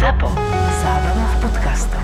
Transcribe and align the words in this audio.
ZAPO. 0.00 0.32
Zábrná 0.80 1.26
v 1.28 1.34
podcastov. 1.44 2.00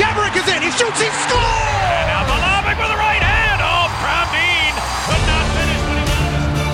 Gabrick 0.00 0.40
is 0.40 0.48
in. 0.48 0.64
He 0.64 0.72
shoots. 0.72 0.96
He 0.96 1.12
scores. 1.12 1.44
And 1.84 2.08
now 2.08 2.24
Malavik 2.24 2.80
with 2.80 2.88
the 2.88 2.96
right 2.96 3.20
hand. 3.20 3.60
Oh, 3.60 3.92
Pravdeen 4.00 4.72
could 5.04 5.20
not 5.28 5.44
finish 5.52 5.84
when 5.84 6.00
he 6.00 6.04
wanted 6.08 6.48
to. 6.48 6.64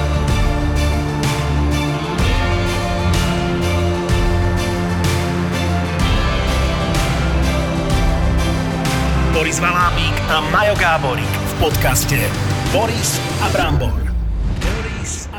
Boris 9.35 9.59
Valábík 9.59 10.15
a 10.31 10.39
Majo 10.47 10.79
Gáborík 10.79 11.27
v 11.27 11.53
podcaste 11.59 12.31
Boris 12.71 13.19
a 13.43 13.51
Brambor. 13.51 14.04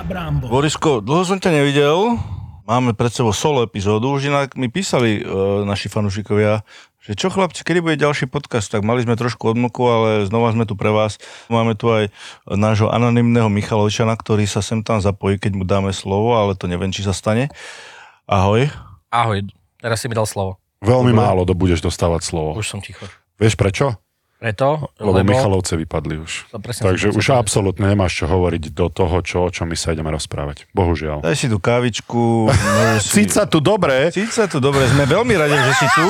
Brambor. 0.06 0.54
Borisko, 0.54 1.02
dlho 1.02 1.26
som 1.26 1.42
ťa 1.42 1.50
nevidel. 1.50 2.22
Máme 2.70 2.94
pred 2.94 3.10
sebou 3.10 3.34
solo 3.34 3.66
epizódu. 3.66 4.14
Už 4.14 4.30
inak 4.30 4.54
mi 4.54 4.70
písali 4.70 5.26
uh, 5.26 5.66
naši 5.66 5.90
fanúšikovia, 5.90 6.62
že 7.02 7.18
čo 7.18 7.34
chlapci, 7.34 7.66
kedy 7.66 7.82
bude 7.82 7.98
ďalší 7.98 8.30
podcast? 8.30 8.70
Tak 8.70 8.86
mali 8.86 9.02
sme 9.02 9.18
trošku 9.18 9.54
odmlku, 9.54 9.82
ale 9.86 10.10
znova 10.30 10.54
sme 10.54 10.70
tu 10.70 10.78
pre 10.78 10.94
vás. 10.94 11.18
Máme 11.50 11.74
tu 11.74 11.90
aj 11.90 12.14
nášho 12.50 12.90
anonymného 12.90 13.50
Michalovčana, 13.50 14.14
ktorý 14.14 14.46
sa 14.46 14.62
sem 14.62 14.86
tam 14.86 15.02
zapojí, 15.02 15.42
keď 15.42 15.52
mu 15.58 15.66
dáme 15.66 15.90
slovo, 15.90 16.38
ale 16.38 16.54
to 16.54 16.70
neviem, 16.70 16.94
či 16.94 17.02
sa 17.02 17.14
stane. 17.14 17.50
Ahoj. 18.30 18.70
Ahoj, 19.10 19.46
teraz 19.82 20.02
si 20.02 20.10
mi 20.10 20.18
dal 20.18 20.30
slovo. 20.30 20.62
Veľmi 20.86 21.14
málo 21.14 21.50
do 21.50 21.58
budeš 21.58 21.82
dostávať 21.82 22.30
slovo. 22.30 22.54
Už 22.58 22.70
som 22.70 22.82
ticho. 22.82 23.10
Vieš 23.42 23.58
prečo? 23.58 24.05
Preto, 24.36 24.92
Lebo, 25.00 25.16
lebo 25.16 25.32
Michalovce 25.32 25.74
vypadli 25.76 26.20
už. 26.20 26.52
Takže 26.54 27.12
už 27.12 27.24
chcel 27.24 27.40
absolútne 27.40 27.88
nemáš 27.88 28.20
čo 28.20 28.26
hovoriť 28.28 28.76
do 28.76 28.88
toho, 28.88 29.24
čo, 29.24 29.38
o 29.42 29.50
čom 29.50 29.66
my 29.66 29.74
sa 29.74 29.92
ideme 29.92 30.12
rozprávať. 30.12 30.68
Bohužiaľ. 30.70 31.24
Daj 31.24 31.36
si 31.36 31.48
tú 31.48 31.58
kávičku. 31.58 32.52
si- 33.00 33.24
Cíť 33.24 33.30
sa 33.32 33.44
tu 33.48 33.58
dobre. 33.58 34.12
Cíť 34.12 34.32
sa 34.32 34.46
tu 34.46 34.60
dobre. 34.60 34.86
Sme 34.86 35.04
veľmi 35.04 35.34
radi, 35.34 35.56
že 35.56 35.74
si 35.78 35.88
tu. 35.90 36.06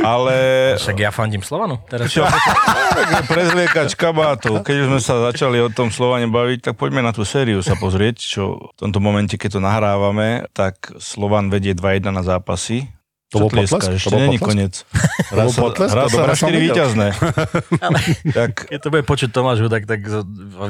Ale 0.00 0.36
Však 0.76 0.96
ja 0.96 1.08
fandím 1.08 1.40
Slovanu. 1.40 1.80
Teraz 1.86 2.12
čo, 2.12 2.28
tak 2.94 3.24
prezliekať 3.24 3.96
kabátov. 3.96 4.60
Keď 4.60 4.76
už 4.76 4.86
sme 4.86 5.00
sa 5.00 5.24
začali 5.24 5.58
o 5.58 5.68
tom 5.68 5.88
Slovane 5.88 6.28
baviť, 6.28 6.60
tak 6.62 6.74
poďme 6.76 7.00
na 7.00 7.10
tú 7.10 7.24
sériu 7.24 7.60
sa 7.60 7.72
pozrieť, 7.74 8.20
čo 8.20 8.42
v 8.70 8.78
tomto 8.78 9.00
momente, 9.00 9.34
keď 9.34 9.56
to 9.56 9.60
nahrávame, 9.60 10.44
tak 10.52 10.92
Slovan 10.96 11.48
vedie 11.48 11.72
2-1 11.72 12.04
na 12.06 12.20
zápasy. 12.20 12.92
To 13.34 13.42
bol 13.42 13.50
potlesk? 13.50 13.90
Ešte 13.90 14.08
To 14.08 14.16
není 14.16 14.38
koniec. 14.38 14.86
sa, 15.50 15.60
potlesk? 15.60 15.90
To 15.90 16.06
sa 16.08 16.22
na 16.24 16.34
som 16.34 16.48
4 16.48 16.54
videl. 16.54 16.70
víťazné. 16.70 17.06
tak, 18.38 18.70
Keď 18.70 18.78
to 18.78 18.88
bude 18.88 19.04
počuť 19.04 19.28
Tomáš 19.28 19.58
Hudák, 19.60 19.84
tak 19.84 20.00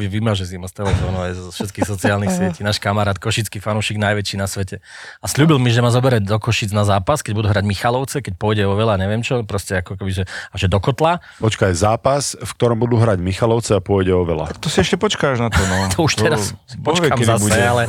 vymaže 0.08 0.44
si 0.44 0.56
ma 0.56 0.66
z 0.66 0.80
telefónu 0.80 1.18
aj 1.20 1.32
zo 1.36 1.50
všetkých 1.52 1.84
sociálnych 1.84 2.32
sietí. 2.36 2.60
Náš 2.62 2.80
kamarát, 2.80 3.16
košický 3.16 3.60
fanúšik, 3.60 4.00
najväčší 4.00 4.36
na 4.36 4.48
svete. 4.48 4.80
A 5.20 5.26
slúbil 5.26 5.60
mi, 5.60 5.68
že 5.68 5.80
ma 5.80 5.92
zoberie 5.92 6.18
do 6.18 6.36
Košic 6.36 6.72
na 6.72 6.82
zápas, 6.82 7.20
keď 7.20 7.32
budú 7.36 7.48
hrať 7.50 7.64
Michalovce, 7.64 8.18
keď 8.20 8.34
pôjde 8.34 8.64
o 8.64 8.74
veľa, 8.74 8.96
neviem 8.96 9.20
čo, 9.20 9.44
proste 9.44 9.78
ako 9.78 9.94
keby, 9.94 10.10
že, 10.12 10.24
a 10.24 10.54
že 10.56 10.66
do 10.66 10.80
kotla. 10.80 11.20
Počkaj, 11.38 11.72
zápas, 11.74 12.32
v 12.34 12.50
ktorom 12.56 12.80
budú 12.80 12.96
hrať 12.96 13.20
Michalovce 13.20 13.76
a 13.76 13.80
pôjde 13.80 14.16
o 14.16 14.24
veľa. 14.24 14.56
to 14.56 14.68
si 14.68 14.80
ešte 14.80 14.96
počkáš 14.96 15.38
na 15.38 15.52
to. 15.52 15.60
No. 15.60 15.76
To 15.94 16.06
už 16.06 16.14
teraz 16.16 16.50
vie, 16.50 16.80
počkám 16.80 17.16
kedy 17.16 17.26
zase, 17.28 17.42
bude. 17.44 17.60
ale 17.60 17.82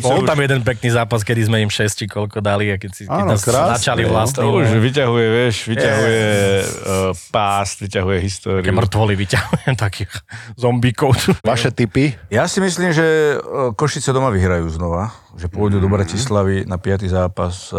bol 0.00 0.22
už- 0.22 0.28
tam 0.28 0.38
jeden 0.38 0.60
pekný 0.62 0.88
zápas, 0.90 1.20
kedy 1.20 1.40
sme 1.44 1.58
im 1.60 1.68
6 1.68 1.92
či 1.92 2.04
koľko 2.06 2.40
dali 2.40 2.72
a 2.72 2.76
keď, 2.78 2.90
si, 2.92 3.02
keď 3.04 3.20
Áno, 3.20 3.32
nás 3.32 3.42
krásne, 3.42 3.76
začali 3.76 4.02
no. 4.04 4.16
Vlastní. 4.24 4.44
To 4.44 4.60
už 4.60 4.68
vyťahuje, 4.76 5.26
vieš, 5.30 5.56
vyťahuje 5.70 6.24
uh, 6.28 7.12
pás, 7.32 7.68
vyťahuje 7.80 8.18
históriu. 8.20 8.64
Také 8.64 8.76
mŕtvoly 8.76 9.14
vyťahujem, 9.16 9.74
takých 9.88 10.12
zombíkov. 10.56 11.16
Vaše 11.40 11.72
tipy? 11.72 12.12
Ja 12.28 12.44
si 12.46 12.60
myslím, 12.60 12.92
že 12.92 13.36
e, 13.36 13.74
Košice 13.74 14.12
doma 14.12 14.28
vyhrajú 14.30 14.68
znova, 14.70 15.14
že 15.34 15.46
pôjdu 15.46 15.78
do 15.78 15.86
Bratislavy 15.86 16.64
na 16.64 16.76
5. 16.76 17.06
zápas 17.06 17.70
e, 17.70 17.78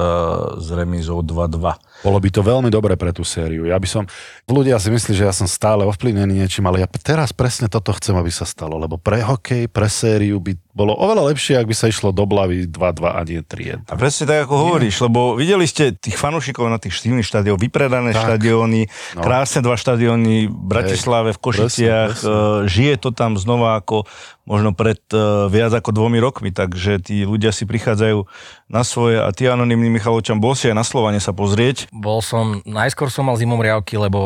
s 0.58 0.68
remízou 0.70 1.20
2-2. 1.20 1.58
Bolo 2.02 2.18
by 2.18 2.30
to 2.30 2.42
veľmi 2.42 2.70
dobre 2.70 2.96
pre 2.96 3.12
tú 3.12 3.22
sériu. 3.22 3.68
Ja 3.68 3.78
by 3.78 3.88
som... 3.88 4.04
Ľudia 4.46 4.78
si 4.78 4.90
myslí, 4.90 5.14
že 5.14 5.24
ja 5.24 5.34
som 5.34 5.46
stále 5.46 5.84
ovplyvnený 5.84 6.42
niečím, 6.42 6.66
ale 6.66 6.82
ja 6.82 6.88
teraz 6.90 7.30
presne 7.32 7.68
toto 7.68 7.92
chcem, 7.94 8.16
aby 8.16 8.30
sa 8.30 8.44
stalo, 8.44 8.76
lebo 8.76 8.96
pre 8.96 9.22
hokej, 9.22 9.68
pre 9.68 9.86
sériu 9.86 10.40
by 10.40 10.56
bolo 10.72 10.96
oveľa 10.96 11.28
lepšie, 11.30 11.60
ak 11.60 11.68
by 11.68 11.76
sa 11.76 11.92
išlo 11.92 12.16
do 12.16 12.24
Blavy 12.24 12.64
2-2 12.66 13.04
a 13.04 13.20
nie 13.28 13.44
3 13.44 13.92
A 13.92 13.94
presne 14.00 14.24
tak, 14.24 14.48
ako 14.48 14.56
hovoríš, 14.56 15.04
lebo 15.04 15.36
videli 15.36 15.68
ste 15.68 15.92
tých 15.92 16.16
fanúšikov 16.16 16.72
na 16.72 16.80
tých 16.80 16.96
štívnych 16.96 17.28
štadiónoch, 17.28 17.60
vypredané 17.60 18.16
Tak. 18.16 18.24
štadióny, 18.40 18.88
No. 19.14 19.22
krásne 19.22 19.60
dva 19.60 19.76
štadióny 19.76 20.48
v 20.48 20.56
Bratislave, 20.56 21.36
v 21.36 21.40
Košiciach, 21.44 22.12
presne, 22.16 22.24
presne. 22.24 22.64
e, 22.64 22.70
žije 22.72 22.94
to 22.98 23.10
tam 23.12 23.36
znova 23.36 23.76
ako 23.78 24.08
možno 24.52 24.76
pred 24.76 25.00
e, 25.16 25.48
viac 25.48 25.72
ako 25.72 25.96
dvomi 25.96 26.20
rokmi, 26.20 26.52
takže 26.52 27.00
tí 27.00 27.24
ľudia 27.24 27.56
si 27.56 27.64
prichádzajú 27.64 28.28
na 28.68 28.84
svoje 28.84 29.24
a 29.24 29.32
ty 29.32 29.48
anonimný 29.48 29.88
Michalovčan, 29.88 30.44
bol 30.44 30.52
si 30.60 30.68
aj 30.68 30.76
na 30.76 30.84
Slovane 30.84 31.24
sa 31.24 31.32
pozrieť. 31.32 31.88
Bol 31.96 32.20
som, 32.20 32.60
najskôr 32.68 33.08
som 33.08 33.32
mal 33.32 33.40
zimom 33.40 33.64
riavky, 33.64 33.96
lebo 33.96 34.20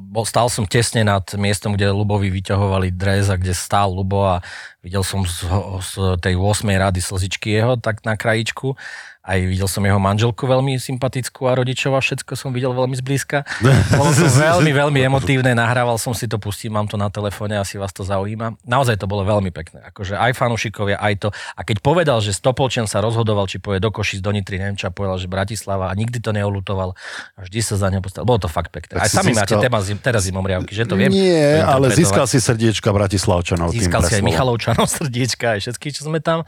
bol, 0.00 0.24
stál 0.24 0.48
som 0.48 0.64
tesne 0.64 1.04
nad 1.04 1.28
miestom, 1.36 1.76
kde 1.76 1.92
Lubovi 1.92 2.32
vyťahovali 2.32 2.88
dres 2.96 3.28
a 3.28 3.36
kde 3.36 3.52
stál 3.52 3.92
Lubo 3.92 4.24
a 4.24 4.40
videl 4.80 5.04
som 5.04 5.28
z, 5.28 5.44
z 5.84 5.92
tej 6.24 6.40
8. 6.40 6.64
rady 6.80 7.04
slzičky 7.04 7.52
jeho 7.52 7.76
tak 7.76 8.00
na 8.08 8.16
krajičku. 8.16 8.80
Aj 9.24 9.40
videl 9.40 9.64
som 9.64 9.80
jeho 9.80 9.96
manželku 9.96 10.44
veľmi 10.44 10.76
sympatickú 10.76 11.48
a 11.48 11.56
rodičov 11.56 11.96
a 11.96 12.04
všetko 12.04 12.36
som 12.36 12.52
videl 12.52 12.76
veľmi 12.76 12.92
zblízka. 12.92 13.48
Bolo 13.96 14.12
to 14.12 14.28
veľmi, 14.28 14.68
veľmi 14.68 15.00
emotívne, 15.00 15.56
nahrával 15.56 15.96
som 15.96 16.12
si 16.12 16.28
to, 16.28 16.36
pustím, 16.36 16.76
mám 16.76 16.84
to 16.84 17.00
na 17.00 17.08
telefóne, 17.08 17.56
asi 17.56 17.80
vás 17.80 17.88
to 17.88 18.04
zaujíma. 18.04 18.60
Naozaj 18.68 19.00
to 19.00 19.08
bolo 19.08 19.24
veľmi 19.24 19.48
pekné. 19.48 19.80
Akože 19.88 20.20
aj 20.20 20.36
fanúšikovia, 20.36 21.00
aj 21.00 21.24
to. 21.24 21.28
A 21.56 21.64
keď 21.64 21.80
povedal, 21.80 22.20
že 22.20 22.36
Stopolčan 22.36 22.84
sa 22.84 23.00
rozhodoval, 23.00 23.48
či 23.48 23.56
pôjde 23.56 23.80
do 23.80 23.88
Košic, 23.88 24.20
do 24.20 24.28
Nitry, 24.28 24.60
neviem 24.60 24.76
čo, 24.76 24.92
povedal, 24.92 25.16
že 25.16 25.24
Bratislava 25.24 25.88
a 25.88 25.96
nikdy 25.96 26.20
to 26.20 26.28
neolutoval 26.28 26.92
a 27.34 27.38
vždy 27.40 27.64
sa 27.64 27.80
za 27.80 27.88
ňo 27.88 28.04
postavil. 28.04 28.28
Bolo 28.28 28.44
to 28.44 28.52
fakt 28.52 28.76
pekné. 28.76 29.00
Tak 29.00 29.08
Aj 29.08 29.08
sami 29.08 29.32
získal- 29.32 29.56
máte 29.56 29.56
téma, 29.56 29.80
zim- 29.80 30.04
teraz 30.04 30.28
zimom 30.28 30.44
riavky, 30.44 30.76
že 30.76 30.84
to 30.84 31.00
viem. 31.00 31.08
Nie, 31.08 31.64
ale 31.64 31.88
získal 31.90 32.28
si 32.28 32.44
srdiečka 32.44 32.92
Bratislavčanov 32.92 33.72
Získal 33.72 34.04
si 34.04 34.20
aj. 34.20 34.22
Michalovčanov 34.22 34.84
srdiečka, 35.00 35.56
aj 35.56 35.64
všetkých, 35.64 35.92
čo 35.96 36.12
sme 36.12 36.20
tam. 36.20 36.44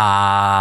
A 0.00 0.08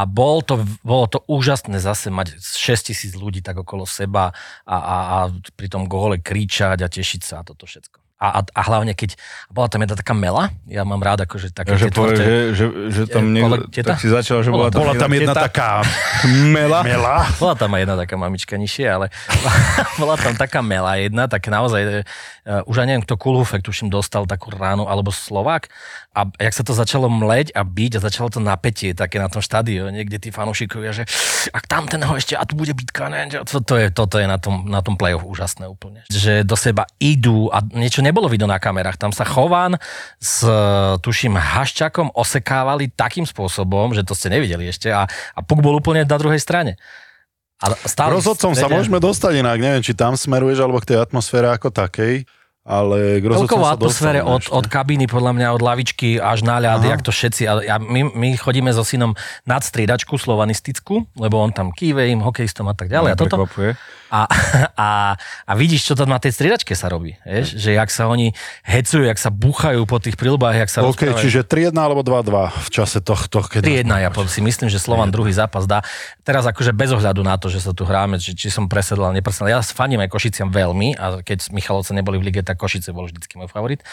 bol 0.03 0.43
to, 0.43 0.67
bolo 0.83 1.07
to 1.07 1.23
úžasné 1.31 1.79
zase 1.79 2.11
mať 2.11 2.43
6 2.43 2.91
tisíc 2.91 3.15
ľudí 3.15 3.39
tak 3.39 3.55
okolo 3.63 3.87
seba 3.87 4.35
a, 4.67 4.75
a, 4.75 4.97
a 4.99 5.17
pri 5.55 5.67
tom 5.71 5.87
góle 5.87 6.19
kričať 6.19 6.83
a 6.83 6.91
tešiť 6.91 7.21
sa 7.23 7.39
a 7.39 7.47
toto 7.47 7.63
všetko. 7.63 8.08
A, 8.19 8.27
a, 8.27 8.41
a 8.43 8.61
hlavne 8.67 8.91
keď 8.91 9.15
bola 9.47 9.65
tam 9.65 9.79
jedna 9.79 9.95
taká 9.95 10.11
mela, 10.11 10.51
ja 10.67 10.83
mám 10.83 10.99
rád 10.99 11.23
akože 11.23 11.49
také 11.49 11.71
Ja, 11.71 11.79
že, 11.79 11.87
tvrté- 11.87 12.19
že, 12.19 12.37
že, 12.51 12.65
že 12.91 13.01
tam 13.07 13.31
niekto, 13.31 13.63
tak 13.71 13.95
si 13.95 14.11
začal, 14.11 14.43
že 14.43 14.51
bola, 14.51 14.67
Bola- 14.67 14.75
tam 14.75 14.79
Bola 14.83 14.93
tam 14.93 15.11
jedna 15.15 15.31
Teta. 15.31 15.45
taká 15.47 15.69
mela. 16.51 16.83
mela. 16.83 17.23
Bola 17.39 17.55
tam 17.55 17.71
aj 17.71 17.81
jedna 17.81 17.95
taká 17.95 18.15
mamička 18.15 18.53
nižšie, 18.53 18.85
ale 18.85 19.07
bola 20.03 20.19
tam 20.19 20.35
taká 20.35 20.59
mela 20.59 20.99
jedna, 20.99 21.25
tak 21.25 21.47
naozaj, 21.47 22.03
uh, 22.03 22.67
už 22.67 22.75
aj 22.77 22.87
neviem, 22.87 23.03
kto 23.03 23.15
Kulhufek, 23.15 23.63
tuším, 23.63 23.87
dostal 23.87 24.27
takú 24.27 24.51
ránu, 24.51 24.83
alebo 24.83 25.15
Slovák. 25.15 25.71
A 26.11 26.27
jak 26.35 26.51
sa 26.51 26.67
to 26.67 26.75
začalo 26.75 27.07
mleť 27.07 27.55
a 27.55 27.63
byť 27.63 27.91
a 27.95 28.03
začalo 28.03 28.27
to 28.27 28.43
napätie 28.43 28.91
také 28.91 29.15
na 29.15 29.31
tom 29.31 29.39
štadióne, 29.39 30.03
kde 30.03 30.19
tí 30.19 30.29
fanúšikovia, 30.29 30.91
že 30.91 31.07
ak 31.55 31.63
tam 31.63 31.87
ten 31.87 32.03
ho 32.03 32.17
ešte, 32.17 32.35
a 32.35 32.43
tu 32.43 32.59
bude 32.59 32.75
bitka, 32.75 33.07
ne, 33.07 33.31
to, 33.47 33.63
to 33.63 33.79
je, 33.79 33.87
toto 33.89 34.19
je 34.19 34.27
na 34.27 34.35
tom, 34.35 34.67
na 34.67 34.83
tom 34.83 34.99
play-off 34.99 35.23
úžasné 35.23 35.71
úplne. 35.71 36.03
Že 36.11 36.43
do 36.43 36.59
seba 36.59 36.83
idú 36.99 37.47
a 37.47 37.63
niečo 37.63 38.01
nebolo 38.09 38.25
vidno 38.25 38.49
na 38.49 38.57
kamerách. 38.57 38.97
Tam 38.97 39.13
sa 39.13 39.21
Chován 39.21 39.77
s, 40.17 40.41
tuším, 41.05 41.37
Haščakom 41.37 42.09
osekávali 42.17 42.89
takým 42.89 43.29
spôsobom, 43.29 43.93
že 43.93 44.01
to 44.01 44.17
ste 44.17 44.33
nevideli 44.33 44.73
ešte 44.73 44.89
a, 44.89 45.05
a 45.07 45.39
puk 45.45 45.61
bol 45.61 45.77
úplne 45.77 46.01
na 46.01 46.17
druhej 46.17 46.41
strane. 46.41 46.81
A 47.61 47.75
stále 47.85 48.15
rozhodcom 48.15 48.55
sa 48.55 48.71
môžeme 48.71 49.03
dostať 49.03 49.43
inak, 49.43 49.59
neviem, 49.59 49.83
či 49.83 49.91
tam 49.91 50.15
smeruješ, 50.15 50.63
alebo 50.63 50.79
k 50.79 50.95
tej 50.95 50.97
atmosfére 51.03 51.51
ako 51.51 51.75
takej, 51.75 52.23
ale 52.63 53.19
k 53.19 53.23
Celkovo 53.35 53.67
atmosfére 53.67 54.23
od, 54.23 54.47
ešte. 54.47 54.55
od 54.55 54.65
kabíny, 54.71 55.11
podľa 55.11 55.35
mňa 55.35 55.47
od 55.57 55.61
lavičky 55.63 56.21
až 56.23 56.45
na 56.47 56.61
ľad, 56.61 56.85
jak 56.87 57.01
to 57.03 57.11
všetci. 57.11 57.43
A 57.49 57.53
ja, 57.65 57.75
my, 57.81 58.15
my 58.15 58.29
chodíme 58.39 58.71
so 58.71 58.85
synom 58.87 59.17
nad 59.43 59.59
striedačku 59.59 60.15
slovanistickú, 60.15 61.03
lebo 61.19 61.35
on 61.41 61.51
tam 61.51 61.73
kýve 61.75 62.07
im, 62.07 62.23
hokejistom 62.23 62.69
a 62.71 62.75
tak 62.77 62.87
ďalej. 62.87 63.11
A, 63.11 63.15
toto. 63.19 63.41
Prekvapuje. 63.43 63.75
A, 64.09 64.25
a, 64.73 64.89
a 65.45 65.51
vidíš, 65.53 65.85
čo 65.85 65.93
tam 65.93 66.09
na 66.09 66.17
tej 66.17 66.33
striedačke 66.33 66.73
sa 66.73 66.89
robí. 66.89 67.13
Vieš? 67.21 67.61
Že 67.61 67.69
jak 67.77 67.89
sa 67.93 68.09
oni 68.09 68.33
hecujú, 68.65 69.05
jak 69.05 69.21
sa 69.21 69.29
búchajú 69.29 69.85
po 69.85 70.01
tých 70.01 70.17
prilbách, 70.17 70.65
jak 70.65 70.69
sa 70.69 70.79
OK, 70.81 70.97
rozprávajú. 70.97 71.21
čiže 71.21 71.41
3-1 71.45 71.77
alebo 71.77 72.01
2-2 72.01 72.49
v 72.49 72.69
čase 72.73 72.99
tohto, 73.05 73.45
keď... 73.45 73.85
3-1, 73.85 73.85
ja 73.85 74.09
si 74.25 74.41
myslím, 74.41 74.67
že 74.73 74.81
Slovan 74.81 75.13
druhý 75.13 75.29
zápas 75.29 75.69
dá. 75.69 75.85
Teraz 76.25 76.49
akože 76.49 76.73
bez 76.73 76.89
ohľadu 76.89 77.21
na 77.21 77.37
to, 77.37 77.53
že 77.53 77.61
sa 77.61 77.71
tu 77.71 77.85
hráme, 77.85 78.17
či, 78.17 78.33
či 78.33 78.49
som 78.49 78.65
presedlal, 78.65 79.13
nepresedlal. 79.13 79.53
Ja 79.53 79.61
faním 79.61 80.01
aj 80.01 80.09
Košiciam 80.09 80.49
veľmi 80.49 80.97
a 80.97 81.21
keď 81.21 81.53
Michalovce 81.53 81.93
neboli 81.93 82.17
v 82.17 82.33
lige, 82.33 82.41
tak 82.41 82.57
Košice 82.57 82.89
bol 82.89 83.05
vždycky 83.05 83.37
môj 83.37 83.53
favorit. 83.53 83.85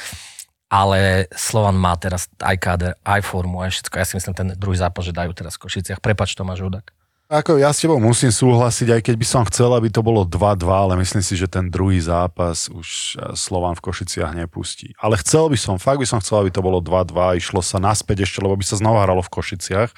Ale 0.66 1.30
Slovan 1.30 1.78
má 1.78 1.94
teraz 1.94 2.26
aj 2.42 2.56
káder, 2.58 2.92
aj 3.06 3.22
formu, 3.22 3.62
aj 3.62 3.70
všetko. 3.70 3.94
Ja 4.02 4.06
si 4.08 4.18
myslím, 4.18 4.34
ten 4.34 4.48
druhý 4.58 4.74
zápas, 4.80 5.06
že 5.06 5.14
dajú 5.14 5.30
teraz 5.30 5.54
v 5.60 5.68
Košiciach. 5.68 6.02
Prepač, 6.02 6.34
Tomáš 6.34 6.64
Hudák. 6.64 6.95
Ako 7.26 7.58
ja 7.58 7.74
s 7.74 7.82
tebou 7.82 7.98
musím 7.98 8.30
súhlasiť, 8.30 8.86
aj 8.94 9.00
keď 9.02 9.14
by 9.18 9.26
som 9.26 9.42
chcel, 9.50 9.74
aby 9.74 9.90
to 9.90 9.98
bolo 9.98 10.22
2-2, 10.22 10.62
ale 10.70 10.94
myslím 11.02 11.26
si, 11.26 11.34
že 11.34 11.50
ten 11.50 11.66
druhý 11.66 11.98
zápas 11.98 12.70
už 12.70 13.18
eh, 13.18 13.34
Slovan 13.34 13.74
v 13.74 13.82
Košiciach 13.82 14.30
nepustí. 14.30 14.94
Ale 15.02 15.18
chcel 15.18 15.50
by 15.50 15.58
som, 15.58 15.74
fakt 15.74 15.98
by 15.98 16.06
som 16.06 16.22
chcel, 16.22 16.46
aby 16.46 16.54
to 16.54 16.62
bolo 16.62 16.78
2-2, 16.78 17.42
išlo 17.42 17.58
sa 17.66 17.82
naspäť 17.82 18.30
ešte, 18.30 18.38
lebo 18.38 18.54
by 18.54 18.62
sa 18.62 18.78
znova 18.78 19.02
hralo 19.02 19.26
v 19.26 19.32
Košiciach. 19.34 19.90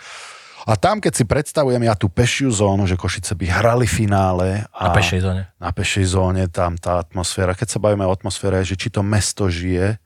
A 0.69 0.73
tam, 0.77 1.01
keď 1.01 1.13
si 1.21 1.25
predstavujem 1.29 1.81
ja 1.85 1.97
tú 1.97 2.09
pešiu 2.09 2.49
zónu, 2.49 2.89
že 2.89 2.97
Košice 2.97 3.37
by 3.37 3.47
hrali 3.49 3.85
finále. 3.85 4.65
A 4.73 4.89
Na 4.89 4.97
pešej 4.97 5.21
zóne. 5.21 5.43
Na 5.61 5.71
pešej 5.73 6.05
zóne, 6.09 6.45
tam 6.49 6.77
tá 6.81 7.01
atmosféra. 7.01 7.57
Keď 7.57 7.77
sa 7.77 7.79
bavíme 7.81 8.05
o 8.05 8.13
atmosfére, 8.13 8.61
že 8.65 8.77
či 8.77 8.89
to 8.93 9.05
mesto 9.05 9.49
žije 9.49 10.01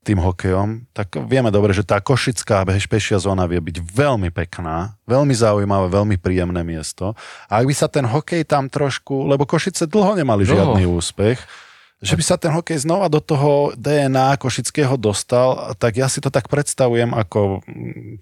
tým 0.00 0.16
hokejom, 0.16 0.88
tak 0.96 1.12
vieme 1.28 1.52
dobre, 1.52 1.76
že 1.76 1.84
tá 1.84 2.00
košická 2.00 2.64
pešia 2.64 3.20
zóna 3.20 3.44
vie 3.44 3.60
byť 3.60 3.84
veľmi 3.84 4.32
pekná, 4.32 4.96
veľmi 5.04 5.34
zaujímavé, 5.36 5.92
veľmi 5.92 6.16
príjemné 6.16 6.64
miesto. 6.64 7.12
A 7.52 7.60
ak 7.60 7.68
by 7.68 7.74
sa 7.76 7.84
ten 7.84 8.08
hokej 8.08 8.48
tam 8.48 8.72
trošku, 8.72 9.28
lebo 9.28 9.44
Košice 9.44 9.84
dlho 9.84 10.16
nemali 10.16 10.48
Dlho. 10.48 10.56
žiadny 10.56 10.88
úspech, 10.88 11.36
že 12.00 12.16
by 12.16 12.24
sa 12.24 12.40
ten 12.40 12.48
hokej 12.48 12.80
znova 12.80 13.12
do 13.12 13.20
toho 13.20 13.76
DNA 13.76 14.40
Košického 14.40 14.96
dostal, 14.96 15.76
tak 15.76 16.00
ja 16.00 16.08
si 16.08 16.24
to 16.24 16.32
tak 16.32 16.48
predstavujem 16.48 17.12
ako 17.12 17.60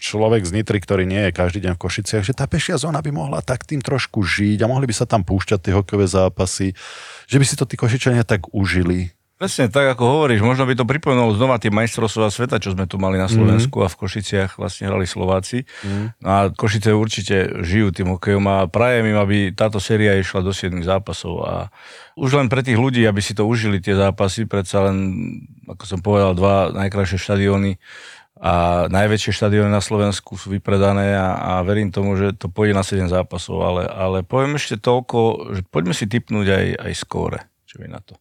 človek 0.02 0.42
z 0.42 0.58
Nitry, 0.58 0.82
ktorý 0.82 1.06
nie 1.06 1.30
je 1.30 1.36
každý 1.38 1.62
deň 1.62 1.78
v 1.78 1.82
Košiciach, 1.86 2.26
že 2.26 2.34
tá 2.34 2.50
pešia 2.50 2.74
zóna 2.74 2.98
by 2.98 3.14
mohla 3.14 3.38
tak 3.38 3.62
tým 3.62 3.78
trošku 3.78 4.26
žiť 4.26 4.66
a 4.66 4.70
mohli 4.70 4.90
by 4.90 4.94
sa 4.98 5.06
tam 5.06 5.22
púšťať 5.22 5.70
tie 5.70 5.72
hokejové 5.78 6.10
zápasy, 6.10 6.74
že 7.30 7.38
by 7.38 7.44
si 7.46 7.54
to 7.54 7.70
tí 7.70 7.78
Košičania 7.78 8.26
tak 8.26 8.50
užili. 8.50 9.14
Presne 9.38 9.70
tak, 9.70 9.94
ako 9.94 10.02
hovoríš, 10.02 10.42
možno 10.42 10.66
by 10.66 10.74
to 10.74 10.82
pripomenulo 10.82 11.30
znova 11.30 11.62
tie 11.62 11.70
majstrovstvá 11.70 12.26
sveta, 12.26 12.58
čo 12.58 12.74
sme 12.74 12.90
tu 12.90 12.98
mali 12.98 13.22
na 13.22 13.30
Slovensku 13.30 13.78
mm. 13.78 13.84
a 13.86 13.88
v 13.88 13.98
Košiciach 14.02 14.58
vlastne 14.58 14.90
hrali 14.90 15.06
Slováci. 15.06 15.62
Mm. 15.86 16.06
A 16.26 16.50
Košice 16.50 16.90
určite 16.90 17.62
žijú 17.62 17.94
tým 17.94 18.10
hokejom 18.18 18.42
a 18.50 18.66
prajem 18.66 19.14
im, 19.14 19.18
aby 19.22 19.54
táto 19.54 19.78
séria 19.78 20.18
išla 20.18 20.42
do 20.42 20.50
7 20.50 20.82
zápasov 20.82 21.46
a 21.46 21.70
už 22.18 22.34
len 22.34 22.50
pre 22.50 22.66
tých 22.66 22.82
ľudí, 22.82 23.06
aby 23.06 23.22
si 23.22 23.30
to 23.30 23.46
užili 23.46 23.78
tie 23.78 23.94
zápasy, 23.94 24.42
predsa 24.50 24.90
len, 24.90 25.14
ako 25.70 25.86
som 25.86 26.02
povedal, 26.02 26.34
dva 26.34 26.74
najkrajšie 26.74 27.22
štadióny 27.22 27.78
a 28.42 28.86
najväčšie 28.90 29.38
štadióny 29.38 29.70
na 29.70 29.78
Slovensku 29.78 30.34
sú 30.34 30.50
vypredané 30.50 31.14
a, 31.14 31.38
a 31.38 31.52
verím 31.62 31.94
tomu, 31.94 32.18
že 32.18 32.34
to 32.34 32.50
pôjde 32.50 32.74
na 32.74 32.82
7 32.82 33.06
zápasov, 33.06 33.62
ale, 33.62 33.82
ale 33.86 34.26
poviem 34.26 34.58
ešte 34.58 34.82
toľko, 34.82 35.54
že 35.54 35.62
poďme 35.62 35.94
si 35.94 36.10
typnúť 36.10 36.46
aj, 36.50 36.66
aj 36.90 36.92
skóre, 36.98 37.46
čo 37.70 37.78
je 37.78 37.86
na 37.86 38.02
to. 38.02 38.18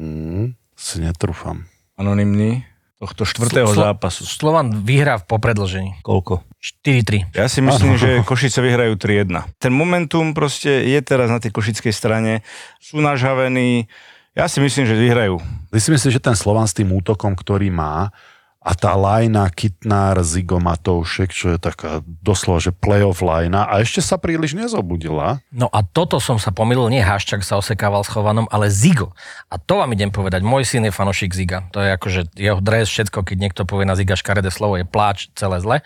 Mm, 0.00 0.56
si 0.72 0.96
netrúfam. 1.04 1.68
Anonymný 2.00 2.64
tohto 3.00 3.28
štvrtého 3.28 3.68
Slo- 3.68 3.84
zápasu. 3.92 4.24
Slovan 4.24 4.84
vyhrá 4.84 5.20
v 5.20 5.24
popredlžení. 5.28 6.00
Koľko? 6.04 6.44
4-3. 6.84 7.32
Ja 7.32 7.48
si 7.48 7.64
myslím, 7.64 7.96
že 7.96 8.20
Košice 8.24 8.60
vyhrajú 8.60 8.96
3-1. 9.00 9.48
Ten 9.56 9.72
momentum 9.72 10.36
proste 10.36 10.84
je 10.84 11.00
teraz 11.00 11.32
na 11.32 11.40
tej 11.40 11.52
košickej 11.52 11.92
strane. 11.92 12.44
Sú 12.76 13.00
nažhavení. 13.00 13.88
Ja 14.36 14.44
si 14.48 14.60
myslím, 14.60 14.84
že 14.84 14.96
vyhrajú. 14.96 15.40
Ty 15.72 15.80
si 15.80 15.88
myslíš, 15.88 16.20
že 16.20 16.24
ten 16.24 16.36
Slovan 16.36 16.68
s 16.68 16.76
tým 16.76 16.92
útokom, 16.92 17.32
ktorý 17.32 17.72
má, 17.72 18.12
a 18.60 18.76
tá 18.76 18.92
lajna 18.92 19.48
Kitnár, 19.48 20.20
Zigo, 20.20 20.60
Matoušek, 20.60 21.32
čo 21.32 21.56
je 21.56 21.58
taká 21.58 22.04
doslova, 22.04 22.60
že 22.60 22.76
playoff 22.76 23.24
lajna 23.24 23.64
a 23.64 23.80
ešte 23.80 24.04
sa 24.04 24.20
príliš 24.20 24.52
nezobudila. 24.52 25.40
No 25.48 25.72
a 25.72 25.80
toto 25.80 26.20
som 26.20 26.36
sa 26.36 26.52
pomýlil, 26.52 26.92
nie 26.92 27.00
Haščák 27.00 27.40
sa 27.40 27.56
osekával 27.56 28.04
s 28.04 28.12
Chovanom, 28.12 28.44
ale 28.52 28.68
Zigo. 28.68 29.16
A 29.48 29.56
to 29.56 29.80
vám 29.80 29.96
idem 29.96 30.12
povedať, 30.12 30.44
môj 30.44 30.68
syn 30.68 30.84
je 30.84 30.92
fanošik 30.92 31.32
Ziga. 31.32 31.72
To 31.72 31.80
je 31.80 31.88
akože 31.96 32.20
jeho 32.36 32.60
dres, 32.60 32.92
všetko, 32.92 33.24
keď 33.24 33.36
niekto 33.40 33.62
povie 33.64 33.88
na 33.88 33.96
Ziga 33.96 34.12
škaredé 34.12 34.52
slovo, 34.52 34.76
je 34.76 34.84
pláč, 34.84 35.32
celé 35.32 35.56
zle. 35.64 35.80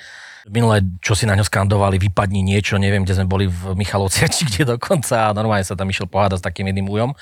Minulé, 0.50 0.82
čo 0.98 1.14
si 1.14 1.30
na 1.30 1.38
ňo 1.38 1.46
skandovali, 1.46 2.02
vypadni 2.02 2.42
niečo, 2.42 2.74
neviem, 2.82 3.06
kde 3.06 3.22
sme 3.22 3.30
boli 3.30 3.46
v 3.46 3.78
Michalovci, 3.78 4.26
či 4.34 4.50
kde 4.50 4.74
dokonca 4.74 5.30
a 5.30 5.36
normálne 5.36 5.62
sa 5.62 5.78
tam 5.78 5.86
išiel 5.86 6.10
pohádať 6.10 6.42
s 6.42 6.46
takým 6.50 6.66
jedným 6.74 6.90
ujom. 6.90 7.14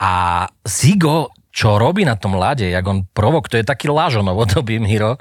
A 0.00 0.44
Zigo, 0.64 1.36
čo 1.56 1.80
robí 1.80 2.04
na 2.04 2.20
tom 2.20 2.36
ľade, 2.36 2.68
jak 2.68 2.84
on 2.84 3.08
provok, 3.08 3.48
to 3.48 3.56
je 3.56 3.64
taký 3.64 3.88
lážonov 3.88 4.36
od 4.36 4.52
Miro, 4.68 5.16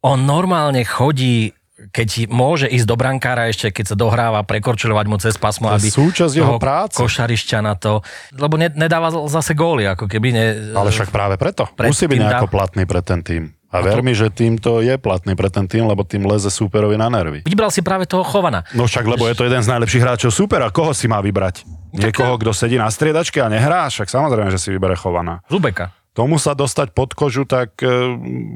on 0.00 0.24
normálne 0.24 0.80
chodí 0.80 1.52
keď 1.74 2.30
môže 2.30 2.70
ísť 2.70 2.86
do 2.86 2.94
brankára 2.94 3.50
ešte, 3.50 3.68
keď 3.74 3.84
sa 3.92 3.96
dohráva, 3.98 4.46
prekorčulovať 4.46 5.06
mu 5.10 5.18
cez 5.18 5.34
pasmo, 5.34 5.68
To 5.68 5.76
aby 5.76 5.90
súčasť 5.90 6.32
jeho 6.32 6.56
práce. 6.56 6.96
košarišťa 6.96 7.58
na 7.60 7.74
to, 7.74 8.00
lebo 8.38 8.54
ne, 8.54 8.70
nedáva 8.70 9.10
zase 9.26 9.58
góly, 9.58 9.84
ako 9.90 10.06
keby 10.06 10.28
ne... 10.30 10.44
Ale 10.70 10.94
však 10.94 11.10
práve 11.10 11.34
preto. 11.34 11.66
Musí 11.76 12.06
byť 12.06 12.18
nejako 12.18 12.46
dá- 12.46 12.54
platný 12.54 12.86
pre 12.86 13.02
ten 13.02 13.20
tým. 13.26 13.42
A 13.74 13.82
ver 13.82 14.06
mi, 14.06 14.14
že 14.14 14.30
týmto 14.30 14.78
je 14.78 14.94
platný 14.94 15.34
pre 15.34 15.50
ten 15.50 15.66
tým, 15.66 15.90
lebo 15.90 16.06
tým 16.06 16.22
leze 16.30 16.46
súperovi 16.46 16.94
na 16.94 17.10
nervy. 17.10 17.42
Vybral 17.42 17.74
si 17.74 17.82
práve 17.82 18.06
toho 18.06 18.22
Chovana. 18.22 18.62
No 18.70 18.86
však, 18.86 19.02
lebo 19.02 19.26
je 19.26 19.34
to 19.34 19.50
jeden 19.50 19.58
z 19.58 19.68
najlepších 19.74 20.02
hráčov 20.06 20.30
supera. 20.30 20.70
Koho 20.70 20.94
si 20.94 21.10
má 21.10 21.18
vybrať? 21.18 21.66
Niekoho, 21.90 22.38
kto 22.38 22.54
sedí 22.54 22.78
na 22.78 22.86
striedačke 22.86 23.42
a 23.42 23.50
nehrá? 23.50 23.90
Však 23.90 24.06
samozrejme, 24.06 24.54
že 24.54 24.62
si 24.62 24.70
vybere 24.70 24.94
Chovana. 24.94 25.42
Zubeka. 25.50 25.90
Tomu 26.14 26.38
sa 26.38 26.54
dostať 26.54 26.94
pod 26.94 27.10
kožu, 27.10 27.42
tak 27.42 27.74
e, 27.82 27.90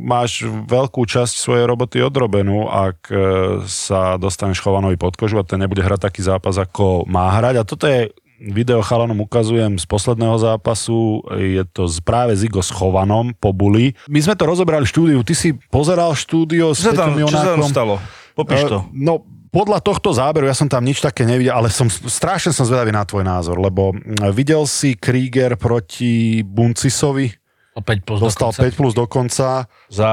máš 0.07 0.47
veľkú 0.47 1.03
časť 1.03 1.35
svojej 1.43 1.67
roboty 1.67 1.99
odrobenú, 1.99 2.71
ak 2.71 3.11
e, 3.11 3.19
sa 3.67 4.15
dostaneš 4.15 4.63
Chovanovi 4.63 4.95
pod 4.95 5.19
kožu 5.19 5.43
a 5.43 5.47
ten 5.47 5.59
nebude 5.59 5.83
hrať 5.83 6.07
taký 6.07 6.23
zápas, 6.23 6.55
ako 6.55 7.03
má 7.11 7.35
hrať. 7.35 7.59
A 7.59 7.67
toto 7.67 7.91
je 7.91 8.15
video 8.39 8.79
chalanom 8.81 9.19
ukazujem 9.27 9.77
z 9.77 9.85
posledného 9.85 10.39
zápasu, 10.39 11.27
je 11.35 11.63
to 11.75 11.91
z 11.91 11.99
práve 12.01 12.39
s 12.39 12.71
Chovanom 12.71 13.35
po 13.35 13.51
Buli. 13.51 13.99
My 14.07 14.23
sme 14.23 14.39
to 14.39 14.47
rozobrali 14.47 14.87
v 14.87 14.91
štúdiu, 14.95 15.19
ty 15.27 15.35
si 15.35 15.53
pozeral 15.69 16.15
štúdio 16.15 16.71
s 16.71 16.87
Čo 16.87 16.95
tam, 16.95 17.19
čo 17.19 17.35
sa 17.35 17.59
tam 17.59 17.67
stalo? 17.67 17.95
Popíš 18.39 18.71
to. 18.71 18.79
Eh, 18.87 18.95
No, 18.95 19.27
podľa 19.49 19.81
tohto 19.81 20.13
záberu, 20.15 20.47
ja 20.47 20.55
som 20.55 20.69
tam 20.71 20.85
nič 20.85 21.03
také 21.03 21.25
nevidel, 21.27 21.57
ale 21.57 21.73
som 21.73 21.89
strašne 21.91 22.53
som 22.55 22.69
zvedavý 22.69 22.93
na 22.95 23.03
tvoj 23.03 23.25
názor, 23.27 23.59
lebo 23.59 23.97
mm, 23.97 24.31
videl 24.31 24.63
si 24.69 24.95
Krieger 24.95 25.59
proti 25.59 26.45
Buncisovi, 26.47 27.35
O 27.75 27.83
5 27.83 28.03
plus 28.03 28.19
dostal 28.19 28.51
dokonca. 28.51 28.75
5 28.75 28.79
plus 28.79 28.93
do 28.95 29.07
konca 29.07 29.71
Za 29.87 30.11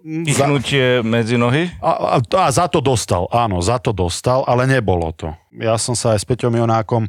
pichnutie 0.00 1.04
medzi 1.04 1.36
nohy? 1.36 1.68
a, 1.84 2.16
a, 2.16 2.18
a 2.22 2.48
za 2.48 2.72
to 2.72 2.80
dostal, 2.80 3.28
áno, 3.28 3.60
za 3.60 3.76
to 3.76 3.92
dostal, 3.92 4.48
ale 4.48 4.64
nebolo 4.64 5.12
to. 5.12 5.34
Ja 5.52 5.76
som 5.76 5.92
sa 5.92 6.16
aj 6.16 6.22
s 6.22 6.26
Peťom 6.26 6.56
Jonákom 6.56 7.04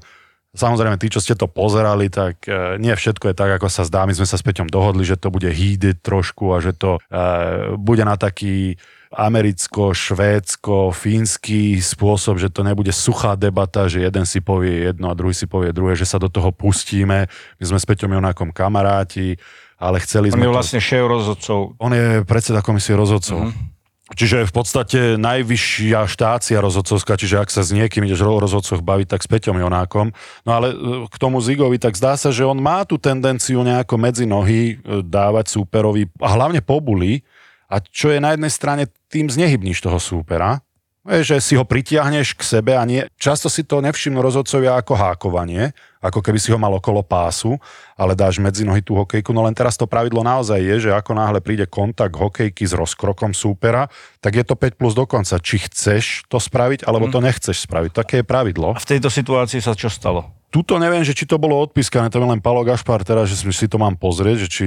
Samozrejme, 0.55 0.95
tí, 0.95 1.11
čo 1.11 1.19
ste 1.19 1.35
to 1.35 1.45
pozerali, 1.51 2.07
tak 2.07 2.47
e, 2.47 2.79
nie 2.79 2.95
všetko 2.95 3.29
je 3.29 3.35
tak, 3.35 3.51
ako 3.59 3.67
sa 3.67 3.83
zdá. 3.83 4.07
My 4.07 4.15
sme 4.15 4.25
sa 4.25 4.39
s 4.39 4.45
Peťom 4.45 4.71
dohodli, 4.71 5.03
že 5.03 5.19
to 5.19 5.27
bude 5.27 5.47
hýdiť 5.47 5.99
trošku 6.01 6.55
a 6.55 6.63
že 6.63 6.71
to 6.73 6.97
e, 6.97 7.75
bude 7.75 8.01
na 8.07 8.15
taký 8.15 8.79
americko, 9.13 9.95
švédsko, 9.95 10.91
fínsky 10.91 11.79
spôsob, 11.79 12.41
že 12.41 12.51
to 12.51 12.65
nebude 12.65 12.91
suchá 12.91 13.39
debata, 13.39 13.87
že 13.87 14.03
jeden 14.03 14.27
si 14.27 14.43
povie 14.43 14.91
jedno 14.91 15.07
a 15.11 15.17
druhý 15.17 15.31
si 15.31 15.47
povie 15.47 15.71
druhé, 15.71 15.95
že 15.95 16.09
sa 16.09 16.19
do 16.19 16.27
toho 16.27 16.51
pustíme. 16.51 17.27
My 17.59 17.63
sme 17.63 17.79
s 17.79 17.87
Peťom 17.87 18.11
Jonákom 18.11 18.51
kamaráti, 18.51 19.39
ale 19.79 20.03
chceli 20.03 20.33
On 20.33 20.41
sme 20.41 20.47
je 20.47 20.51
to... 20.51 20.57
vlastne 20.57 20.81
šéf 20.83 21.05
rozhodcov. 21.07 21.59
On 21.79 21.91
je 21.93 22.25
predseda 22.27 22.59
komisie 22.65 22.97
rozhodcov. 22.97 23.51
Mm-hmm. 23.51 23.76
Čiže 24.07 24.47
v 24.47 24.53
podstate 24.55 24.99
najvyššia 25.19 26.07
štácia 26.07 26.63
rozhodcovská, 26.63 27.19
čiže 27.19 27.43
ak 27.43 27.51
sa 27.51 27.59
s 27.59 27.75
niekým 27.75 28.07
ideš 28.07 28.23
o 28.23 28.39
rozhodcoch 28.39 28.79
baviť, 28.79 29.07
tak 29.11 29.19
s 29.19 29.27
Peťom 29.27 29.59
Jonákom. 29.59 30.15
No 30.47 30.51
ale 30.55 30.71
e, 30.71 30.75
k 31.11 31.15
tomu 31.19 31.43
Zigovi, 31.43 31.75
tak 31.75 31.99
zdá 31.99 32.15
sa, 32.15 32.31
že 32.31 32.47
on 32.47 32.55
má 32.55 32.87
tú 32.87 32.95
tendenciu 32.95 33.59
nejako 33.67 33.99
medzi 33.99 34.23
nohy 34.23 34.79
e, 34.79 35.03
dávať 35.03 35.59
súperovi 35.59 36.07
a 36.23 36.39
hlavne 36.39 36.63
pobuli. 36.63 37.27
A 37.67 37.83
čo 37.83 38.07
je 38.07 38.23
na 38.23 38.31
jednej 38.31 38.47
strane, 38.47 38.83
tým 39.11 39.27
znehybníš 39.27 39.83
toho 39.83 39.99
súpera, 39.99 40.63
že 41.07 41.39
si 41.43 41.59
ho 41.59 41.67
pritiahneš 41.67 42.35
k 42.35 42.43
sebe 42.43 42.75
a 42.75 42.83
nie, 42.83 43.03
často 43.15 43.47
si 43.47 43.63
to 43.63 43.79
nevšimnú 43.79 44.19
rozhodcovia 44.19 44.75
ako 44.79 44.95
hákovanie, 44.95 45.71
ako 46.07 46.23
keby 46.23 46.39
si 46.39 46.53
ho 46.53 46.59
mal 46.59 46.71
okolo 46.75 47.03
pásu, 47.03 47.59
ale 47.99 48.15
dáš 48.15 48.39
medzi 48.39 48.63
nohy 48.63 48.79
tú 48.79 48.95
hokejku. 48.95 49.35
No 49.35 49.43
len 49.43 49.51
teraz 49.51 49.75
to 49.75 49.89
pravidlo 49.89 50.23
naozaj 50.23 50.59
je, 50.61 50.75
že 50.87 50.95
ako 50.95 51.17
náhle 51.17 51.43
príde 51.43 51.65
kontakt 51.65 52.15
hokejky 52.15 52.63
s 52.63 52.77
rozkrokom 52.77 53.33
súpera, 53.33 53.91
tak 54.21 54.37
je 54.37 54.43
to 54.45 54.53
5 54.53 54.79
plus 54.79 54.93
dokonca. 54.93 55.41
Či 55.41 55.67
chceš 55.67 56.23
to 56.31 56.37
spraviť, 56.37 56.85
alebo 56.85 57.09
to 57.11 57.19
nechceš 57.19 57.65
spraviť. 57.65 57.91
Také 57.91 58.15
je 58.21 58.25
pravidlo. 58.25 58.77
A 58.77 58.79
v 58.79 58.89
tejto 58.95 59.09
situácii 59.09 59.59
sa 59.59 59.73
čo 59.73 59.89
stalo? 59.89 60.36
Tuto 60.47 60.79
neviem, 60.79 61.03
že 61.03 61.11
či 61.11 61.27
to 61.27 61.35
bolo 61.35 61.59
odpískané, 61.59 62.07
to 62.07 62.23
je 62.23 62.23
len 62.23 62.39
Palo 62.39 62.63
Gašpar 62.63 63.03
teraz, 63.03 63.27
že 63.27 63.35
si- 63.51 63.67
to 63.67 63.75
mám 63.75 63.99
pozrieť, 63.99 64.47
že 64.47 64.47
či 64.47 64.65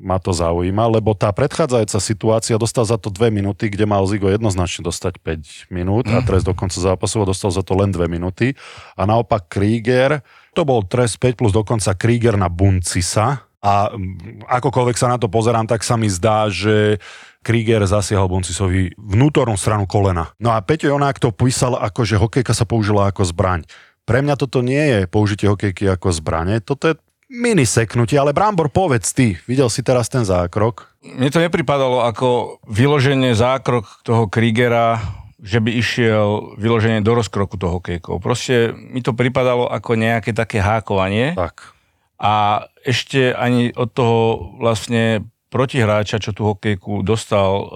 ma 0.00 0.16
to 0.16 0.32
zaujíma, 0.32 0.88
lebo 0.88 1.12
tá 1.12 1.28
predchádzajúca 1.28 1.98
situácia 2.00 2.56
dostal 2.56 2.88
za 2.88 2.96
to 2.96 3.12
dve 3.12 3.28
minúty, 3.28 3.68
kde 3.68 3.84
mal 3.84 4.02
Zigo 4.08 4.32
jednoznačne 4.32 4.88
dostať 4.88 5.20
5 5.20 5.68
minút 5.68 6.08
a 6.08 6.24
trest 6.24 6.48
do 6.48 6.56
konca 6.56 6.80
zápasu 6.80 7.22
a 7.22 7.28
dostal 7.28 7.52
za 7.52 7.60
to 7.60 7.76
len 7.76 7.92
dve 7.92 8.08
minúty. 8.08 8.56
A 8.96 9.04
naopak 9.04 9.52
Krieger, 9.52 10.24
to 10.56 10.64
bol 10.64 10.80
trest 10.80 11.20
5 11.20 11.36
plus 11.36 11.52
dokonca 11.52 11.92
Krieger 11.92 12.40
na 12.40 12.48
Buncisa 12.48 13.44
a 13.62 13.92
mm, 13.94 14.48
akokoľvek 14.48 14.96
sa 14.98 15.12
na 15.12 15.20
to 15.22 15.30
pozerám, 15.30 15.70
tak 15.70 15.86
sa 15.86 15.94
mi 15.94 16.10
zdá, 16.10 16.50
že 16.50 16.98
Krieger 17.46 17.86
zasiahol 17.86 18.26
Buncisovi 18.26 18.90
vnútornú 18.98 19.54
stranu 19.54 19.86
kolena. 19.86 20.34
No 20.42 20.50
a 20.50 20.58
Peťo 20.62 20.90
Jonák 20.90 21.22
to 21.22 21.30
písal 21.30 21.78
ako, 21.78 22.02
že 22.02 22.18
hokejka 22.18 22.54
sa 22.54 22.66
použila 22.66 23.06
ako 23.06 23.22
zbraň. 23.28 23.62
Pre 24.02 24.18
mňa 24.18 24.34
toto 24.34 24.66
nie 24.66 24.82
je 24.82 24.98
použitie 25.06 25.46
hokejky 25.46 25.86
ako 25.86 26.10
zbrane, 26.10 26.58
toto 26.58 26.90
je 26.90 26.94
mini 27.32 27.64
seknutie, 27.64 28.18
ale 28.18 28.36
Brambor, 28.36 28.68
povedz 28.68 29.14
ty, 29.16 29.38
videl 29.48 29.70
si 29.72 29.80
teraz 29.80 30.10
ten 30.10 30.26
zákrok? 30.26 30.92
Mne 31.00 31.30
to 31.32 31.40
nepripadalo 31.40 32.04
ako 32.04 32.58
vyloženie 32.68 33.32
zákrok 33.32 33.88
toho 34.04 34.28
Kriegera, 34.28 35.00
že 35.42 35.58
by 35.58 35.70
išiel 35.74 36.54
vyloženie 36.58 37.02
do 37.02 37.18
rozkroku 37.18 37.58
toho 37.58 37.78
hokejkou. 37.82 38.22
Proste 38.22 38.70
mi 38.74 39.02
to 39.02 39.10
pripadalo 39.10 39.66
ako 39.66 39.98
nejaké 39.98 40.30
také 40.30 40.62
hákovanie 40.62 41.34
Tak. 41.34 41.74
a 42.22 42.66
ešte 42.86 43.34
ani 43.34 43.74
od 43.74 43.90
toho 43.90 44.18
vlastne 44.62 45.26
protihráča, 45.52 46.16
čo 46.22 46.32
tú 46.32 46.48
hokejku 46.48 47.04
dostal 47.04 47.50
uh, 47.60 47.68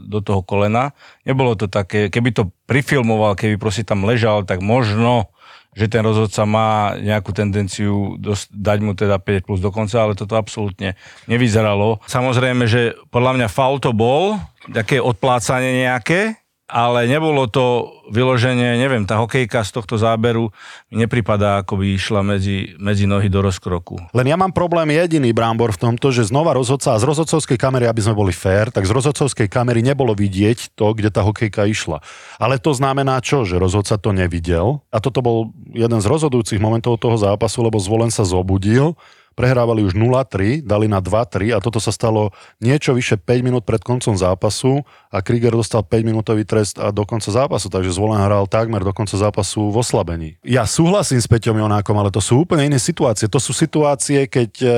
do 0.00 0.24
toho 0.24 0.40
kolena. 0.40 0.96
Nebolo 1.28 1.52
to 1.52 1.68
také, 1.68 2.08
keby 2.08 2.32
to 2.32 2.48
prifilmoval, 2.64 3.36
keby 3.36 3.60
proste 3.60 3.84
tam 3.84 4.08
ležal, 4.08 4.48
tak 4.48 4.64
možno 4.64 5.28
že 5.76 5.92
ten 5.92 6.00
rozhodca 6.00 6.48
má 6.48 6.96
nejakú 6.96 7.36
tendenciu 7.36 8.16
dos- 8.16 8.48
dať 8.48 8.78
mu 8.80 8.96
teda 8.96 9.20
5 9.20 9.44
plus 9.44 9.60
do 9.60 9.68
konca, 9.68 10.00
ale 10.00 10.16
toto 10.16 10.40
absolútne 10.40 10.96
nevyzeralo. 11.28 12.00
Samozrejme, 12.08 12.64
že 12.64 12.96
podľa 13.12 13.36
mňa 13.36 13.48
faul 13.52 13.76
to 13.76 13.92
bol, 13.92 14.40
také 14.72 14.98
odplácanie 14.98 15.84
nejaké, 15.84 16.40
ale 16.66 17.06
nebolo 17.06 17.46
to 17.46 17.94
vyloženie, 18.10 18.74
neviem, 18.74 19.06
tá 19.06 19.22
hokejka 19.22 19.62
z 19.62 19.70
tohto 19.70 19.94
záberu 19.98 20.50
mi 20.90 20.98
nepripadá, 20.98 21.62
ako 21.62 21.78
by 21.78 21.94
išla 21.94 22.20
medzi, 22.26 22.74
medzi 22.82 23.06
nohy 23.06 23.30
do 23.30 23.38
rozkroku. 23.38 24.02
Len 24.10 24.26
ja 24.26 24.34
mám 24.34 24.50
problém 24.50 24.90
jediný, 24.90 25.30
Brambor, 25.30 25.70
v 25.74 25.90
tomto, 25.90 26.10
že 26.10 26.26
znova 26.26 26.58
rozhodca 26.58 26.94
a 26.94 27.00
z 27.02 27.06
rozhodcovskej 27.06 27.54
kamery, 27.54 27.86
aby 27.86 28.02
sme 28.02 28.18
boli 28.18 28.34
fair, 28.34 28.74
tak 28.74 28.82
z 28.82 28.94
rozhodcovskej 28.94 29.46
kamery 29.46 29.78
nebolo 29.82 30.10
vidieť 30.18 30.74
to, 30.74 30.90
kde 30.90 31.14
tá 31.14 31.22
hokejka 31.22 31.70
išla. 31.70 32.02
Ale 32.42 32.58
to 32.58 32.74
znamená 32.74 33.22
čo? 33.22 33.46
Že 33.46 33.62
rozhodca 33.62 33.94
to 33.94 34.10
nevidel. 34.10 34.82
A 34.90 34.98
toto 34.98 35.22
bol 35.22 35.54
jeden 35.70 36.02
z 36.02 36.06
rozhodujúcich 36.10 36.58
momentov 36.58 36.98
toho 36.98 37.14
zápasu, 37.14 37.62
lebo 37.62 37.78
zvolen 37.78 38.10
sa 38.10 38.26
zobudil 38.26 38.98
prehrávali 39.36 39.84
už 39.84 39.92
0-3, 39.92 40.64
dali 40.64 40.88
na 40.88 41.04
2-3 41.04 41.52
a 41.52 41.60
toto 41.60 41.76
sa 41.76 41.92
stalo 41.92 42.32
niečo 42.58 42.96
vyše 42.96 43.20
5 43.20 43.46
minút 43.46 43.62
pred 43.68 43.84
koncom 43.84 44.16
zápasu 44.16 44.80
a 45.12 45.20
Krieger 45.20 45.52
dostal 45.52 45.84
5 45.84 46.08
minútový 46.08 46.48
trest 46.48 46.80
a 46.80 46.88
do 46.88 47.04
konca 47.04 47.28
zápasu, 47.28 47.68
takže 47.68 47.92
zvolen 47.92 48.18
hral 48.24 48.48
takmer 48.48 48.80
do 48.80 48.96
konca 48.96 49.14
zápasu 49.20 49.68
v 49.68 49.76
oslabení. 49.76 50.28
Ja 50.40 50.64
súhlasím 50.64 51.20
s 51.20 51.28
Peťom 51.28 51.60
Jonákom, 51.60 51.94
ale 52.00 52.08
to 52.08 52.24
sú 52.24 52.48
úplne 52.48 52.72
iné 52.72 52.80
situácie. 52.80 53.28
To 53.28 53.36
sú 53.36 53.52
situácie, 53.52 54.24
keď 54.24 54.50
e, 54.64 54.68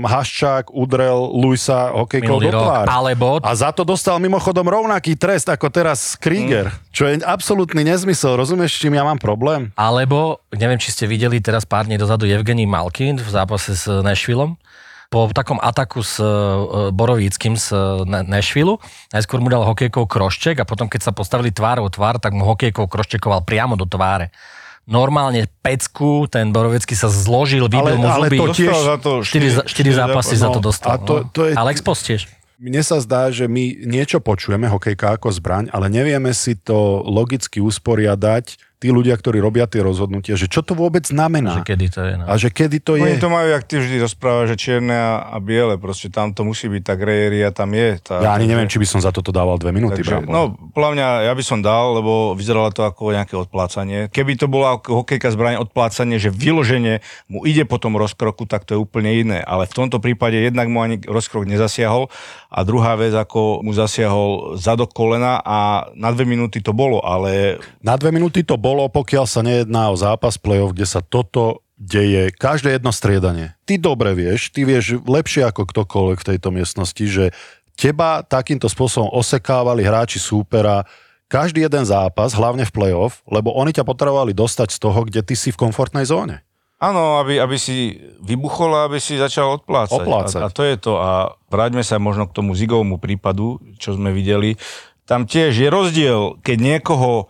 Haščák 0.00 0.72
udrel 0.72 1.20
Luisa 1.36 1.92
hokejkou 1.92 2.38
do 2.40 2.50
rok. 2.50 2.64
tváre. 2.64 2.86
Alebo 2.88 3.26
A 3.44 3.52
za 3.52 3.70
to 3.70 3.84
dostal 3.84 4.16
mimochodom 4.16 4.64
rovnaký 4.64 5.20
trest 5.20 5.52
ako 5.52 5.68
teraz 5.68 6.16
Krieger, 6.16 6.72
Mm. 6.72 6.76
čo 6.90 7.02
je 7.06 7.20
absolútny 7.20 7.84
nezmysel. 7.84 8.40
Rozumieš, 8.40 8.76
s 8.76 8.80
čím 8.80 8.96
ja 8.96 9.04
mám 9.04 9.20
problém? 9.20 9.68
Alebo, 9.76 10.40
neviem, 10.50 10.80
či 10.80 10.90
ste 10.90 11.04
videli 11.04 11.44
teraz 11.44 11.68
pár 11.68 11.84
dní 11.84 12.00
dozadu 12.00 12.24
Evgení 12.24 12.64
Malkin 12.64 13.20
v 13.20 13.28
zápase 13.28 13.76
s 13.76 13.84
Nashvillom. 13.84 14.56
Po 15.10 15.26
takom 15.34 15.58
ataku 15.58 16.06
s 16.06 16.22
uh, 16.22 16.94
Borovíckým 16.94 17.58
z 17.58 17.74
uh, 17.74 18.06
Nashville, 18.06 18.78
najskôr 19.10 19.42
mu 19.42 19.50
dal 19.50 19.66
hokejkou 19.66 20.06
krošček 20.06 20.62
a 20.62 20.64
potom, 20.64 20.86
keď 20.86 21.10
sa 21.10 21.12
postavili 21.12 21.50
tvárou 21.50 21.90
tvár, 21.90 22.22
tak 22.22 22.30
mu 22.30 22.46
hokejkou 22.46 22.86
kroščekoval 22.86 23.42
priamo 23.42 23.74
do 23.74 23.90
tváre. 23.90 24.30
Normálne 24.90 25.46
pecku, 25.62 26.26
ten 26.26 26.50
Borovický 26.50 26.92
sa 26.92 27.06
zložil, 27.06 27.64
vybil 27.64 27.94
mu 27.96 28.04
ale 28.04 28.26
zuby. 28.26 28.36
to 28.36 28.46
tiež- 28.50 28.68
Dostal 28.68 28.82
za 28.84 28.96
to 28.98 29.10
4, 29.22 29.24
štyri- 29.24 29.50
za- 29.52 29.64
štyri 29.64 29.70
štyri 29.70 29.90
zápasy 29.94 30.34
zápasy. 30.34 30.34
za 30.36 30.48
to 30.48 30.58
No, 30.58 30.66
dostal. 30.66 30.90
a 30.90 30.96
to- 30.98 31.20
no. 31.22 31.30
to 31.30 31.40
je- 31.46 31.54
Alex 31.54 31.76
Post 31.80 32.02
tiež. 32.04 32.20
Mne 32.58 32.82
sa 32.82 32.98
zdá, 32.98 33.30
že 33.30 33.48
my 33.48 33.64
niečo 33.88 34.20
počujeme, 34.20 34.68
hokejka 34.68 35.16
ako 35.16 35.32
zbraň, 35.32 35.72
ale 35.72 35.88
nevieme 35.88 36.28
si 36.34 36.52
to 36.52 36.76
logicky 37.00 37.56
usporiadať, 37.56 38.60
tí 38.80 38.88
ľudia, 38.88 39.12
ktorí 39.12 39.36
robia 39.44 39.68
tie 39.68 39.84
rozhodnutia, 39.84 40.40
že 40.40 40.48
čo 40.48 40.64
to 40.64 40.72
vôbec 40.72 41.04
znamená. 41.04 41.60
Že 41.60 41.68
kedy 41.68 41.86
to 41.92 42.00
je. 42.00 42.14
No. 42.16 42.24
A 42.24 42.32
že 42.40 42.48
kedy 42.48 42.78
to 42.80 42.96
je. 42.96 43.04
Oni 43.04 43.20
to 43.20 43.28
majú, 43.28 43.52
jak 43.52 43.64
ty 43.68 43.76
vždy 43.76 44.00
rozprávaš, 44.00 44.56
že 44.56 44.56
čierne 44.56 44.96
a, 44.96 45.28
a 45.28 45.36
biele, 45.36 45.76
proste 45.76 46.08
tam 46.08 46.32
to 46.32 46.48
musí 46.48 46.64
byť, 46.72 46.82
tá 46.82 46.96
grejeria 46.96 47.52
tam 47.52 47.76
je. 47.76 48.00
Tá, 48.00 48.24
Ja 48.24 48.32
ani 48.32 48.48
neviem, 48.48 48.72
či 48.72 48.80
by 48.80 48.86
som 48.88 49.04
za 49.04 49.12
toto 49.12 49.28
dával 49.28 49.60
dve 49.60 49.76
minúty, 49.76 50.00
Takže, 50.00 50.24
no, 50.24 50.56
podľa 50.72 50.90
mňa 50.96 51.08
ja 51.28 51.32
by 51.36 51.44
som 51.44 51.60
dal, 51.60 52.00
lebo 52.00 52.32
vyzeralo 52.32 52.72
to 52.72 52.88
ako 52.88 53.12
nejaké 53.12 53.36
odplácanie. 53.36 54.08
Keby 54.08 54.40
to 54.40 54.48
bola 54.48 54.80
ako 54.80 55.04
hokejka 55.04 55.28
zbraň 55.28 55.60
odplácanie, 55.60 56.16
že 56.16 56.32
vyloženie 56.32 57.04
mu 57.28 57.44
ide 57.44 57.68
po 57.68 57.76
tom 57.76 58.00
rozkroku, 58.00 58.48
tak 58.48 58.64
to 58.64 58.72
je 58.72 58.80
úplne 58.80 59.12
iné. 59.12 59.44
Ale 59.44 59.68
v 59.68 59.76
tomto 59.76 60.00
prípade 60.00 60.40
jednak 60.40 60.72
mu 60.72 60.80
ani 60.80 60.96
rozkrok 61.04 61.44
nezasiahol 61.44 62.08
a 62.48 62.58
druhá 62.64 62.96
vec, 62.96 63.12
ako 63.12 63.60
mu 63.60 63.76
zasiahol 63.76 64.56
zadok 64.56 64.94
kolena 64.94 65.42
a 65.42 65.90
na 65.92 66.08
dve 66.14 66.24
minúty 66.24 66.62
to 66.62 66.72
bolo, 66.72 67.02
ale 67.02 67.60
Na 67.82 67.98
dve 67.98 68.14
minúty 68.14 68.46
to 68.46 68.54
bolo, 68.54 68.69
pokiaľ 68.92 69.24
sa 69.26 69.40
nejedná 69.40 69.90
o 69.90 69.96
zápas 69.96 70.38
play-off, 70.38 70.76
kde 70.76 70.86
sa 70.86 71.00
toto 71.00 71.64
deje 71.80 72.28
každé 72.36 72.76
jedno 72.76 72.92
striedanie. 72.92 73.56
Ty 73.64 73.80
dobre 73.80 74.12
vieš, 74.12 74.52
ty 74.52 74.68
vieš 74.68 75.00
lepšie 75.08 75.48
ako 75.48 75.64
ktokoľvek 75.64 76.18
v 76.20 76.28
tejto 76.36 76.48
miestnosti, 76.52 77.04
že 77.08 77.24
teba 77.72 78.20
takýmto 78.20 78.68
spôsobom 78.68 79.08
osekávali 79.08 79.80
hráči 79.80 80.20
súpera 80.20 80.84
každý 81.30 81.64
jeden 81.64 81.86
zápas, 81.86 82.34
hlavne 82.34 82.66
v 82.66 82.74
play-off, 82.74 83.24
lebo 83.30 83.54
oni 83.54 83.72
ťa 83.72 83.86
potrebovali 83.86 84.34
dostať 84.36 84.68
z 84.74 84.78
toho, 84.82 85.06
kde 85.06 85.22
ty 85.22 85.38
si 85.38 85.54
v 85.54 85.60
komfortnej 85.62 86.04
zóne. 86.04 86.42
Áno, 86.80 87.20
aby, 87.20 87.36
aby 87.38 87.60
si 87.60 88.00
vybuchol 88.24 88.72
a 88.72 88.88
aby 88.88 88.98
si 88.98 89.20
začal 89.20 89.60
odplácať. 89.60 90.00
Oplácať. 90.00 90.40
A, 90.42 90.48
a 90.48 90.52
to 90.52 90.64
je 90.64 90.76
to. 90.80 90.92
A 90.96 91.36
vráťme 91.52 91.84
sa 91.84 92.00
možno 92.00 92.24
k 92.24 92.34
tomu 92.34 92.56
zigovmu 92.56 92.96
prípadu, 92.98 93.60
čo 93.76 93.94
sme 93.94 94.10
videli. 94.16 94.56
Tam 95.04 95.28
tiež 95.28 95.54
je 95.54 95.68
rozdiel, 95.68 96.40
keď 96.40 96.56
niekoho 96.56 97.28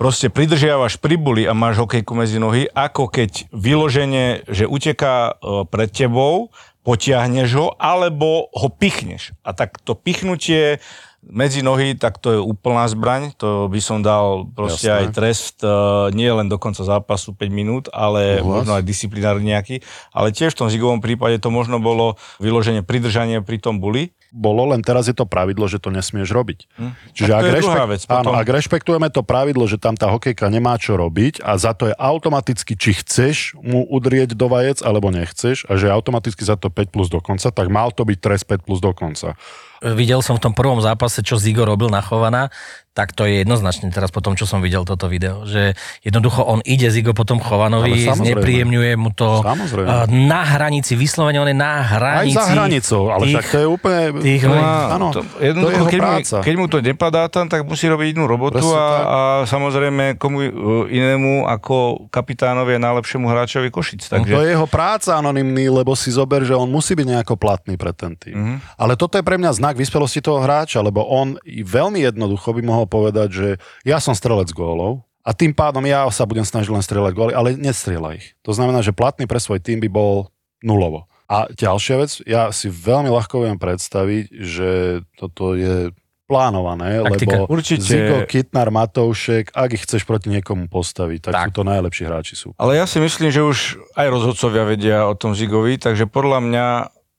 proste 0.00 0.32
pridržiavaš 0.32 0.96
pri 0.96 1.20
buli 1.20 1.44
a 1.44 1.52
máš 1.52 1.84
hokejku 1.84 2.16
medzi 2.16 2.40
nohy, 2.40 2.64
ako 2.72 3.12
keď 3.12 3.52
vyloženie, 3.52 4.48
že 4.48 4.64
uteká 4.64 5.36
e, 5.36 5.68
pred 5.68 5.92
tebou, 5.92 6.48
potiahneš 6.80 7.50
ho, 7.60 7.66
alebo 7.76 8.48
ho 8.56 8.72
pichneš. 8.72 9.36
A 9.44 9.52
tak 9.52 9.76
to 9.84 9.92
pichnutie 9.92 10.80
medzi 11.20 11.60
nohy, 11.60 11.92
tak 12.00 12.16
to 12.16 12.32
je 12.32 12.40
úplná 12.40 12.88
zbraň. 12.88 13.36
To 13.44 13.68
by 13.68 13.80
som 13.84 14.00
dal 14.00 14.48
proste 14.56 14.88
Jasné. 14.88 15.00
aj 15.04 15.06
trest 15.12 15.56
uh, 15.60 16.08
nie 16.16 16.32
len 16.32 16.48
do 16.48 16.56
konca 16.56 16.80
zápasu 16.80 17.36
5 17.36 17.52
minút, 17.52 17.84
ale 17.92 18.40
Súhlas. 18.40 18.64
možno 18.64 18.72
aj 18.80 18.84
disciplinárny 18.88 19.52
nejaký. 19.52 19.84
Ale 20.16 20.32
tiež 20.32 20.56
v 20.56 20.64
tom 20.64 20.72
zigovom 20.72 21.04
prípade 21.04 21.36
to 21.36 21.52
možno 21.52 21.76
bolo 21.76 22.16
vyloženie 22.40 22.80
pridržanie 22.80 23.44
pri 23.44 23.60
tom 23.60 23.84
buli. 23.84 24.16
Bolo, 24.30 24.70
len 24.70 24.78
teraz 24.80 25.10
je 25.10 25.14
to 25.14 25.26
pravidlo, 25.26 25.66
že 25.66 25.82
to 25.82 25.90
nesmieš 25.90 26.30
robiť. 26.30 26.70
Hm. 26.78 26.92
Čiže 27.18 27.32
ak, 27.34 27.44
druhá 27.60 27.84
vec 27.90 28.02
áno, 28.06 28.30
potom. 28.30 28.38
ak 28.38 28.46
rešpektujeme 28.46 29.08
to 29.10 29.22
pravidlo, 29.26 29.66
že 29.66 29.76
tam 29.76 29.98
tá 29.98 30.06
hokejka 30.06 30.46
nemá 30.46 30.78
čo 30.78 30.94
robiť 30.94 31.42
a 31.42 31.58
za 31.58 31.74
to 31.74 31.90
je 31.90 31.94
automaticky, 31.98 32.78
či 32.78 32.94
chceš 33.02 33.58
mu 33.58 33.82
udrieť 33.90 34.38
do 34.38 34.46
vajec, 34.46 34.86
alebo 34.86 35.10
nechceš 35.10 35.66
a 35.66 35.74
že 35.74 35.90
automaticky 35.90 36.46
za 36.46 36.54
to 36.54 36.70
5 36.70 36.94
plus 36.94 37.10
do 37.10 37.18
konca, 37.18 37.50
tak 37.50 37.66
mal 37.68 37.90
to 37.90 38.06
byť 38.06 38.18
trest 38.22 38.44
5 38.46 38.66
plus 38.66 38.78
do 38.78 38.94
konca. 38.94 39.34
Videl 39.82 40.20
som 40.20 40.36
v 40.36 40.42
tom 40.42 40.52
prvom 40.52 40.78
zápase, 40.78 41.20
čo 41.20 41.34
Zigo 41.34 41.62
robil 41.62 41.88
na 41.88 41.98
Chovana, 41.98 42.52
tak 42.90 43.14
to 43.14 43.22
je 43.22 43.40
jednoznačne 43.40 43.86
teraz 43.88 44.10
po 44.10 44.18
tom, 44.18 44.34
čo 44.34 44.44
som 44.44 44.58
videl 44.58 44.82
toto 44.82 45.06
video, 45.06 45.46
že 45.46 45.72
jednoducho 46.02 46.42
on 46.42 46.58
ide 46.60 46.90
Zigo 46.90 47.14
potom 47.14 47.38
Chovanovi, 47.38 48.02
znepríjemňuje 48.04 48.92
mu 48.94 49.10
to 49.10 49.40
Samozrejme. 49.40 50.10
na 50.26 50.42
hranici, 50.44 50.92
vyslovene 50.94 51.38
on 51.38 51.46
je 51.46 51.54
na 51.54 51.80
Aj 51.80 51.86
hranici. 51.88 52.34
za 52.34 52.44
hranicou, 52.50 53.02
ale 53.08 53.22
tých- 53.24 53.34
však 53.36 53.46
to 53.46 53.56
je 53.56 53.66
úplne... 53.68 54.00
tých- 54.18 54.42
No, 54.42 54.58
áno, 54.90 55.06
to, 55.10 55.22
to 55.22 55.38
je 55.38 55.46
jednoducho, 55.48 55.84
keď, 55.86 56.00
mu, 56.02 56.12
keď 56.42 56.54
mu 56.56 56.66
to 56.66 56.78
nepadá 56.82 57.22
tam, 57.30 57.46
tak 57.46 57.62
musí 57.62 57.86
robiť 57.86 58.08
inú 58.10 58.26
robotu 58.26 58.58
Presne 58.58 58.74
a, 58.74 58.82
tak. 58.82 59.04
a 59.06 59.18
samozrejme 59.46 60.04
komu 60.16 60.38
uh, 60.40 60.48
inému 60.84 61.46
ako 61.46 61.74
kapitánovi 62.10 62.74
a 62.74 62.80
najlepšiemu 62.82 63.24
hráčovi 63.24 63.70
Košic. 63.70 64.02
Takže... 64.02 64.18
Takže 64.20 64.34
To 64.34 64.42
je 64.42 64.50
jeho 64.50 64.66
práca 64.66 65.14
anonymný, 65.14 65.70
lebo 65.70 65.94
si 65.94 66.10
zober, 66.10 66.42
že 66.42 66.52
on 66.52 66.66
musí 66.66 66.92
byť 66.92 67.06
nejako 67.08 67.38
platný 67.38 67.78
pre 67.78 67.94
ten 67.94 68.12
tým. 68.12 68.34
Mhm. 68.34 68.42
Mm-hmm. 68.42 68.58
Ale 68.76 68.92
toto 68.96 69.14
je 69.14 69.22
pre 69.22 69.38
mňa 69.38 69.50
znak 69.54 69.69
vyspelosti 69.76 70.24
toho 70.24 70.42
hráča, 70.42 70.80
lebo 70.80 71.04
on 71.04 71.38
veľmi 71.46 72.02
jednoducho 72.02 72.50
by 72.56 72.62
mohol 72.64 72.86
povedať, 72.90 73.28
že 73.30 73.48
ja 73.86 74.02
som 74.02 74.16
strelec 74.16 74.50
gólov 74.50 75.04
a 75.20 75.36
tým 75.36 75.52
pádom 75.52 75.84
ja 75.84 76.08
sa 76.08 76.24
budem 76.24 76.42
snažiť 76.42 76.72
len 76.72 76.82
strieľať 76.82 77.12
góly, 77.12 77.32
ale 77.36 77.54
nestrieľa 77.54 78.16
ich. 78.16 78.34
To 78.42 78.56
znamená, 78.56 78.80
že 78.80 78.96
platný 78.96 79.28
pre 79.28 79.36
svoj 79.36 79.60
tým 79.60 79.78
by 79.84 79.88
bol 79.92 80.32
nulovo. 80.64 81.06
A 81.30 81.46
ďalšia 81.46 81.94
vec, 82.00 82.10
ja 82.26 82.50
si 82.50 82.66
veľmi 82.66 83.06
ľahko 83.06 83.46
viem 83.46 83.54
predstaviť, 83.54 84.24
že 84.34 84.70
toto 85.14 85.54
je 85.54 85.94
plánované, 86.26 87.02
Taktika. 87.02 87.42
lebo 87.42 87.50
Určite. 87.50 87.82
Zigo, 87.82 88.16
Kitnar, 88.30 88.70
Matoušek, 88.70 89.50
ak 89.50 89.70
ich 89.74 89.82
chceš 89.82 90.06
proti 90.06 90.30
niekomu 90.30 90.70
postaviť, 90.70 91.18
tak, 91.26 91.32
Tak. 91.34 91.46
sú 91.50 91.52
to 91.58 91.62
najlepší 91.66 92.02
hráči 92.06 92.34
sú. 92.38 92.54
Ale 92.54 92.78
ja 92.78 92.86
si 92.86 93.02
myslím, 93.02 93.34
že 93.34 93.42
už 93.42 93.58
aj 93.98 94.06
rozhodcovia 94.06 94.62
vedia 94.62 94.98
o 95.10 95.14
tom 95.18 95.34
Zigovi, 95.34 95.74
takže 95.74 96.06
podľa 96.06 96.38
mňa 96.46 96.66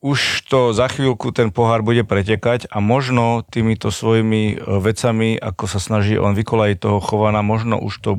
už 0.02 0.50
to 0.50 0.74
za 0.74 0.90
chvíľku 0.90 1.30
ten 1.30 1.54
pohár 1.54 1.86
bude 1.86 2.02
pretekať 2.02 2.66
a 2.74 2.82
možno 2.82 3.46
týmito 3.46 3.94
svojimi 3.94 4.58
e, 4.58 4.82
vecami, 4.82 5.38
ako 5.38 5.70
sa 5.70 5.78
snaží 5.78 6.18
on 6.18 6.34
vykolajiť 6.34 6.78
toho 6.82 6.98
chovana, 6.98 7.46
možno 7.46 7.78
už 7.78 7.94
to 8.02 8.12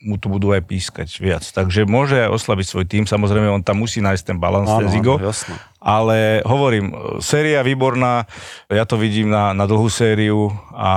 mu 0.00 0.20
tu 0.20 0.28
budú 0.28 0.52
aj 0.52 0.64
pískať 0.64 1.08
viac. 1.20 1.44
Takže 1.44 1.88
môže 1.88 2.28
aj 2.28 2.32
oslabiť 2.32 2.66
svoj 2.68 2.84
tým, 2.88 3.04
samozrejme 3.04 3.48
on 3.48 3.64
tam 3.64 3.80
musí 3.80 4.04
nájsť 4.04 4.24
ten 4.32 4.38
balans, 4.40 4.68
ten 4.68 4.88
Zigo. 4.92 5.16
áno, 5.20 5.28
jasné. 5.28 5.54
Ale 5.76 6.40
hovorím, 6.48 6.92
e, 6.92 6.94
séria 7.20 7.60
výborná, 7.60 8.24
ja 8.72 8.88
to 8.88 8.96
vidím 8.96 9.28
na, 9.28 9.52
na 9.52 9.68
dlhú 9.68 9.92
sériu 9.92 10.56
a 10.72 10.92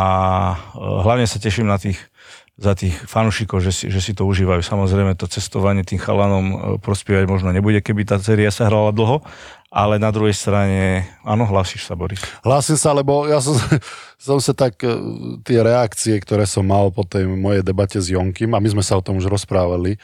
e, 0.55 0.79
hlavne 0.79 1.27
sa 1.27 1.36
teším 1.36 1.67
na 1.67 1.75
tých 1.75 2.00
za 2.60 2.75
tých 2.75 2.92
fanúšikov, 3.08 3.63
že 3.63 3.72
si, 3.72 3.86
že 3.88 4.04
si 4.04 4.12
to 4.12 4.28
užívajú. 4.28 4.60
Samozrejme, 4.60 5.16
to 5.16 5.32
cestovanie 5.32 5.88
tým 5.88 5.96
chalanom 5.98 6.46
e, 6.46 6.58
prospievať 6.84 7.25
možno 7.25 7.56
nebude, 7.56 7.80
keby 7.80 8.04
tá 8.04 8.20
séria 8.20 8.51
sa 8.51 8.68
hrala 8.68 8.92
dlho, 8.92 9.24
ale 9.72 9.96
na 9.96 10.12
druhej 10.12 10.36
strane, 10.36 11.08
áno, 11.24 11.48
hlasíš 11.48 11.88
sa, 11.88 11.96
Boris. 11.96 12.20
Hlásim 12.44 12.75
sa, 12.75 12.92
lebo 12.92 13.32
ja 13.32 13.39
som, 13.39 13.56
som 14.28 14.38
sa 14.44 14.51
tak, 14.51 14.75
e, 14.84 14.92
tie 15.48 15.63
reakcie, 15.63 16.20
ktoré 16.20 16.44
som 16.44 16.68
mal 16.68 16.92
po 16.92 17.08
tej 17.08 17.32
mojej 17.32 17.63
debate 17.63 18.04
s 18.04 18.12
Jonkim, 18.12 18.51
a 18.51 18.60
my 18.60 18.68
sme 18.68 18.84
sa 18.84 19.00
o 19.00 19.06
tom 19.06 19.16
už 19.24 19.32
rozprávali, 19.32 19.96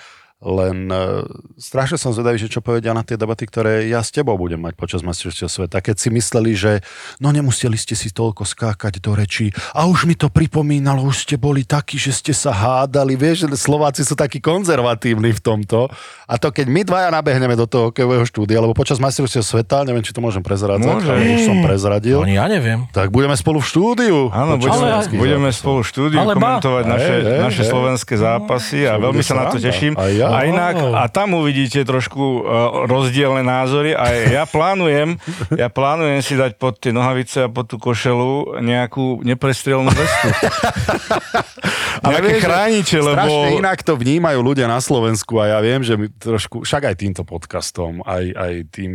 len 0.46 0.94
uh, 0.94 1.25
strašne 1.58 1.98
som 1.98 2.14
zvedavý, 2.14 2.38
že 2.38 2.54
čo 2.54 2.62
povedia 2.62 2.94
na 2.94 3.02
tie 3.02 3.18
debaty, 3.18 3.50
ktoré 3.50 3.90
ja 3.90 4.06
s 4.06 4.14
tebou 4.14 4.38
budem 4.38 4.62
mať 4.62 4.78
počas 4.78 5.02
majstrovstiev 5.02 5.50
sveta. 5.50 5.82
Keď 5.82 5.96
si 5.98 6.10
mysleli, 6.14 6.52
že 6.54 6.72
no 7.18 7.34
nemuseli 7.34 7.74
ste 7.74 7.98
si 7.98 8.14
toľko 8.14 8.46
skákať 8.46 9.02
do 9.02 9.18
rečí 9.18 9.50
a 9.74 9.90
už 9.90 10.06
mi 10.06 10.14
to 10.14 10.30
pripomínalo, 10.30 11.02
už 11.02 11.25
ste 11.25 11.36
boli 11.42 11.66
takí, 11.66 11.98
že 11.98 12.14
ste 12.14 12.30
sa 12.30 12.54
hádali. 12.54 13.18
Vieš, 13.18 13.50
že 13.50 13.58
Slováci 13.58 14.06
sú 14.06 14.14
takí 14.14 14.38
konzervatívni 14.38 15.34
v 15.34 15.42
tomto. 15.42 15.90
A 16.30 16.38
to 16.38 16.54
keď 16.54 16.70
my 16.70 16.82
dvaja 16.86 17.10
nabehneme 17.10 17.58
do 17.58 17.66
toho 17.66 17.90
hokejového 17.90 18.25
štúdia, 18.30 18.62
lebo 18.62 18.78
počas 18.78 19.02
majstrovstiev 19.02 19.42
sveta, 19.42 19.82
neviem, 19.82 20.06
či 20.06 20.14
to 20.14 20.22
môžem 20.22 20.46
prezradzať, 20.46 21.02
Môže. 21.02 21.10
ale 21.10 21.42
už 21.42 21.42
som 21.42 21.58
prezradil, 21.66 22.22
Ani 22.22 22.38
ja 22.38 22.46
neviem. 22.46 22.86
tak 22.94 23.10
budeme 23.10 23.34
spolu 23.34 23.58
v 23.62 23.68
štúdiu. 23.68 24.18
Áno, 24.30 24.62
budeme, 24.62 24.78
slovenských 24.78 25.18
budeme 25.18 25.50
spolu 25.50 25.82
v 25.82 25.88
štúdiu 25.90 26.20
Ale 26.22 26.38
ba. 26.38 26.62
komentovať 26.62 26.84
naše, 26.86 27.14
Hej, 27.18 27.22
hej, 27.25 27.40
naše 27.42 27.64
hej. 27.66 27.70
slovenské 27.74 28.14
zápasy 28.22 28.80
a 28.86 28.94
veľmi 29.02 29.24
sa 29.25 29.34
na 29.34 29.46
to 29.50 29.58
teším. 29.58 29.98
Aj 29.98 30.12
ja. 30.14 30.28
A 30.36 30.48
inak, 30.48 30.75
a 30.75 31.08
tam 31.08 31.39
uvidíte 31.39 31.88
trošku 31.88 32.20
uh, 32.20 32.44
rozdielne 32.86 33.42
názory 33.42 33.96
a 33.96 34.12
ja 34.12 34.44
plánujem, 34.44 35.15
ja 35.56 35.72
plánujem 35.72 36.20
si 36.20 36.36
dať 36.36 36.60
pod 36.60 36.77
tie 36.84 36.92
nohavice 36.92 37.48
a 37.48 37.51
pod 37.51 37.72
tú 37.72 37.80
košelu 37.80 38.60
nejakú 38.60 39.24
neprestrelnú 39.24 39.89
vestu. 39.96 40.27
Ale 42.06 42.22
Nejaké 42.22 42.34
vieš, 42.38 42.44
chrániče, 42.46 42.98
lebo... 43.01 43.34
Inak 43.58 43.82
to 43.82 43.98
vnímajú 43.98 44.39
ľudia 44.44 44.68
na 44.70 44.77
Slovensku 44.77 45.42
a 45.42 45.58
ja 45.58 45.60
viem, 45.63 45.82
že 45.82 45.98
my 45.98 46.12
trošku, 46.12 46.62
však 46.62 46.92
aj 46.92 46.96
týmto 47.00 47.24
podcastom, 47.25 48.06
aj, 48.06 48.25
aj 48.36 48.54
tým, 48.70 48.92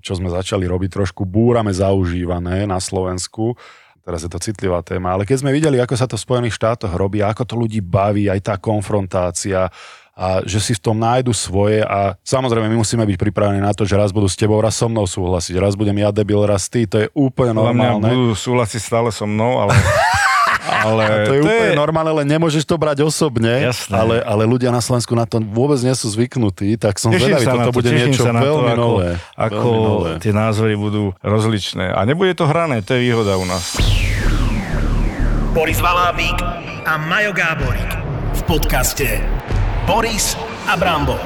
čo 0.00 0.16
sme 0.16 0.32
začali 0.32 0.64
robiť, 0.64 0.88
trošku 0.94 1.28
búrame 1.28 1.74
zaužívané 1.74 2.64
na 2.64 2.80
Slovensku. 2.80 3.58
Teraz 4.00 4.24
je 4.24 4.30
to 4.32 4.40
citlivá 4.40 4.80
téma, 4.80 5.12
ale 5.12 5.28
keď 5.28 5.44
sme 5.44 5.52
videli, 5.52 5.76
ako 5.76 5.94
sa 5.94 6.08
to 6.08 6.16
v 6.16 6.24
Spojených 6.24 6.56
štátoch 6.56 6.96
robí, 6.96 7.20
ako 7.20 7.44
to 7.44 7.54
ľudí 7.60 7.84
baví, 7.84 8.32
aj 8.32 8.40
tá 8.40 8.54
konfrontácia, 8.56 9.68
a 10.20 10.44
že 10.44 10.60
si 10.60 10.72
v 10.76 10.84
tom 10.84 11.00
nájdu 11.00 11.32
svoje 11.32 11.80
a 11.80 12.12
samozrejme 12.20 12.68
my 12.68 12.76
musíme 12.76 13.08
byť 13.08 13.16
pripravení 13.16 13.64
na 13.64 13.72
to, 13.72 13.88
že 13.88 13.96
raz 13.96 14.12
budú 14.12 14.28
s 14.28 14.36
tebou, 14.36 14.60
raz 14.60 14.76
so 14.76 14.92
mnou 14.92 15.08
súhlasiť, 15.08 15.56
raz 15.56 15.72
budem 15.72 15.96
ja 15.96 16.12
debil, 16.12 16.44
raz 16.44 16.68
ty, 16.68 16.84
to 16.84 17.00
je 17.00 17.06
úplne 17.16 17.56
Podľa 17.56 17.72
mňa 17.72 17.88
normálne. 17.96 18.12
budú 18.12 18.36
súhlasiť 18.36 18.80
stále 18.84 19.08
so 19.08 19.24
mnou, 19.24 19.64
ale... 19.64 19.72
ale 20.84 21.02
A 21.02 21.16
to 21.24 21.32
je 21.34 21.40
úplne 21.40 21.72
normálne, 21.72 22.10
ale 22.12 22.22
nemôžeš 22.28 22.68
to 22.68 22.76
brať 22.76 23.00
osobne, 23.00 23.72
Jasné. 23.72 23.96
ale, 23.96 24.16
ale 24.20 24.44
ľudia 24.44 24.68
na 24.68 24.84
Slovensku 24.84 25.16
na 25.16 25.24
to 25.24 25.40
vôbec 25.40 25.80
nie 25.80 25.96
sú 25.96 26.12
zvyknutí, 26.12 26.76
tak 26.76 27.00
som 27.00 27.16
Teším 27.16 27.40
zvedavý, 27.40 27.44
toto 27.48 27.64
to, 27.64 27.76
bude 27.80 27.88
teším 27.88 28.12
niečo 28.12 28.24
sa 28.28 28.32
na 28.36 28.40
to, 28.40 28.46
veľmi 28.46 28.70
ako, 28.76 28.80
nové. 28.84 29.10
ako 29.40 29.56
veľmi 29.56 29.88
nové. 29.88 30.10
tie 30.20 30.32
názory 30.36 30.74
budú 30.76 31.16
rozličné. 31.24 31.96
A 31.96 32.00
nebude 32.04 32.36
to 32.36 32.44
hrané, 32.44 32.84
to 32.84 32.92
je 32.92 33.08
výhoda 33.08 33.40
u 33.40 33.48
nás. 33.48 33.80
Boris 35.56 35.80
Valábík 35.80 36.38
a 36.84 36.92
Majo 37.00 37.32
Gáborík 37.32 37.90
v 38.36 38.42
podcaste 38.46 39.39
Boris 39.90 40.38
a 40.70 40.78
Brambor. 40.78 41.18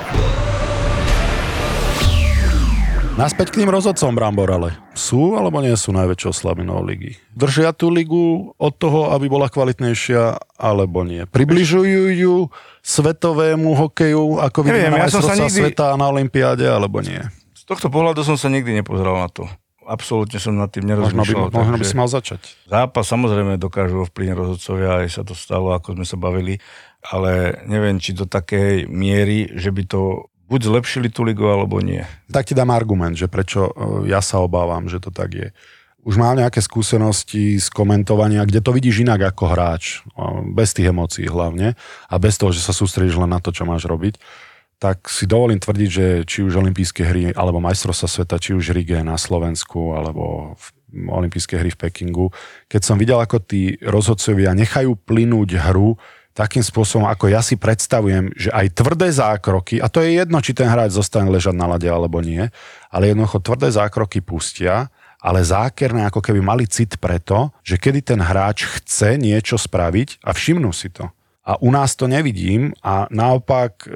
Naspäť 3.20 3.52
k 3.52 3.60
tým 3.60 3.68
rozhodcom 3.68 4.16
Brambor, 4.16 4.48
ale 4.48 4.72
sú 4.96 5.36
alebo 5.36 5.60
nie 5.60 5.76
sú 5.76 5.92
najväčšou 5.92 6.32
slabinou 6.32 6.80
ligy? 6.80 7.20
Držia 7.36 7.76
tú 7.76 7.92
ligu 7.92 8.56
od 8.56 8.72
toho, 8.80 9.12
aby 9.12 9.28
bola 9.28 9.52
kvalitnejšia, 9.52 10.40
alebo 10.56 11.04
nie? 11.04 11.28
Približujú 11.28 12.16
ju 12.16 12.48
svetovému 12.80 13.68
hokeju, 13.84 14.40
ako 14.40 14.64
vidíme 14.64 14.88
Neviem, 14.88 14.92
na 14.96 15.04
ja 15.04 15.12
som 15.12 15.20
sa 15.20 15.36
majstrovstvá 15.36 15.44
nikdy- 15.44 15.60
sveta 15.60 15.86
na 16.00 16.06
Olympiáde, 16.08 16.64
alebo 16.64 17.04
nie? 17.04 17.20
Z 17.52 17.68
tohto 17.68 17.92
pohľadu 17.92 18.24
som 18.24 18.40
sa 18.40 18.48
nikdy 18.48 18.80
nepozeral 18.80 19.20
na 19.20 19.28
to. 19.28 19.44
Absolútne 19.84 20.40
som 20.40 20.56
nad 20.56 20.72
tým 20.72 20.88
Možno 20.88 21.04
by, 21.04 21.12
nerozmýšľal. 21.12 21.52
možno 21.52 21.76
by 21.76 21.84
si 21.84 21.92
mal 22.00 22.08
začať. 22.08 22.40
Zápas 22.64 23.04
samozrejme 23.04 23.60
dokážu 23.60 24.08
ovplyvniť 24.08 24.32
rozhodcovia, 24.32 25.04
aj 25.04 25.12
sa 25.12 25.22
to 25.28 25.36
stalo, 25.36 25.76
ako 25.76 25.92
sme 26.00 26.08
sa 26.08 26.16
bavili, 26.16 26.56
ale 27.04 27.60
neviem, 27.68 28.00
či 28.00 28.16
do 28.16 28.24
takej 28.24 28.88
miery, 28.88 29.52
že 29.52 29.68
by 29.68 29.82
to 29.84 30.32
buď 30.48 30.60
zlepšili 30.64 31.08
tú 31.12 31.24
ligu, 31.24 31.44
alebo 31.44 31.80
nie. 31.80 32.04
Tak 32.32 32.48
ti 32.48 32.54
dám 32.56 32.72
argument, 32.72 33.16
že 33.16 33.28
prečo 33.28 33.72
e, 33.72 34.08
ja 34.08 34.24
sa 34.24 34.40
obávam, 34.40 34.88
že 34.88 35.00
to 35.00 35.12
tak 35.12 35.32
je. 35.32 35.48
Už 36.04 36.20
mám 36.20 36.36
nejaké 36.36 36.60
skúsenosti 36.60 37.56
z 37.56 37.68
komentovania, 37.72 38.44
kde 38.44 38.60
to 38.60 38.76
vidíš 38.76 39.08
inak 39.08 39.34
ako 39.34 39.44
hráč, 39.52 40.04
e, 40.04 40.24
bez 40.52 40.76
tých 40.76 40.92
emócií 40.92 41.28
hlavne 41.28 41.76
a 42.08 42.14
bez 42.20 42.36
toho, 42.36 42.52
že 42.52 42.64
sa 42.64 42.76
sústredíš 42.76 43.20
len 43.20 43.32
na 43.32 43.40
to, 43.40 43.52
čo 43.52 43.64
máš 43.64 43.88
robiť, 43.88 44.20
tak 44.80 45.08
si 45.08 45.24
dovolím 45.24 45.60
tvrdiť, 45.60 45.88
že 45.88 46.06
či 46.28 46.44
už 46.44 46.60
olympijské 46.60 47.08
hry, 47.08 47.22
alebo 47.32 47.62
majstrovstvá 47.64 48.08
sveta, 48.08 48.36
či 48.36 48.52
už 48.52 48.76
Rige 48.76 49.00
na 49.00 49.16
Slovensku, 49.16 49.96
alebo 49.96 50.52
v 50.60 50.66
olympijské 51.08 51.56
hry 51.56 51.72
v 51.72 51.80
Pekingu, 51.88 52.26
keď 52.68 52.82
som 52.84 53.00
videl, 53.00 53.18
ako 53.18 53.42
tí 53.42 53.80
rozhodcovia 53.82 54.54
nechajú 54.54 54.94
plynúť 54.94 55.58
hru 55.72 55.96
takým 56.34 56.66
spôsobom, 56.66 57.06
ako 57.06 57.30
ja 57.30 57.38
si 57.40 57.54
predstavujem, 57.54 58.34
že 58.34 58.50
aj 58.50 58.74
tvrdé 58.74 59.08
zákroky, 59.14 59.78
a 59.78 59.86
to 59.86 60.02
je 60.02 60.18
jedno, 60.18 60.42
či 60.42 60.50
ten 60.50 60.66
hráč 60.66 60.98
zostane 60.98 61.30
ležať 61.30 61.54
na 61.54 61.70
lade 61.70 61.86
alebo 61.86 62.18
nie, 62.18 62.50
ale 62.90 63.14
jednoducho 63.14 63.38
tvrdé 63.38 63.70
zákroky 63.70 64.18
pustia, 64.18 64.90
ale 65.22 65.40
zákerné 65.40 66.04
ako 66.10 66.20
keby 66.20 66.42
mali 66.42 66.66
cit 66.66 66.98
preto, 66.98 67.54
že 67.62 67.78
kedy 67.78 68.02
ten 68.02 68.20
hráč 68.20 68.66
chce 68.66 69.16
niečo 69.16 69.56
spraviť 69.56 70.20
a 70.26 70.34
všimnú 70.34 70.74
si 70.74 70.90
to. 70.90 71.08
A 71.46 71.56
u 71.62 71.70
nás 71.70 71.94
to 71.94 72.10
nevidím 72.10 72.76
a 72.84 73.08
naopak 73.08 73.86
e, 73.86 73.88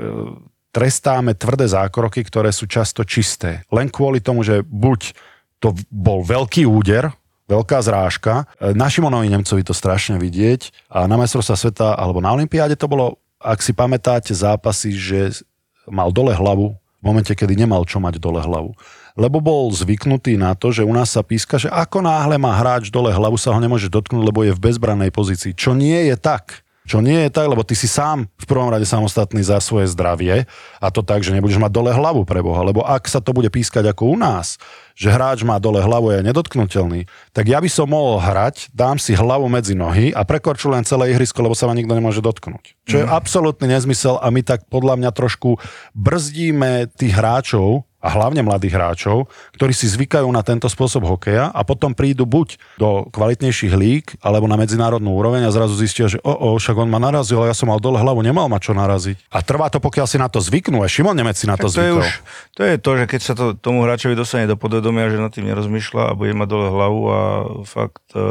trestáme 0.72 1.36
tvrdé 1.36 1.68
zákroky, 1.68 2.22
ktoré 2.22 2.54
sú 2.54 2.64
často 2.70 3.04
čisté. 3.04 3.66
Len 3.68 3.92
kvôli 3.92 4.22
tomu, 4.22 4.46
že 4.46 4.62
buď 4.64 5.12
to 5.58 5.74
bol 5.90 6.22
veľký 6.22 6.64
úder, 6.64 7.10
veľká 7.48 7.80
zrážka. 7.80 8.44
E, 8.60 8.76
Na 8.76 8.86
Šimonovi 8.86 9.32
Nemcovi 9.32 9.64
to 9.64 9.72
strašne 9.72 10.20
vidieť 10.20 10.92
a 10.92 11.08
na 11.08 11.16
majstrovstvá 11.16 11.56
sveta 11.56 11.88
alebo 11.96 12.20
na 12.20 12.30
Olympiáde 12.36 12.76
to 12.76 12.86
bolo, 12.86 13.16
ak 13.40 13.64
si 13.64 13.72
pamätáte, 13.72 14.36
zápasy, 14.36 14.92
že 14.94 15.42
mal 15.88 16.12
dole 16.12 16.36
hlavu 16.36 16.76
v 16.76 17.02
momente, 17.02 17.32
kedy 17.32 17.56
nemal 17.56 17.88
čo 17.88 17.98
mať 17.98 18.20
dole 18.20 18.44
hlavu. 18.44 18.76
Lebo 19.18 19.42
bol 19.42 19.74
zvyknutý 19.74 20.38
na 20.38 20.54
to, 20.54 20.70
že 20.70 20.86
u 20.86 20.94
nás 20.94 21.10
sa 21.10 21.26
píska, 21.26 21.58
že 21.58 21.66
ako 21.66 22.06
náhle 22.06 22.38
má 22.38 22.54
hráč 22.54 22.92
dole 22.92 23.10
hlavu, 23.10 23.34
sa 23.34 23.50
ho 23.50 23.58
nemôže 23.58 23.90
dotknúť, 23.90 24.22
lebo 24.22 24.46
je 24.46 24.54
v 24.54 24.62
bezbrannej 24.62 25.10
pozícii. 25.10 25.58
Čo 25.58 25.74
nie 25.74 26.06
je 26.06 26.14
tak. 26.14 26.62
Čo 26.88 27.04
nie 27.04 27.28
je 27.28 27.30
tak, 27.30 27.52
lebo 27.52 27.60
ty 27.60 27.76
si 27.76 27.84
sám 27.84 28.24
v 28.24 28.46
prvom 28.48 28.72
rade 28.72 28.88
samostatný 28.88 29.44
za 29.44 29.60
svoje 29.60 29.92
zdravie 29.92 30.48
a 30.80 30.86
to 30.88 31.04
tak, 31.04 31.20
že 31.20 31.36
nebudeš 31.36 31.60
mať 31.60 31.68
dole 31.68 31.92
hlavu 31.92 32.24
pre 32.24 32.40
Boha. 32.40 32.64
Lebo 32.64 32.80
ak 32.80 33.04
sa 33.04 33.20
to 33.20 33.36
bude 33.36 33.52
pískať 33.52 33.92
ako 33.92 34.08
u 34.08 34.16
nás, 34.16 34.56
že 34.96 35.12
hráč 35.12 35.44
má 35.44 35.60
dole 35.60 35.84
hlavu 35.84 36.10
a 36.10 36.18
je 36.18 36.26
nedotknutelný, 36.32 37.04
tak 37.36 37.44
ja 37.44 37.60
by 37.60 37.68
som 37.68 37.92
mohol 37.92 38.24
hrať, 38.24 38.72
dám 38.72 38.96
si 38.96 39.12
hlavu 39.12 39.46
medzi 39.52 39.76
nohy 39.76 40.16
a 40.16 40.24
prekorčujem 40.24 40.88
celé 40.88 41.12
ihrisko, 41.12 41.44
lebo 41.44 41.52
sa 41.52 41.68
ma 41.68 41.76
nikto 41.76 41.92
nemôže 41.92 42.24
dotknúť. 42.24 42.88
Čo 42.88 42.96
je 43.00 43.06
absolútny 43.06 43.68
nezmysel 43.68 44.16
a 44.16 44.26
my 44.32 44.40
tak 44.40 44.64
podľa 44.72 44.96
mňa 44.96 45.10
trošku 45.12 45.60
brzdíme 45.92 46.88
tých 46.96 47.12
hráčov, 47.12 47.87
a 47.98 48.08
hlavne 48.14 48.46
mladých 48.46 48.78
hráčov, 48.78 49.26
ktorí 49.58 49.74
si 49.74 49.90
zvykajú 49.90 50.30
na 50.30 50.46
tento 50.46 50.70
spôsob 50.70 51.02
hokeja 51.02 51.50
a 51.50 51.60
potom 51.66 51.90
prídu 51.90 52.30
buď 52.30 52.78
do 52.78 53.10
kvalitnejších 53.10 53.74
líg 53.74 54.14
alebo 54.22 54.46
na 54.46 54.54
medzinárodnú 54.54 55.18
úroveň 55.18 55.46
a 55.46 55.50
zrazu 55.50 55.74
zistia, 55.74 56.06
že 56.06 56.22
o, 56.22 56.30
o 56.30 56.48
však 56.62 56.78
on 56.78 56.86
ma 56.86 57.02
narazil, 57.02 57.42
ale 57.42 57.50
ja 57.50 57.58
som 57.58 57.66
mal 57.66 57.82
dole 57.82 57.98
hlavu, 57.98 58.22
nemal 58.22 58.46
ma 58.46 58.62
čo 58.62 58.70
naraziť. 58.70 59.34
A 59.34 59.42
trvá 59.42 59.66
to, 59.66 59.82
pokiaľ 59.82 60.06
si 60.06 60.14
na 60.14 60.30
to 60.30 60.38
zvyknú. 60.38 60.78
Aj 60.86 60.90
Šimon 60.90 61.18
Nemec 61.18 61.34
si 61.34 61.50
na 61.50 61.58
to 61.58 61.66
Tak 61.66 61.74
to, 61.74 61.82
je 61.82 61.90
zvykol. 61.90 62.02
už, 62.06 62.08
to 62.54 62.62
je 62.62 62.74
to, 62.78 62.90
že 62.94 63.04
keď 63.10 63.20
sa 63.20 63.34
to 63.34 63.44
tomu 63.58 63.82
hráčovi 63.82 64.14
dostane 64.14 64.46
do 64.46 64.54
podvedomia, 64.54 65.10
že 65.10 65.18
nad 65.18 65.34
tým 65.34 65.50
nerozmýšľa 65.50 66.14
a 66.14 66.16
bude 66.16 66.38
mať 66.38 66.48
dole 66.54 66.66
hlavu 66.70 67.00
a 67.10 67.20
fakt 67.66 68.06
e, 68.14 68.22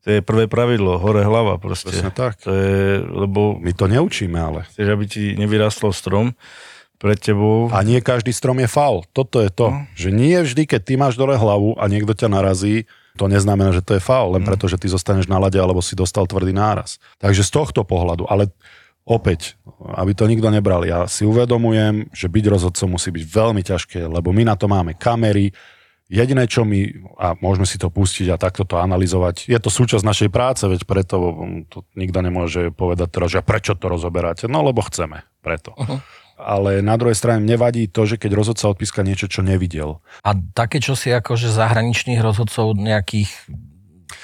to 0.00 0.08
je 0.08 0.20
prvé 0.24 0.44
pravidlo, 0.48 0.96
hore 1.00 1.24
hlava 1.24 1.56
proste. 1.56 1.92
Presne 1.92 2.12
tak. 2.12 2.40
To 2.44 2.52
je, 2.52 3.00
lebo 3.04 3.56
My 3.60 3.72
to 3.72 3.84
neučíme, 3.88 4.36
ale. 4.36 4.68
chceš, 4.68 4.88
aby 4.92 5.04
ti 5.08 5.36
nevyrastol 5.36 5.92
strom 5.92 6.36
pred 7.00 7.16
tebou. 7.16 7.72
A 7.72 7.80
nie 7.80 8.04
každý 8.04 8.28
strom 8.30 8.60
je 8.60 8.68
faul. 8.68 9.08
Toto 9.16 9.40
je 9.40 9.48
to, 9.48 9.72
No. 9.72 9.88
že 9.96 10.12
nie 10.12 10.36
vždy, 10.36 10.68
keď 10.68 10.80
ty 10.84 10.94
máš 11.00 11.16
dole 11.16 11.32
hlavu 11.34 11.80
a 11.80 11.88
niekto 11.88 12.12
ťa 12.12 12.28
narazí, 12.28 12.84
to 13.16 13.24
neznamená, 13.26 13.72
že 13.72 13.80
to 13.80 13.96
je 13.96 14.02
faul, 14.04 14.30
Mm. 14.30 14.34
len 14.38 14.42
preto, 14.44 14.68
že 14.68 14.76
ty 14.76 14.86
zostaneš 14.86 15.24
na 15.26 15.40
lade 15.40 15.56
alebo 15.56 15.80
si 15.80 15.96
dostal 15.96 16.28
tvrdý 16.28 16.52
náraz. 16.52 17.00
Takže 17.16 17.40
z 17.40 17.50
tohto 17.50 17.82
pohľadu, 17.82 18.28
ale 18.28 18.52
opäť, 19.02 19.56
aby 19.96 20.12
to 20.12 20.28
nikto 20.28 20.52
nebral, 20.52 20.84
ja 20.84 21.08
si 21.08 21.24
uvedomujem, 21.24 22.12
že 22.12 22.28
byť 22.28 22.44
rozhodcom 22.46 22.94
musí 22.94 23.08
byť 23.10 23.24
veľmi 23.26 23.64
ťažké, 23.64 24.04
lebo 24.06 24.30
my 24.30 24.44
na 24.46 24.54
to 24.54 24.68
máme 24.68 24.92
kamery, 24.94 25.50
Jediné, 26.10 26.50
čo 26.50 26.66
my, 26.66 27.06
a 27.22 27.38
môžeme 27.38 27.62
si 27.62 27.78
to 27.78 27.86
pustiť 27.86 28.34
a 28.34 28.40
takto 28.40 28.66
to 28.66 28.82
analyzovať, 28.82 29.46
je 29.46 29.54
to 29.62 29.70
súčasť 29.70 30.02
našej 30.02 30.30
práce, 30.34 30.66
veď 30.66 30.82
preto 30.82 31.22
mm, 31.22 31.70
to 31.70 31.86
nikto 31.94 32.18
nemôže 32.18 32.74
povedať 32.74 33.08
teraz, 33.14 33.30
že 33.30 33.46
prečo 33.46 33.78
to 33.78 33.86
rozoberáte? 33.86 34.50
No, 34.50 34.66
lebo 34.66 34.82
chceme, 34.82 35.22
preto. 35.38 35.70
Uh-huh. 35.78 36.02
Ale 36.40 36.80
na 36.80 36.96
druhej 36.96 37.12
strane 37.12 37.44
nevadí 37.44 37.84
to, 37.86 38.08
že 38.08 38.16
keď 38.16 38.32
rozhodca 38.32 38.64
odpíska 38.66 39.04
niečo, 39.04 39.28
čo 39.28 39.44
nevidel. 39.44 40.00
A 40.24 40.32
také 40.56 40.80
čosi 40.80 41.12
akože 41.12 41.52
zahraničných 41.52 42.18
rozhodcov 42.18 42.72
nejakých, 42.74 43.28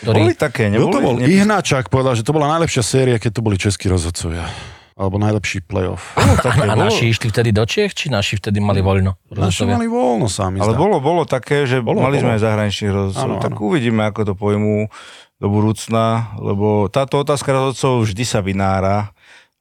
Boli 0.00 0.32
ktorí... 0.32 0.40
také, 0.40 0.62
Kto 0.68 0.80
neboli? 0.80 0.92
to 0.92 1.00
bol? 1.00 1.14
Ihnáčak 1.20 1.92
povedal, 1.92 2.16
že 2.16 2.24
to 2.24 2.32
bola 2.32 2.48
najlepšia 2.56 2.82
séria, 2.82 3.16
keď 3.20 3.30
to 3.36 3.44
boli 3.44 3.56
českí 3.56 3.86
rozhodcovia. 3.86 4.48
Alebo 4.96 5.20
najlepší 5.20 5.60
playoff. 5.68 6.16
A 6.16 6.72
naši 6.72 7.12
išli 7.12 7.28
vtedy 7.28 7.52
do 7.52 7.68
Čiech, 7.68 7.92
či 7.92 8.08
naši 8.08 8.40
vtedy 8.40 8.64
mali 8.64 8.80
voľno? 8.80 9.20
Naši 9.28 9.68
mali 9.68 9.84
voľno 9.84 10.24
sami. 10.24 10.56
Ale 10.56 10.72
bolo, 10.72 11.04
bolo 11.04 11.28
také, 11.28 11.68
že 11.68 11.84
Bolo, 11.84 12.00
bolo, 12.00 12.08
mali 12.08 12.16
bolo. 12.16 12.24
sme 12.24 12.32
aj 12.32 12.40
zahraničných 12.40 12.92
rozhodcov, 12.96 13.44
tak 13.44 13.52
áno. 13.52 13.60
uvidíme, 13.60 14.08
ako 14.08 14.20
to 14.24 14.32
pojmú 14.32 14.88
do 15.36 15.46
budúcna, 15.52 16.32
lebo 16.40 16.88
táto 16.88 17.20
otázka 17.20 17.52
rozhodcov 17.52 18.08
vždy 18.08 18.24
sa 18.24 18.40
vynára 18.40 19.12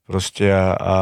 proste 0.08 0.48
a, 0.48 0.72
a 0.72 0.96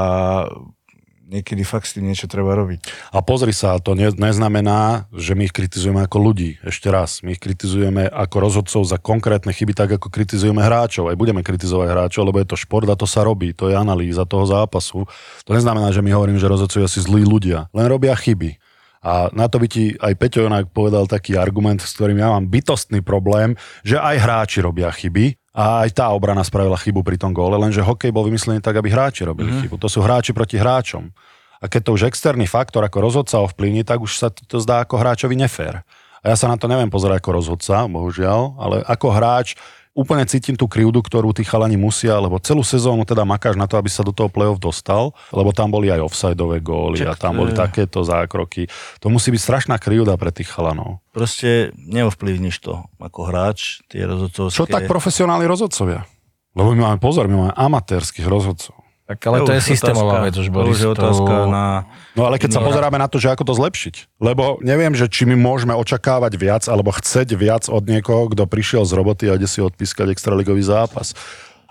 niekedy 1.33 1.65
fakt 1.65 1.89
s 1.89 1.97
tým 1.97 2.05
niečo 2.05 2.29
treba 2.29 2.53
robiť. 2.53 3.09
A 3.09 3.25
pozri 3.25 3.49
sa, 3.49 3.81
to 3.81 3.97
ne, 3.97 4.13
neznamená, 4.13 5.09
že 5.09 5.33
my 5.33 5.49
ich 5.49 5.55
kritizujeme 5.55 6.05
ako 6.05 6.17
ľudí. 6.21 6.61
Ešte 6.61 6.93
raz, 6.93 7.25
my 7.25 7.33
ich 7.33 7.41
kritizujeme 7.41 8.05
ako 8.05 8.35
rozhodcov 8.37 8.81
za 8.85 9.01
konkrétne 9.01 9.49
chyby, 9.49 9.73
tak 9.73 9.97
ako 9.97 10.13
kritizujeme 10.13 10.61
hráčov. 10.61 11.09
Aj 11.09 11.17
budeme 11.17 11.41
kritizovať 11.41 11.87
hráčov, 11.89 12.29
lebo 12.29 12.37
je 12.37 12.47
to 12.53 12.57
šport 12.57 12.85
a 12.85 12.93
to 12.93 13.09
sa 13.09 13.25
robí. 13.25 13.57
To 13.57 13.73
je 13.73 13.75
analýza 13.75 14.29
toho 14.29 14.45
zápasu. 14.45 15.09
To 15.49 15.51
neznamená, 15.57 15.89
že 15.89 16.05
my 16.05 16.13
hovoríme, 16.13 16.37
že 16.37 16.45
rozhodcovia 16.45 16.85
si 16.85 17.01
zlí 17.01 17.25
ľudia. 17.25 17.73
Len 17.73 17.89
robia 17.89 18.13
chyby. 18.13 18.61
A 19.03 19.27
na 19.35 19.51
to 19.51 19.59
by 19.59 19.67
ti 19.67 19.99
aj 19.99 20.15
Peťo 20.15 20.47
Jonák 20.47 20.71
povedal 20.71 21.11
taký 21.11 21.35
argument, 21.35 21.83
s 21.83 21.91
ktorým 21.91 22.23
ja 22.23 22.31
mám 22.31 22.47
bytostný 22.47 23.03
problém, 23.03 23.59
že 23.83 23.99
aj 23.99 24.15
hráči 24.15 24.63
robia 24.63 24.87
chyby 24.87 25.42
a 25.53 25.85
aj 25.85 25.93
tá 25.93 26.09
obrana 26.09 26.41
spravila 26.41 26.73
chybu 26.81 27.05
pri 27.05 27.21
tom 27.21 27.29
góle, 27.29 27.53
lenže 27.61 27.85
hokej 27.85 28.09
bol 28.09 28.25
vymyslený 28.25 28.57
tak, 28.57 28.73
aby 28.73 28.89
hráči 28.89 29.21
robili 29.21 29.53
mm-hmm. 29.53 29.69
chybu. 29.69 29.75
To 29.77 29.87
sú 29.87 30.01
hráči 30.01 30.33
proti 30.33 30.57
hráčom. 30.57 31.13
A 31.61 31.69
keď 31.69 31.81
to 31.87 31.91
už 31.95 32.09
externý 32.09 32.49
faktor 32.49 32.81
ako 32.83 32.99
rozhodca 32.99 33.39
ovplyvní, 33.45 33.85
tak 33.85 34.01
už 34.01 34.17
sa 34.17 34.27
to 34.33 34.57
zdá 34.59 34.81
ako 34.81 34.99
hráčovi 34.99 35.37
nefér. 35.37 35.85
A 36.25 36.33
ja 36.33 36.35
sa 36.35 36.49
na 36.49 36.57
to 36.57 36.65
neviem 36.65 36.89
pozerať 36.89 37.21
ako 37.21 37.31
rozhodca, 37.37 37.85
bohužiaľ, 37.85 38.57
ale 38.57 38.75
ako 38.83 39.07
hráč 39.13 39.55
úplne 39.93 40.25
cítim 40.25 40.57
tú 40.57 40.65
krivdu, 40.65 40.99
ktorú 41.05 41.31
tí 41.31 41.45
chalani 41.45 41.77
musia, 41.77 42.17
lebo 42.17 42.41
celú 42.41 42.65
sezónu 42.65 43.05
teda 43.05 43.23
makáš 43.23 43.53
na 43.53 43.69
to, 43.69 43.77
aby 43.77 43.87
sa 43.87 44.01
do 44.01 44.09
toho 44.09 44.27
play-off 44.27 44.57
dostal, 44.57 45.13
lebo 45.29 45.53
tam 45.53 45.69
boli 45.69 45.93
aj 45.93 46.01
offsideové 46.01 46.59
góly 46.65 47.05
Čak, 47.05 47.09
a 47.09 47.13
tam 47.13 47.39
boli 47.39 47.53
takéto 47.53 48.01
zákroky. 48.01 48.67
To 48.99 49.07
musí 49.13 49.29
byť 49.29 49.41
strašná 49.41 49.77
krivda 49.77 50.17
pre 50.17 50.33
tých 50.33 50.49
chalanov. 50.49 50.99
Proste 51.13 51.71
neovplyvníš 51.77 52.57
to 52.59 52.85
ako 52.97 53.21
hráč, 53.29 53.85
tie 53.87 54.03
rozhodcovské... 54.09 54.57
Čo 54.57 54.65
tak 54.65 54.89
profesionálni 54.89 55.45
rozhodcovia? 55.45 56.09
Lebo 56.53 56.73
my 56.73 56.79
máme 56.89 56.97
pozor, 57.01 57.29
my 57.29 57.49
máme 57.49 57.53
amatérských 57.53 58.25
rozhodcov. 58.29 58.82
Tak 59.03 59.19
ale 59.27 59.43
to, 59.43 59.51
je 59.51 59.75
systémová 59.75 60.23
vec 60.23 60.31
už, 60.39 60.47
Boris. 60.47 60.71
To 60.71 60.71
už 60.71 60.79
je 60.79 60.89
otázka 60.95 61.33
na... 61.51 61.91
No 62.15 62.23
ale 62.23 62.39
keď 62.39 62.55
sa 62.55 62.61
pozeráme 62.63 62.95
na 62.95 63.11
to, 63.11 63.19
že 63.19 63.35
ako 63.35 63.43
to 63.43 63.53
zlepšiť. 63.59 64.15
Lebo 64.23 64.63
neviem, 64.63 64.95
že 64.95 65.11
či 65.11 65.27
my 65.27 65.35
môžeme 65.35 65.75
očakávať 65.75 66.39
viac, 66.39 66.63
alebo 66.71 66.95
chceť 66.95 67.35
viac 67.35 67.67
od 67.67 67.83
niekoho, 67.83 68.31
kto 68.31 68.47
prišiel 68.47 68.87
z 68.87 68.95
roboty 68.95 69.27
a 69.27 69.35
ide 69.35 69.43
si 69.43 69.59
odpískať 69.59 70.15
extraligový 70.15 70.63
zápas. 70.63 71.11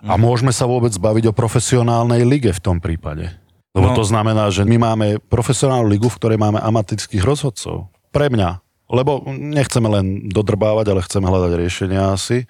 A 0.05 0.21
môžeme 0.21 0.53
sa 0.53 0.68
vôbec 0.68 0.92
baviť 0.92 1.33
o 1.33 1.37
profesionálnej 1.37 2.21
lige 2.29 2.53
v 2.53 2.61
tom 2.61 2.85
prípade. 2.85 3.33
Lebo 3.73 3.88
no. 3.88 3.97
to 3.97 4.05
znamená, 4.05 4.53
že 4.53 4.68
my 4.68 4.77
máme 4.77 5.07
profesionálnu 5.33 5.88
ligu, 5.88 6.12
v 6.12 6.18
ktorej 6.21 6.37
máme 6.37 6.61
amatérských 6.61 7.25
rozhodcov. 7.25 7.88
Pre 8.12 8.29
mňa. 8.29 8.61
Lebo 8.92 9.25
nechceme 9.33 9.88
len 9.88 10.29
dodrbávať, 10.29 10.92
ale 10.92 11.01
chceme 11.01 11.33
hľadať 11.33 11.53
riešenia 11.57 12.12
asi. 12.12 12.45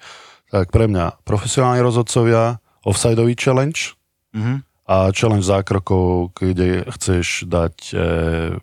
Tak 0.51 0.75
pre 0.75 0.91
mňa 0.91 1.23
profesionálni 1.23 1.79
rozhodcovia, 1.79 2.59
offsideový 2.83 3.39
challenge, 3.39 3.95
mm-hmm 4.35 4.72
a 4.83 5.09
challenge 5.09 5.43
zákrokov, 5.43 6.35
kde 6.35 6.83
chceš 6.89 7.47
dať 7.47 7.75
e, 7.89 7.97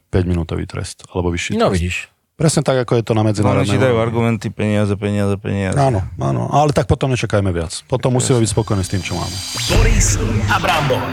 5-minútový 0.06 0.64
trest, 0.64 1.04
alebo 1.08 1.30
vyšší 1.30 1.56
No 1.56 1.68
trest. 1.68 1.74
vidíš. 1.76 1.96
Presne 2.34 2.60
tak, 2.60 2.76
ako 2.78 2.96
je 2.96 3.04
to 3.04 3.12
na 3.12 3.20
medzinárodnej. 3.20 3.68
Oni 3.68 3.76
dajú 3.76 3.96
argumenty, 3.96 4.48
peniaze, 4.48 4.96
peniaze, 4.96 5.36
peniaze. 5.36 5.76
Áno, 5.76 6.00
áno, 6.16 6.48
ale 6.48 6.72
tak 6.72 6.88
potom 6.88 7.08
nečakajme 7.08 7.48
viac. 7.50 7.84
Potom 7.84 8.16
musíme 8.16 8.40
byť 8.40 8.48
spokojní 8.48 8.80
s 8.80 8.88
tým, 8.88 9.02
čo 9.02 9.12
máme. 9.12 9.36
Boris 9.70 10.16
a 10.48 10.56
Brambor. 10.56 11.04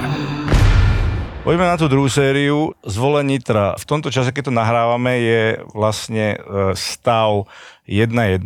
Poďme 1.44 1.64
na 1.66 1.76
tú 1.76 1.88
druhú 1.88 2.08
sériu. 2.08 2.76
Zvolen 2.82 3.28
Nitra. 3.28 3.76
V 3.76 3.86
tomto 3.86 4.08
čase, 4.08 4.32
keď 4.32 4.52
to 4.52 4.54
nahrávame, 4.54 5.14
je 5.18 5.42
vlastne 5.72 6.36
e, 6.36 6.38
stav 6.76 7.48
1-1 7.84 8.44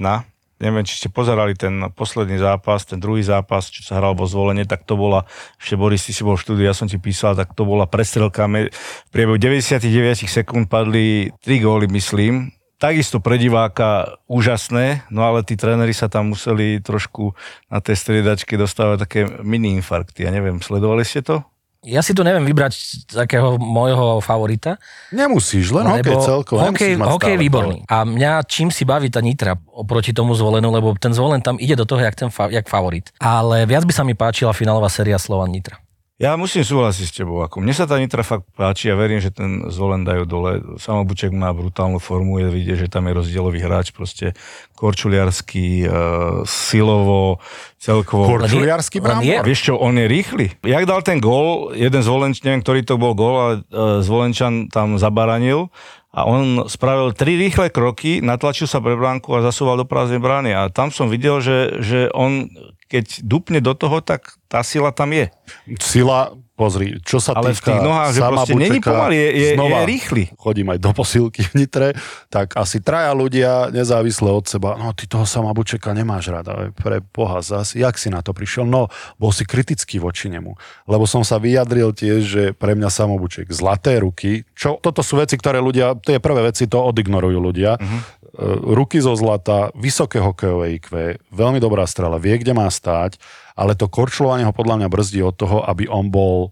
neviem, 0.62 0.86
či 0.86 1.02
ste 1.02 1.10
pozerali 1.10 1.58
ten 1.58 1.90
posledný 1.92 2.38
zápas, 2.38 2.86
ten 2.86 3.02
druhý 3.02 3.26
zápas, 3.26 3.68
čo 3.68 3.82
sa 3.82 3.98
hral 3.98 4.14
vo 4.14 4.30
zvolenie, 4.30 4.70
tak 4.70 4.86
to 4.86 4.94
bola, 4.94 5.26
ešte 5.58 5.76
Boris, 5.76 6.06
ty 6.06 6.14
si 6.14 6.22
bol 6.22 6.38
v 6.38 6.46
štúdiu, 6.46 6.70
ja 6.70 6.78
som 6.78 6.86
ti 6.86 7.02
písal, 7.02 7.34
tak 7.34 7.58
to 7.58 7.66
bola 7.66 7.90
prestrelka. 7.90 8.46
V 8.46 8.70
priebehu 9.10 9.42
99 9.42 9.82
sekúnd 10.30 10.70
padli 10.70 11.34
3 11.42 11.66
góly, 11.66 11.90
myslím. 11.90 12.54
Takisto 12.82 13.22
pre 13.22 13.38
diváka 13.38 14.18
úžasné, 14.26 15.06
no 15.14 15.22
ale 15.22 15.46
tí 15.46 15.54
tréneri 15.54 15.94
sa 15.94 16.10
tam 16.10 16.34
museli 16.34 16.82
trošku 16.82 17.38
na 17.70 17.78
tej 17.78 17.94
striedačke 17.94 18.58
dostávať 18.58 18.98
také 19.06 19.22
mini 19.46 19.78
infarkty. 19.78 20.26
Ja 20.26 20.34
neviem, 20.34 20.58
sledovali 20.66 21.06
ste 21.06 21.22
to? 21.22 21.46
Ja 21.82 22.06
si 22.06 22.14
tu 22.14 22.22
neviem 22.22 22.46
vybrať 22.46 23.10
takého 23.10 23.58
môjho 23.58 24.22
favorita. 24.22 24.78
Nemusíš, 25.10 25.74
len 25.74 25.90
hokej 25.90 26.14
celkovo. 26.22 26.62
Hokej, 26.62 26.94
hokej 26.94 27.36
výborný. 27.42 27.90
A 27.90 28.06
mňa 28.06 28.46
čím 28.46 28.70
si 28.70 28.86
baví 28.86 29.10
tá 29.10 29.18
Nitra 29.18 29.58
oproti 29.74 30.14
tomu 30.14 30.38
zvolenú, 30.38 30.70
lebo 30.70 30.94
ten 30.94 31.10
zvolen 31.10 31.42
tam 31.42 31.58
ide 31.58 31.74
do 31.74 31.90
toho, 31.90 32.06
jak, 32.06 32.14
ten 32.14 32.30
jak 32.30 32.70
favorit. 32.70 33.10
Ale 33.18 33.66
viac 33.66 33.82
by 33.82 33.94
sa 33.98 34.06
mi 34.06 34.14
páčila 34.14 34.54
finálová 34.54 34.94
séria 34.94 35.18
Slovan 35.18 35.50
Nitra. 35.50 35.82
Ja 36.22 36.38
musím 36.38 36.62
súhlasiť 36.62 37.06
s 37.10 37.14
tebou. 37.18 37.42
Ako 37.42 37.66
mne 37.66 37.74
sa 37.74 37.90
tá 37.90 37.98
Nitra 37.98 38.22
fakt 38.22 38.46
páči 38.54 38.94
a 38.94 38.96
verím, 38.96 39.18
že 39.18 39.34
ten 39.34 39.66
Zvolen 39.74 40.06
dajú 40.06 40.30
dole. 40.30 40.62
Samobuček 40.78 41.34
má 41.34 41.50
brutálnu 41.50 41.98
formu, 41.98 42.38
je 42.38 42.54
vidieť, 42.54 42.86
že 42.86 42.94
tam 42.94 43.10
je 43.10 43.18
rozdielový 43.18 43.58
hráč, 43.58 43.90
proste 43.90 44.38
korčuliarský, 44.78 45.90
uh, 45.90 46.46
silovo, 46.46 47.42
celkovo. 47.82 48.30
Korčuliarský 48.38 49.02
je. 49.02 49.42
Vieš 49.42 49.74
čo, 49.74 49.82
on 49.82 49.98
je 49.98 50.06
rýchly. 50.06 50.54
Jak 50.62 50.86
dal 50.86 51.02
ten 51.02 51.18
gól, 51.18 51.74
jeden 51.74 52.06
Zvolenč, 52.06 52.46
neviem, 52.46 52.62
ktorý 52.62 52.86
to 52.86 53.02
bol 53.02 53.18
gól, 53.18 53.36
ale 53.42 53.54
uh, 53.74 54.06
Zvolenčan 54.06 54.70
tam 54.70 55.02
zabaranil 55.02 55.74
a 56.12 56.28
on 56.28 56.68
spravil 56.68 57.16
tri 57.16 57.40
rýchle 57.40 57.72
kroky, 57.72 58.20
natlačil 58.20 58.68
sa 58.68 58.84
pre 58.84 59.00
bránku 59.00 59.32
a 59.32 59.48
zasúval 59.48 59.80
do 59.80 59.88
prázdnej 59.88 60.20
brány. 60.20 60.52
A 60.52 60.68
tam 60.68 60.92
som 60.92 61.08
videl, 61.08 61.40
že, 61.40 61.80
že 61.80 62.00
on 62.12 62.52
keď 62.92 63.24
dupne 63.24 63.64
do 63.64 63.72
toho, 63.72 64.04
tak 64.04 64.36
tá 64.52 64.60
sila 64.68 64.92
tam 64.92 65.16
je. 65.16 65.32
Sila, 65.80 66.36
pozri, 66.62 67.02
čo 67.02 67.18
sa 67.18 67.34
Ale 67.34 67.58
týka 67.58 67.58
v 67.58 67.62
tých 67.74 67.82
nohách, 67.82 68.12
že 68.14 68.22
proste 68.22 68.54
není 68.54 68.78
pomaly, 68.78 69.18
je, 69.18 69.30
je, 69.34 69.50
znova, 69.58 69.82
je 69.82 69.90
rýchly. 69.90 70.24
Chodím 70.38 70.68
aj 70.70 70.80
do 70.86 70.92
posilky 70.94 71.42
v 71.50 71.54
Nitre, 71.58 71.98
tak 72.30 72.54
asi 72.54 72.78
traja 72.78 73.18
ľudia 73.18 73.74
nezávisle 73.74 74.30
od 74.30 74.46
seba, 74.46 74.78
no 74.78 74.94
ty 74.94 75.10
toho 75.10 75.26
Samabučeka 75.26 75.90
nemáš 75.98 76.30
rada, 76.30 76.70
pre 76.78 77.02
boha 77.02 77.42
zas, 77.42 77.74
jak 77.74 77.98
si 77.98 78.14
na 78.14 78.22
to 78.22 78.38
prišiel? 78.38 78.70
No, 78.70 78.94
bol 79.18 79.34
si 79.34 79.42
kritický 79.42 79.98
voči 79.98 80.30
nemu, 80.30 80.54
lebo 80.86 81.10
som 81.10 81.26
sa 81.26 81.42
vyjadril 81.42 81.98
tiež, 81.98 82.22
že 82.22 82.44
pre 82.54 82.78
mňa 82.78 82.94
Samobuček 82.94 83.50
zlaté 83.50 83.98
ruky, 83.98 84.46
čo, 84.54 84.78
toto 84.78 85.02
sú 85.02 85.18
veci, 85.18 85.34
ktoré 85.34 85.58
ľudia, 85.58 85.98
tie 85.98 86.22
prvé 86.22 86.54
veci 86.54 86.70
to 86.70 86.78
odignorujú 86.78 87.40
ľudia, 87.42 87.82
uh-huh 87.82 88.22
ruky 88.64 89.04
zo 89.04 89.12
zlata, 89.16 89.76
vysoké 89.76 90.24
hokejové 90.24 90.80
IQ, 90.80 91.20
veľmi 91.36 91.60
dobrá 91.60 91.84
strela, 91.84 92.16
vie, 92.16 92.40
kde 92.40 92.56
má 92.56 92.68
stáť, 92.72 93.20
ale 93.62 93.78
to 93.78 93.86
korčľovanie 93.86 94.50
ho 94.50 94.54
podľa 94.54 94.82
mňa 94.82 94.88
brzdí 94.90 95.22
od 95.22 95.38
toho, 95.38 95.62
aby 95.62 95.86
on 95.86 96.10
bol 96.10 96.50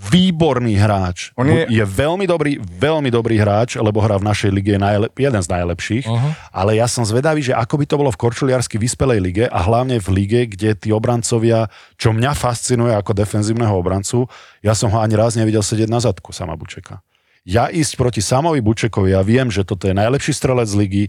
výborný 0.00 0.80
hráč. 0.80 1.28
On 1.36 1.44
je... 1.44 1.68
je 1.68 1.84
veľmi 1.84 2.24
dobrý, 2.24 2.56
veľmi 2.60 3.12
dobrý 3.12 3.36
hráč, 3.36 3.76
lebo 3.76 4.00
hrá 4.00 4.16
v 4.16 4.28
našej 4.32 4.48
lige 4.48 4.72
je 4.76 4.80
najlep- 4.80 5.12
jeden 5.12 5.42
z 5.44 5.48
najlepších, 5.52 6.08
uh-huh. 6.08 6.32
ale 6.56 6.80
ja 6.80 6.88
som 6.88 7.04
zvedavý, 7.04 7.44
že 7.44 7.52
ako 7.52 7.74
by 7.76 7.84
to 7.84 8.00
bolo 8.00 8.08
v 8.08 8.16
korčuliarsky 8.16 8.80
vyspelej 8.80 9.20
lige 9.20 9.44
a 9.44 9.60
hlavne 9.60 10.00
v 10.00 10.08
lige, 10.16 10.40
kde 10.56 10.72
tí 10.72 10.88
obrancovia, 10.88 11.68
čo 12.00 12.16
mňa 12.16 12.32
fascinuje 12.32 12.96
ako 12.96 13.12
defenzívneho 13.12 13.76
obrancu, 13.76 14.24
ja 14.64 14.72
som 14.72 14.88
ho 14.88 15.04
ani 15.04 15.20
raz 15.20 15.36
nevidel 15.36 15.60
sedieť 15.60 15.92
na 15.92 16.00
zadku 16.00 16.32
sama 16.32 16.56
Bučeka 16.56 17.04
ja 17.48 17.72
ísť 17.72 17.96
proti 17.96 18.20
Samovi 18.20 18.60
Bučekovi, 18.60 19.16
ja 19.16 19.24
viem, 19.24 19.48
že 19.48 19.64
toto 19.64 19.88
je 19.88 19.96
najlepší 19.96 20.36
strelec 20.36 20.68
z 20.68 20.76
ligy, 20.76 21.04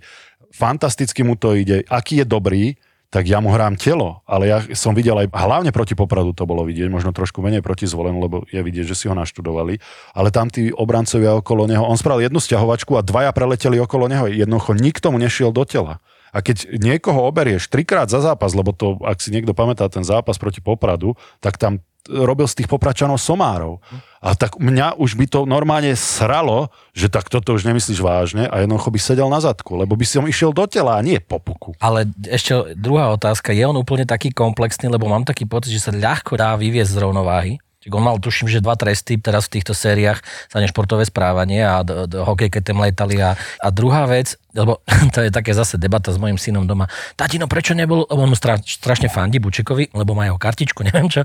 fantasticky 0.55 1.27
mu 1.27 1.35
to 1.35 1.55
ide, 1.59 1.83
aký 1.91 2.23
je 2.23 2.25
dobrý, 2.25 2.63
tak 3.11 3.27
ja 3.27 3.43
mu 3.43 3.51
hrám 3.51 3.75
telo, 3.75 4.23
ale 4.23 4.47
ja 4.47 4.63
som 4.71 4.95
videl 4.95 5.19
aj, 5.19 5.27
hlavne 5.35 5.75
proti 5.75 5.99
Popradu 5.99 6.31
to 6.31 6.47
bolo 6.47 6.63
vidieť, 6.63 6.87
možno 6.87 7.11
trošku 7.11 7.43
menej 7.43 7.59
proti 7.59 7.83
Zvolenu, 7.83 8.23
lebo 8.23 8.47
je 8.47 8.63
vidieť, 8.63 8.87
že 8.87 8.95
si 8.95 9.05
ho 9.11 9.15
naštudovali, 9.15 9.83
ale 10.15 10.31
tam 10.31 10.47
tí 10.47 10.71
obrancovia 10.71 11.35
okolo 11.35 11.67
neho, 11.67 11.83
on 11.83 11.99
spravil 11.99 12.31
jednu 12.31 12.39
stiahovačku 12.39 12.95
a 12.95 13.03
dvaja 13.03 13.35
preleteli 13.35 13.83
okolo 13.83 14.07
neho, 14.07 14.31
jednoducho 14.31 14.71
nikto 14.79 15.11
mu 15.11 15.19
nešiel 15.19 15.51
do 15.51 15.67
tela. 15.67 15.99
A 16.31 16.39
keď 16.39 16.79
niekoho 16.79 17.27
oberieš 17.27 17.67
trikrát 17.67 18.07
za 18.07 18.23
zápas, 18.23 18.55
lebo 18.55 18.71
to, 18.71 18.95
ak 19.03 19.19
si 19.19 19.35
niekto 19.35 19.51
pamätá 19.51 19.91
ten 19.91 20.07
zápas 20.07 20.39
proti 20.39 20.63
Popradu, 20.63 21.19
tak 21.43 21.59
tam 21.59 21.83
robil 22.09 22.49
z 22.49 22.63
tých 22.63 22.69
popračanov 22.71 23.21
somárov. 23.21 23.83
A 24.21 24.37
tak 24.37 24.57
mňa 24.61 25.01
už 25.01 25.17
by 25.17 25.25
to 25.25 25.39
normálne 25.49 25.93
sralo, 25.97 26.69
že 26.93 27.09
tak 27.09 27.29
toto 27.29 27.57
už 27.57 27.65
nemyslíš 27.65 28.01
vážne 28.01 28.45
a 28.45 28.61
jednoducho 28.61 28.93
by 28.93 28.99
sedel 29.01 29.27
na 29.29 29.41
zadku, 29.41 29.77
lebo 29.77 29.97
by 29.97 30.05
si 30.05 30.21
on 30.21 30.29
išiel 30.29 30.53
do 30.53 30.65
tela 30.69 30.97
a 30.97 31.05
nie 31.05 31.17
po 31.17 31.41
puku. 31.41 31.73
Ale 31.81 32.05
ešte 32.29 32.77
druhá 32.77 33.09
otázka, 33.13 33.53
je 33.53 33.65
on 33.65 33.77
úplne 33.77 34.05
taký 34.05 34.29
komplexný, 34.29 34.89
lebo 34.93 35.09
mám 35.09 35.25
taký 35.25 35.49
pocit, 35.49 35.73
že 35.73 35.89
sa 35.89 35.91
ľahko 35.93 36.37
dá 36.37 36.53
vyviesť 36.53 36.93
z 36.93 37.01
rovnováhy. 37.01 37.53
Čiže 37.81 37.97
on 37.97 38.05
mal, 38.05 38.21
tuším, 38.21 38.45
že 38.45 38.61
dva 38.61 38.77
tresty 38.77 39.17
teraz 39.17 39.49
v 39.49 39.57
týchto 39.57 39.73
sériách 39.73 40.21
za 40.53 40.61
nešportové 40.61 41.01
správanie 41.01 41.65
a 41.65 41.81
d- 41.81 42.05
d- 42.05 42.21
hokej, 42.21 42.53
keď 42.53 42.61
tam 42.61 42.77
letali. 42.85 43.17
A, 43.17 43.33
a 43.33 43.67
druhá 43.73 44.05
vec, 44.05 44.37
lebo 44.53 44.83
to 45.15 45.21
je 45.21 45.29
také 45.29 45.51
zase 45.51 45.75
debata 45.75 46.11
s 46.11 46.17
mojim 46.17 46.35
synom 46.35 46.63
doma. 46.63 46.87
Tatino, 47.13 47.47
prečo 47.47 47.71
nebol, 47.71 48.03
lebo 48.05 48.21
on 48.21 48.31
mu 48.31 48.37
stra, 48.37 48.59
strašne 48.59 49.07
fandí 49.07 49.37
Bučekovi, 49.37 49.91
lebo 49.91 50.11
má 50.11 50.25
jeho 50.25 50.37
kartičku, 50.37 50.83
neviem 50.87 51.07
čo. 51.07 51.23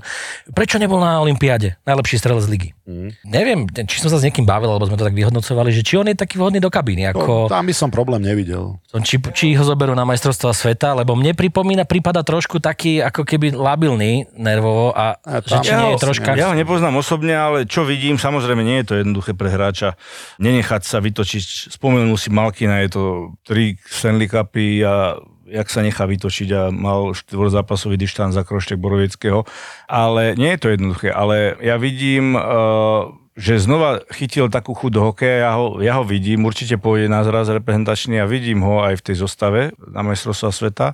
Prečo 0.49 0.77
nebol 0.77 0.99
na 0.99 1.19
Olympiáde? 1.19 1.79
Najlepší 1.83 2.15
strelec 2.17 2.43
z 2.43 2.49
ligy. 2.49 2.69
Mm. 2.87 3.09
Neviem, 3.23 3.59
či 3.83 3.99
som 3.99 4.07
sa 4.07 4.17
s 4.17 4.23
niekým 4.23 4.47
bavil, 4.47 4.71
alebo 4.71 4.87
sme 4.87 4.95
to 4.95 5.03
tak 5.03 5.15
vyhodnocovali, 5.15 5.69
že 5.71 5.83
či 5.83 5.99
on 5.99 6.07
je 6.07 6.15
taký 6.15 6.39
vhodný 6.39 6.57
do 6.57 6.71
kabíny. 6.71 7.11
Ako, 7.11 7.51
Tam 7.51 7.67
by 7.67 7.75
som 7.75 7.91
problém 7.91 8.23
nevidel. 8.23 8.79
či, 9.03 9.19
či 9.35 9.53
ho 9.53 9.63
zoberú 9.63 9.91
na 9.91 10.07
majstrovstvá 10.07 10.55
sveta, 10.55 10.95
lebo 10.95 11.13
mne 11.13 11.35
pripomína, 11.35 11.83
prípada 11.83 12.23
trošku 12.23 12.63
taký 12.63 13.03
ako 13.03 13.27
keby 13.27 13.51
labilný 13.51 14.27
nervovo 14.33 14.95
a, 14.95 15.19
A 15.19 15.43
že 15.43 15.59
či 15.61 15.71
nie 15.75 15.93
je 15.93 15.97
ho- 15.97 16.01
troška... 16.01 16.29
ja 16.39 16.51
ho 16.51 16.55
nepoznám 16.55 16.95
osobne, 16.95 17.35
ale 17.35 17.57
čo 17.67 17.83
vidím, 17.83 18.15
samozrejme 18.15 18.63
nie 18.63 18.79
je 18.81 18.87
to 18.87 18.95
jednoduché 18.97 19.35
pre 19.35 19.51
hráča 19.51 19.99
nenechať 20.39 20.81
sa 20.83 20.97
vytočiť. 21.03 21.73
Spomenul 21.73 22.15
si 22.15 22.29
Malkina, 22.29 22.81
je 22.85 22.89
to 22.93 23.01
tri 23.45 23.79
Stanley 23.85 24.27
Cupy 24.27 24.83
a 24.83 25.17
jak 25.47 25.67
sa 25.71 25.79
nechá 25.79 26.03
vytočiť 26.03 26.49
a 26.51 26.61
mal 26.75 27.15
štvorzápasový 27.15 27.95
dištanc 27.95 28.35
za 28.35 28.43
kroštek 28.43 28.75
Boroveckého. 28.75 29.47
Ale 29.87 30.35
nie 30.35 30.51
je 30.55 30.59
to 30.59 30.67
jednoduché, 30.75 31.09
ale 31.09 31.55
ja 31.63 31.79
vidím, 31.79 32.35
uh, 32.35 33.15
že 33.37 33.61
znova 33.61 34.01
chytil 34.09 34.49
takú 34.49 34.73
chuť 34.73 34.91
do 34.91 35.01
hokeja, 35.13 35.45
ja 35.45 35.51
ho, 35.53 35.77
ja 35.77 35.93
ho 36.01 36.03
vidím, 36.03 36.41
určite 36.49 36.81
pôjde 36.81 37.05
na 37.05 37.21
zraz 37.21 37.45
reprezentačný 37.53 38.17
a 38.17 38.25
vidím 38.25 38.65
ho 38.65 38.81
aj 38.81 38.97
v 38.97 39.05
tej 39.05 39.15
zostave 39.21 39.61
na 39.77 40.01
majstrovstvá 40.01 40.49
sveta, 40.49 40.87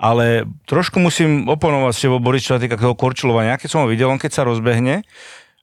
ale 0.00 0.48
trošku 0.64 0.96
musím 0.96 1.44
oponovať 1.44 1.92
s 1.92 2.02
tebou, 2.08 2.18
sa 2.40 2.56
týka 2.56 2.80
toho 2.80 2.96
korčulovania. 2.96 3.60
Keď 3.60 3.68
som 3.68 3.80
ho 3.84 3.92
videl, 3.92 4.08
on 4.08 4.16
keď 4.16 4.32
sa 4.32 4.48
rozbehne, 4.48 5.04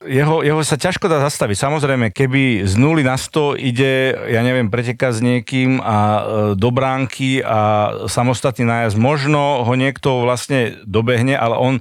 jeho, 0.06 0.46
jeho 0.46 0.62
sa 0.62 0.78
ťažko 0.78 1.10
dá 1.10 1.18
zastaviť. 1.18 1.58
Samozrejme, 1.58 2.14
keby 2.14 2.62
z 2.62 2.74
0 2.78 3.02
na 3.02 3.18
100 3.18 3.58
ide, 3.58 4.14
ja 4.30 4.46
neviem, 4.46 4.70
pretekať 4.70 5.18
s 5.18 5.20
niekým 5.20 5.82
a 5.82 5.96
e, 5.98 6.20
do 6.54 6.70
bránky 6.70 7.42
a 7.42 7.90
samostatný 8.06 8.62
nájazd, 8.62 8.94
možno 8.94 9.66
ho 9.66 9.74
niekto 9.74 10.22
vlastne 10.22 10.78
dobehne, 10.86 11.34
ale 11.34 11.58
on, 11.58 11.74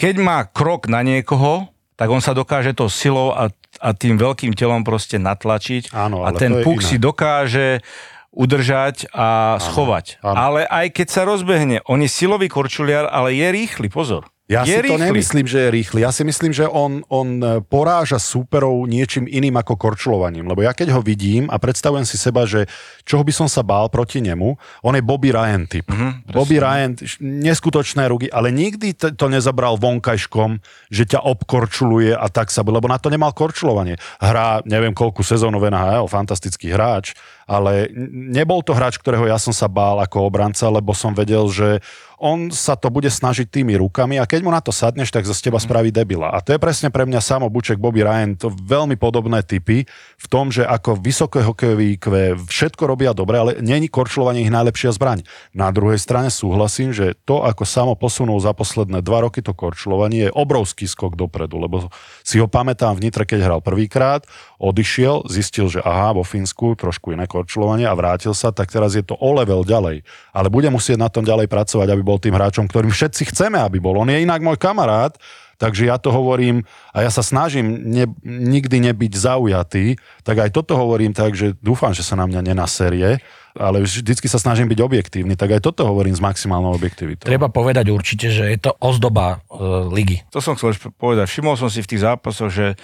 keď 0.00 0.14
má 0.16 0.48
krok 0.48 0.88
na 0.88 1.04
niekoho, 1.04 1.68
tak 2.00 2.08
on 2.08 2.24
sa 2.24 2.32
dokáže 2.32 2.72
to 2.72 2.88
silou 2.88 3.36
a, 3.36 3.52
a 3.84 3.88
tým 3.92 4.16
veľkým 4.16 4.56
telom 4.56 4.80
proste 4.80 5.20
natlačiť. 5.20 5.92
Áno, 5.92 6.24
a 6.24 6.32
ten 6.32 6.64
puk 6.64 6.80
si 6.80 6.96
dokáže 6.96 7.84
udržať 8.32 9.12
a 9.12 9.60
schovať. 9.60 10.24
áno. 10.24 10.36
Ale 10.40 10.60
aj 10.64 10.88
keď 10.96 11.06
sa 11.12 11.22
rozbehne, 11.28 11.84
on 11.84 12.00
je 12.00 12.08
silový 12.08 12.48
korčuliar, 12.48 13.12
ale 13.12 13.36
je 13.36 13.44
rýchly, 13.44 13.92
pozor. 13.92 14.24
Ja 14.50 14.66
je 14.66 14.82
si 14.82 14.90
to 14.90 14.98
rýchly. 14.98 15.06
nemyslím, 15.06 15.46
že 15.46 15.58
je 15.62 15.68
rýchly. 15.70 15.98
Ja 16.02 16.10
si 16.10 16.26
myslím, 16.26 16.50
že 16.50 16.66
on, 16.66 17.06
on 17.06 17.38
e, 17.38 17.62
poráža 17.62 18.18
súperov 18.18 18.90
niečím 18.90 19.30
iným 19.30 19.54
ako 19.54 19.78
korčulovaním. 19.78 20.50
Lebo 20.50 20.66
ja 20.66 20.74
keď 20.74 20.98
ho 20.98 21.00
vidím 21.00 21.46
a 21.46 21.62
predstavujem 21.62 22.02
si 22.02 22.18
seba, 22.18 22.42
že 22.42 22.66
čoho 23.06 23.22
by 23.22 23.30
som 23.30 23.46
sa 23.46 23.62
bál 23.62 23.86
proti 23.86 24.18
nemu, 24.18 24.58
on 24.82 24.98
je 24.98 25.02
Bobby 25.06 25.30
Ryan 25.30 25.64
typ. 25.70 25.86
Mm-hmm, 25.86 26.34
Bobby 26.34 26.58
Ryan, 26.58 26.90
neskutočné 27.22 28.10
ruky, 28.10 28.26
ale 28.34 28.50
nikdy 28.50 28.98
to, 28.98 29.14
to 29.14 29.30
nezabral 29.30 29.78
vonkajškom, 29.78 30.58
že 30.90 31.06
ťa 31.06 31.22
obkorčuluje 31.22 32.10
a 32.10 32.26
tak 32.26 32.50
sa, 32.50 32.66
lebo 32.66 32.90
na 32.90 32.98
to 32.98 33.14
nemal 33.14 33.30
korčulovanie. 33.30 33.94
Hrá, 34.18 34.66
neviem 34.66 34.90
koľku 34.90 35.22
sezónov 35.22 35.62
NHL, 35.62 36.10
fantastický 36.10 36.74
hráč, 36.74 37.14
ale 37.46 37.90
nebol 38.10 38.62
to 38.66 38.74
hráč, 38.74 38.98
ktorého 38.98 39.26
ja 39.30 39.38
som 39.38 39.54
sa 39.54 39.70
bál 39.70 40.02
ako 40.02 40.26
obranca, 40.26 40.66
lebo 40.66 40.96
som 40.96 41.14
vedel, 41.14 41.46
že 41.46 41.78
on 42.22 42.54
sa 42.54 42.78
to 42.78 42.86
bude 42.86 43.10
snažiť 43.10 43.50
tými 43.50 43.74
rukami 43.74 44.22
a 44.22 44.30
keď 44.30 44.40
mu 44.46 44.54
na 44.54 44.62
to 44.62 44.70
sadneš, 44.70 45.10
tak 45.10 45.26
z 45.26 45.34
teba 45.42 45.58
spraví 45.58 45.90
debila. 45.90 46.30
A 46.30 46.38
to 46.38 46.54
je 46.54 46.62
presne 46.62 46.94
pre 46.94 47.02
mňa 47.02 47.18
samo 47.18 47.50
Buček, 47.50 47.82
Bobby 47.82 48.06
Ryan, 48.06 48.38
to 48.38 48.54
veľmi 48.54 48.94
podobné 48.94 49.42
typy 49.42 49.82
v 50.16 50.26
tom, 50.30 50.54
že 50.54 50.62
ako 50.62 51.02
vysoké 51.02 51.42
hokejové 51.42 51.98
IQ 51.98 52.04
všetko 52.46 52.86
robia 52.86 53.10
dobre, 53.10 53.42
ale 53.42 53.50
není 53.58 53.90
korčulovanie 53.90 54.46
ich 54.46 54.54
najlepšia 54.54 54.94
zbraň. 54.94 55.26
Na 55.50 55.74
druhej 55.74 55.98
strane 55.98 56.30
súhlasím, 56.30 56.94
že 56.94 57.18
to, 57.26 57.42
ako 57.42 57.66
samo 57.66 57.92
posunul 57.98 58.38
za 58.38 58.54
posledné 58.54 59.02
dva 59.02 59.26
roky 59.26 59.42
to 59.42 59.50
korčulovanie, 59.50 60.30
je 60.30 60.30
obrovský 60.30 60.86
skok 60.86 61.18
dopredu, 61.18 61.58
lebo 61.58 61.90
si 62.22 62.38
ho 62.38 62.46
pamätám 62.46 62.94
v 62.94 63.10
Nitre, 63.10 63.26
keď 63.26 63.50
hral 63.50 63.60
prvýkrát, 63.64 64.22
odišiel, 64.62 65.26
zistil, 65.26 65.66
že 65.66 65.82
aha, 65.82 66.14
vo 66.14 66.22
Fínsku 66.22 66.78
trošku 66.78 67.16
iné 67.16 67.26
korčulovanie 67.26 67.88
a 67.88 67.98
vrátil 67.98 68.36
sa, 68.36 68.54
tak 68.54 68.70
teraz 68.70 68.94
je 68.94 69.02
to 69.02 69.18
o 69.18 69.30
level 69.34 69.66
ďalej. 69.66 70.06
Ale 70.30 70.48
bude 70.52 70.70
musieť 70.70 71.00
na 71.00 71.10
tom 71.10 71.26
ďalej 71.26 71.50
pracovať, 71.50 71.88
aby 71.90 72.02
bol 72.04 72.11
tým 72.18 72.34
hráčom, 72.36 72.66
ktorým 72.66 72.92
všetci 72.92 73.30
chceme, 73.30 73.60
aby 73.60 73.78
bol. 73.78 73.96
On 74.00 74.08
je 74.08 74.24
inak 74.24 74.40
môj 74.42 74.58
kamarát, 74.58 75.14
takže 75.62 75.86
ja 75.86 75.96
to 76.00 76.10
hovorím 76.10 76.66
a 76.90 77.06
ja 77.06 77.10
sa 77.14 77.22
snažím 77.22 77.86
ne, 77.86 78.10
nikdy 78.26 78.90
nebyť 78.90 79.12
zaujatý, 79.14 79.94
tak 80.26 80.42
aj 80.42 80.50
toto 80.50 80.74
hovorím 80.74 81.14
tak, 81.14 81.38
že 81.38 81.54
dúfam, 81.62 81.94
že 81.94 82.02
sa 82.02 82.18
na 82.18 82.26
mňa 82.26 82.40
nenaserie, 82.50 83.22
ale 83.52 83.84
vždycky 83.84 84.26
sa 84.32 84.40
snažím 84.40 84.66
byť 84.72 84.80
objektívny, 84.80 85.36
tak 85.36 85.52
aj 85.52 85.60
toto 85.60 85.84
hovorím 85.84 86.16
s 86.16 86.24
maximálnou 86.24 86.72
objektivitou. 86.72 87.28
Treba 87.28 87.52
povedať 87.52 87.92
určite, 87.92 88.32
že 88.32 88.48
je 88.48 88.58
to 88.58 88.72
ozdoba 88.80 89.44
uh, 89.52 89.86
ligy. 89.92 90.24
To 90.32 90.40
som 90.40 90.56
chcel 90.56 90.72
povedať. 90.96 91.28
Všimol 91.28 91.60
som 91.60 91.68
si 91.68 91.84
v 91.84 91.90
tých 91.92 92.02
zápasoch, 92.02 92.48
že 92.48 92.80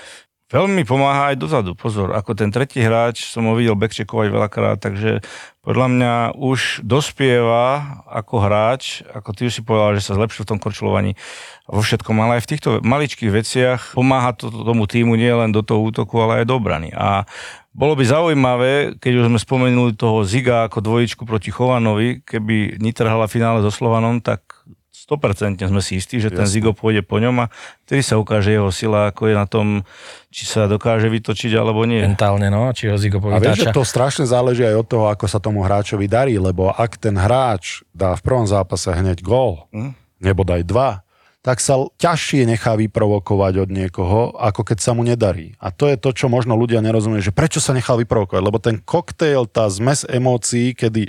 veľmi 0.49 0.83
pomáha 0.89 1.33
aj 1.33 1.37
dozadu. 1.37 1.77
Pozor, 1.77 2.17
ako 2.17 2.33
ten 2.33 2.49
tretí 2.49 2.81
hráč 2.81 3.29
som 3.29 3.45
ho 3.49 3.55
videl 3.55 3.77
backcheckovať 3.77 4.29
veľakrát, 4.33 4.79
takže 4.81 5.21
podľa 5.61 5.87
mňa 5.93 6.13
už 6.41 6.81
dospieva 6.81 8.01
ako 8.09 8.35
hráč, 8.41 9.05
ako 9.13 9.37
ty 9.37 9.53
už 9.53 9.61
si 9.61 9.63
povedal, 9.63 10.01
že 10.01 10.09
sa 10.09 10.17
zlepšil 10.17 10.49
v 10.49 10.51
tom 10.57 10.61
korčulovaní 10.61 11.13
vo 11.69 11.85
všetkom, 11.85 12.17
ale 12.25 12.41
aj 12.41 12.49
v 12.49 12.51
týchto 12.57 12.71
maličkých 12.81 13.29
veciach 13.29 13.81
pomáha 13.93 14.33
to 14.33 14.49
tomu 14.49 14.89
týmu 14.89 15.21
nie 15.21 15.29
len 15.29 15.53
do 15.53 15.61
toho 15.61 15.85
útoku, 15.85 16.17
ale 16.25 16.43
aj 16.43 16.45
do 16.49 16.57
obrany. 16.57 16.89
A 16.97 17.29
bolo 17.77 17.93
by 17.93 18.09
zaujímavé, 18.09 18.97
keď 18.97 19.13
už 19.21 19.25
sme 19.29 19.39
spomenuli 19.39 19.93
toho 19.95 20.25
Ziga 20.25 20.65
ako 20.65 20.81
dvojičku 20.81 21.29
proti 21.29 21.53
Chovanovi, 21.53 22.25
keby 22.25 22.81
Nitr 22.81 23.05
hala 23.05 23.29
finále 23.29 23.61
so 23.61 23.69
Slovanom, 23.69 24.25
tak 24.25 24.43
100% 25.09 25.57
sme 25.59 25.81
si 25.81 25.97
istí, 25.97 26.21
že 26.21 26.29
ten. 26.29 26.45
Zigo 26.45 26.71
pôjde 26.71 27.01
po 27.01 27.17
ňom 27.17 27.43
a 27.43 27.51
vtedy 27.83 28.05
sa 28.05 28.21
ukáže 28.21 28.53
jeho 28.53 28.69
sila, 28.69 29.09
ako 29.09 29.25
je 29.25 29.35
na 29.35 29.49
tom, 29.49 29.67
či 30.29 30.45
sa 30.45 30.69
dokáže 30.69 31.09
vytočiť 31.09 31.57
alebo 31.57 31.89
nie. 31.89 32.05
Mentálne, 32.05 32.47
no, 32.47 32.69
či 32.71 32.87
ho 32.87 32.97
Zigo 32.97 33.17
A 33.25 33.41
vieš, 33.41 33.65
že 33.65 33.73
povytáča. 33.73 33.73
to 33.73 33.83
strašne 33.83 34.25
záleží 34.25 34.63
aj 34.63 34.77
od 34.77 34.87
toho, 34.87 35.05
ako 35.09 35.25
sa 35.25 35.41
tomu 35.41 35.65
hráčovi 35.65 36.05
darí, 36.05 36.37
lebo 36.37 36.69
ak 36.69 37.01
ten 37.01 37.17
hráč 37.17 37.81
dá 37.91 38.13
v 38.13 38.21
prvom 38.21 38.45
zápase 38.45 38.93
hneď 38.93 39.19
gól, 39.19 39.65
Hm? 39.73 39.97
nebo 40.21 40.45
daj 40.45 40.63
dva, 40.63 41.01
tak 41.39 41.63
sa 41.63 41.79
ťažšie 41.97 42.45
nechá 42.45 42.77
vyprovokovať 42.77 43.65
od 43.65 43.71
niekoho, 43.71 44.37
ako 44.37 44.67
keď 44.67 44.79
sa 44.79 44.93
mu 44.93 45.01
nedarí. 45.01 45.55
A 45.57 45.71
to 45.71 45.89
je 45.89 45.97
to, 45.97 46.13
čo 46.13 46.27
možno 46.27 46.53
ľudia 46.53 46.83
nerozumejú, 46.83 47.25
že 47.25 47.33
prečo 47.33 47.63
sa 47.63 47.73
nechal 47.73 47.97
vyprovokovať, 47.97 48.43
lebo 48.43 48.59
ten 48.61 48.77
koktejl, 48.77 49.49
tá 49.49 49.65
zmes 49.71 50.05
emócií, 50.05 50.75
kedy 50.75 51.09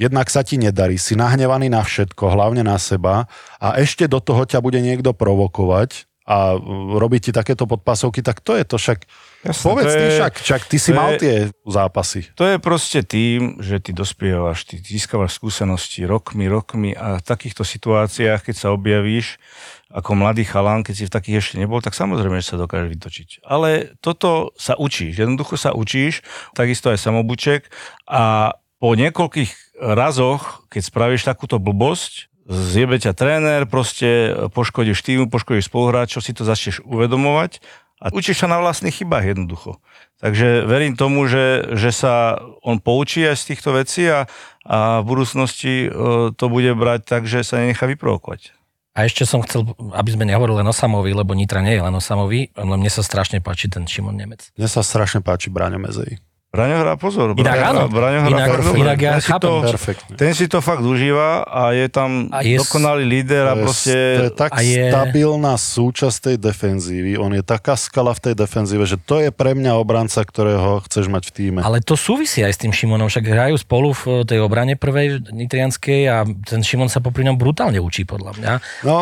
jednak 0.00 0.32
sa 0.32 0.40
ti 0.40 0.56
nedarí, 0.56 0.96
si 0.96 1.12
nahnevaný 1.12 1.68
na 1.68 1.84
všetko, 1.84 2.32
hlavne 2.32 2.64
na 2.64 2.80
seba 2.80 3.28
a 3.60 3.76
ešte 3.76 4.08
do 4.08 4.16
toho 4.24 4.48
ťa 4.48 4.64
bude 4.64 4.80
niekto 4.80 5.12
provokovať 5.12 6.08
a 6.30 6.54
uh, 6.54 6.94
robiť 6.94 7.20
ti 7.20 7.30
takéto 7.34 7.66
podpasovky, 7.66 8.22
tak 8.22 8.38
to 8.40 8.54
je 8.54 8.62
to 8.62 8.78
však... 8.78 9.02
Jasné, 9.40 9.64
Povedz 9.66 9.88
to 9.88 9.98
ty 9.98 10.04
je- 10.04 10.14
však, 10.20 10.34
však 10.46 10.62
ty 10.68 10.76
si 10.78 10.90
to 10.92 10.96
mal 10.96 11.10
je- 11.16 11.18
tie 11.18 11.34
zápasy. 11.66 12.20
To 12.38 12.44
je 12.46 12.56
proste 12.62 13.02
tým, 13.02 13.58
že 13.58 13.82
ty 13.82 13.90
dospievaš, 13.90 14.62
ty 14.62 14.78
získavaš 14.78 15.34
skúsenosti 15.36 16.06
rokmi, 16.06 16.46
rokmi 16.46 16.94
a 16.94 17.18
v 17.18 17.24
takýchto 17.24 17.66
situáciách, 17.66 18.46
keď 18.46 18.54
sa 18.56 18.68
objavíš 18.70 19.42
ako 19.90 20.14
mladý 20.14 20.46
chalán, 20.46 20.86
keď 20.86 20.94
si 20.94 21.04
v 21.10 21.14
takých 21.18 21.36
ešte 21.42 21.56
nebol, 21.58 21.82
tak 21.82 21.98
samozrejme, 21.98 22.38
že 22.38 22.54
sa 22.54 22.62
dokáže 22.62 22.86
vytočiť. 22.86 23.42
Ale 23.42 23.98
toto 23.98 24.54
sa 24.54 24.78
učíš, 24.78 25.18
jednoducho 25.18 25.58
sa 25.58 25.74
učíš, 25.74 26.22
takisto 26.54 26.94
aj 26.94 27.02
samobuček 27.02 27.66
a 28.06 28.54
po 28.78 28.96
niekoľkých 28.96 29.69
razoch, 29.80 30.68
keď 30.68 30.82
spravíš 30.84 31.24
takúto 31.24 31.56
blbosť, 31.56 32.30
zjebe 32.50 32.98
ťa 32.98 33.16
tréner, 33.16 33.64
proste 33.64 34.34
poškodíš 34.52 35.00
týmu, 35.00 35.32
poškodíš 35.32 35.70
spoluhráčov, 35.70 36.20
si 36.20 36.36
to 36.36 36.44
začneš 36.44 36.82
uvedomovať 36.84 37.62
a 38.00 38.08
učíš 38.10 38.44
sa 38.44 38.48
na 38.48 38.58
vlastných 38.60 38.96
chybách 38.96 39.36
jednoducho. 39.36 39.78
Takže 40.20 40.68
verím 40.68 40.96
tomu, 40.96 41.24
že, 41.28 41.76
že 41.76 41.92
sa 41.92 42.36
on 42.60 42.80
poučí 42.80 43.24
aj 43.24 43.40
z 43.40 43.44
týchto 43.54 43.76
vecí 43.76 44.04
a, 44.08 44.28
a 44.68 45.00
v 45.00 45.08
budúcnosti 45.08 45.88
e, 45.88 45.88
to 46.36 46.44
bude 46.52 46.72
brať 46.76 47.00
tak, 47.08 47.22
že 47.24 47.40
sa 47.40 47.60
nenechá 47.60 47.88
vyprovokovať. 47.88 48.52
A 48.92 49.06
ešte 49.06 49.24
som 49.24 49.40
chcel, 49.40 49.64
aby 49.94 50.10
sme 50.12 50.26
nehovorili 50.26 50.60
len 50.60 50.68
o 50.68 50.74
Samovi, 50.74 51.14
lebo 51.14 51.32
Nitra 51.32 51.62
nie 51.62 51.78
je 51.78 51.84
len 51.86 51.94
o 51.94 52.02
Samovi, 52.02 52.52
len 52.52 52.68
mne 52.68 52.90
sa 52.90 53.06
strašne 53.06 53.38
páči 53.40 53.70
ten 53.70 53.86
Šimon 53.86 54.18
Nemec. 54.18 54.50
Mne 54.58 54.68
sa 54.68 54.82
strašne 54.82 55.22
páči 55.22 55.48
Braňo 55.48 55.78
Mezej. 55.78 56.18
Braňo 56.50 56.82
hrá 56.82 56.98
pozor. 56.98 57.30
Inak 57.38 57.58
áno. 57.62 57.86
Braňo 57.86 58.26
hrá 58.26 58.30
Inak- 58.34 58.50
fakt 58.50 58.64
dobre. 58.66 58.82
inak 58.82 58.98
ja 58.98 59.10
ten, 59.12 59.20
si 59.22 59.28
chápem. 59.30 59.42
to, 59.46 59.52
Perfektne. 59.70 60.14
ten 60.18 60.32
si 60.34 60.44
to 60.50 60.58
fakt 60.58 60.82
užíva 60.82 61.46
a 61.46 61.70
je 61.70 61.86
tam 61.86 62.26
A 62.26 62.42
je 62.42 62.58
dokonalý 62.58 63.06
líder 63.06 63.46
a 63.46 63.54
proste... 63.54 63.94
to 63.94 64.22
je 64.26 64.32
tak 64.34 64.50
a 64.50 64.58
je- 64.58 64.90
stabilná 64.90 65.54
súčasť 65.54 66.16
tej 66.18 66.36
defenzívy. 66.42 67.14
On 67.14 67.30
je 67.30 67.38
taká 67.40 67.78
skala 67.78 68.10
v 68.10 68.20
tej 68.20 68.34
defenzíve, 68.34 68.82
že 68.82 68.98
to 68.98 69.22
je 69.22 69.30
pre 69.30 69.54
mňa 69.54 69.78
obranca, 69.78 70.18
ktorého 70.18 70.82
chceš 70.84 71.06
mať 71.06 71.30
v 71.30 71.32
týme. 71.32 71.60
Ale 71.62 71.78
to 71.78 71.94
súvisí 71.94 72.42
aj 72.42 72.50
s 72.50 72.58
tým 72.58 72.74
Šimonom, 72.74 73.06
však 73.06 73.30
hrajú 73.30 73.54
spolu 73.54 73.94
v 73.94 74.26
tej 74.26 74.42
obrane 74.42 74.74
prvej 74.74 75.22
nitrianskej 75.30 76.00
a 76.10 76.26
ten 76.26 76.66
Šimon 76.66 76.90
sa 76.90 76.98
popri 76.98 77.22
ňom 77.24 77.38
brutálne 77.38 77.78
učí, 77.78 78.02
podľa 78.02 78.34
mňa. 78.34 78.52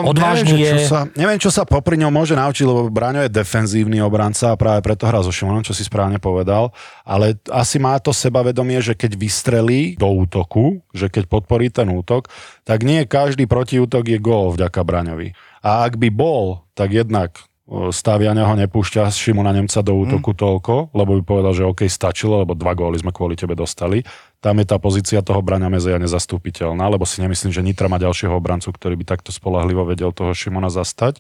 Odvážny 0.04 0.52
neviem, 0.52 0.52
že 0.52 0.68
je... 0.68 0.72
Čo 0.76 0.80
sa, 0.84 1.00
neviem, 1.16 1.40
čo 1.40 1.48
sa 1.48 1.64
popri 1.64 1.96
ňom 1.96 2.12
môže 2.12 2.36
naučiť, 2.36 2.64
lebo 2.68 2.92
Braňo 2.92 3.24
je 3.24 3.32
defenzívny 3.32 4.04
obranca 4.04 4.52
a 4.52 4.60
práve 4.60 4.84
preto 4.84 5.08
hrá 5.08 5.24
so 5.24 5.32
Šimonom, 5.32 5.64
čo 5.64 5.72
si 5.72 5.80
správne 5.80 6.20
povedal. 6.20 6.76
Ale 7.08 7.37
asi 7.46 7.78
má 7.78 7.94
to 8.02 8.10
sebavedomie, 8.10 8.82
že 8.82 8.98
keď 8.98 9.14
vystrelí 9.14 9.94
do 9.94 10.10
útoku, 10.10 10.82
že 10.90 11.06
keď 11.06 11.30
podporí 11.30 11.70
ten 11.70 11.86
útok, 11.88 12.32
tak 12.66 12.82
nie 12.82 13.06
každý 13.06 13.46
protiútok 13.46 14.10
je 14.10 14.18
gól 14.18 14.54
vďaka 14.54 14.80
Braňovi. 14.82 15.32
A 15.62 15.86
ak 15.86 15.98
by 15.98 16.08
bol, 16.10 16.66
tak 16.74 16.94
jednak 16.94 17.38
o, 17.66 17.90
Staviaňa 17.90 18.44
ho 18.46 18.54
nepúšťa 18.58 19.10
Šimona 19.10 19.50
Nemca 19.50 19.82
do 19.82 19.94
útoku 19.94 20.34
mm. 20.34 20.38
toľko, 20.38 20.74
lebo 20.94 21.10
by 21.18 21.22
povedal, 21.26 21.52
že 21.54 21.66
OK, 21.66 21.86
stačilo, 21.86 22.42
lebo 22.42 22.54
dva 22.54 22.74
góly 22.74 22.98
sme 22.98 23.10
kvôli 23.10 23.34
tebe 23.34 23.58
dostali. 23.58 24.06
Tam 24.38 24.54
je 24.62 24.66
tá 24.66 24.78
pozícia 24.78 25.18
toho 25.22 25.42
Braňa 25.42 25.66
Mezeja 25.66 25.98
nezastupiteľná, 25.98 26.86
lebo 26.86 27.02
si 27.02 27.18
nemyslím, 27.18 27.50
že 27.50 27.64
Nitra 27.64 27.90
má 27.90 27.98
ďalšieho 27.98 28.34
obrancu, 28.34 28.70
ktorý 28.70 28.94
by 28.98 29.04
takto 29.18 29.34
spolahlivo 29.34 29.82
vedel 29.82 30.14
toho 30.14 30.30
Šimona 30.30 30.70
zastať. 30.70 31.18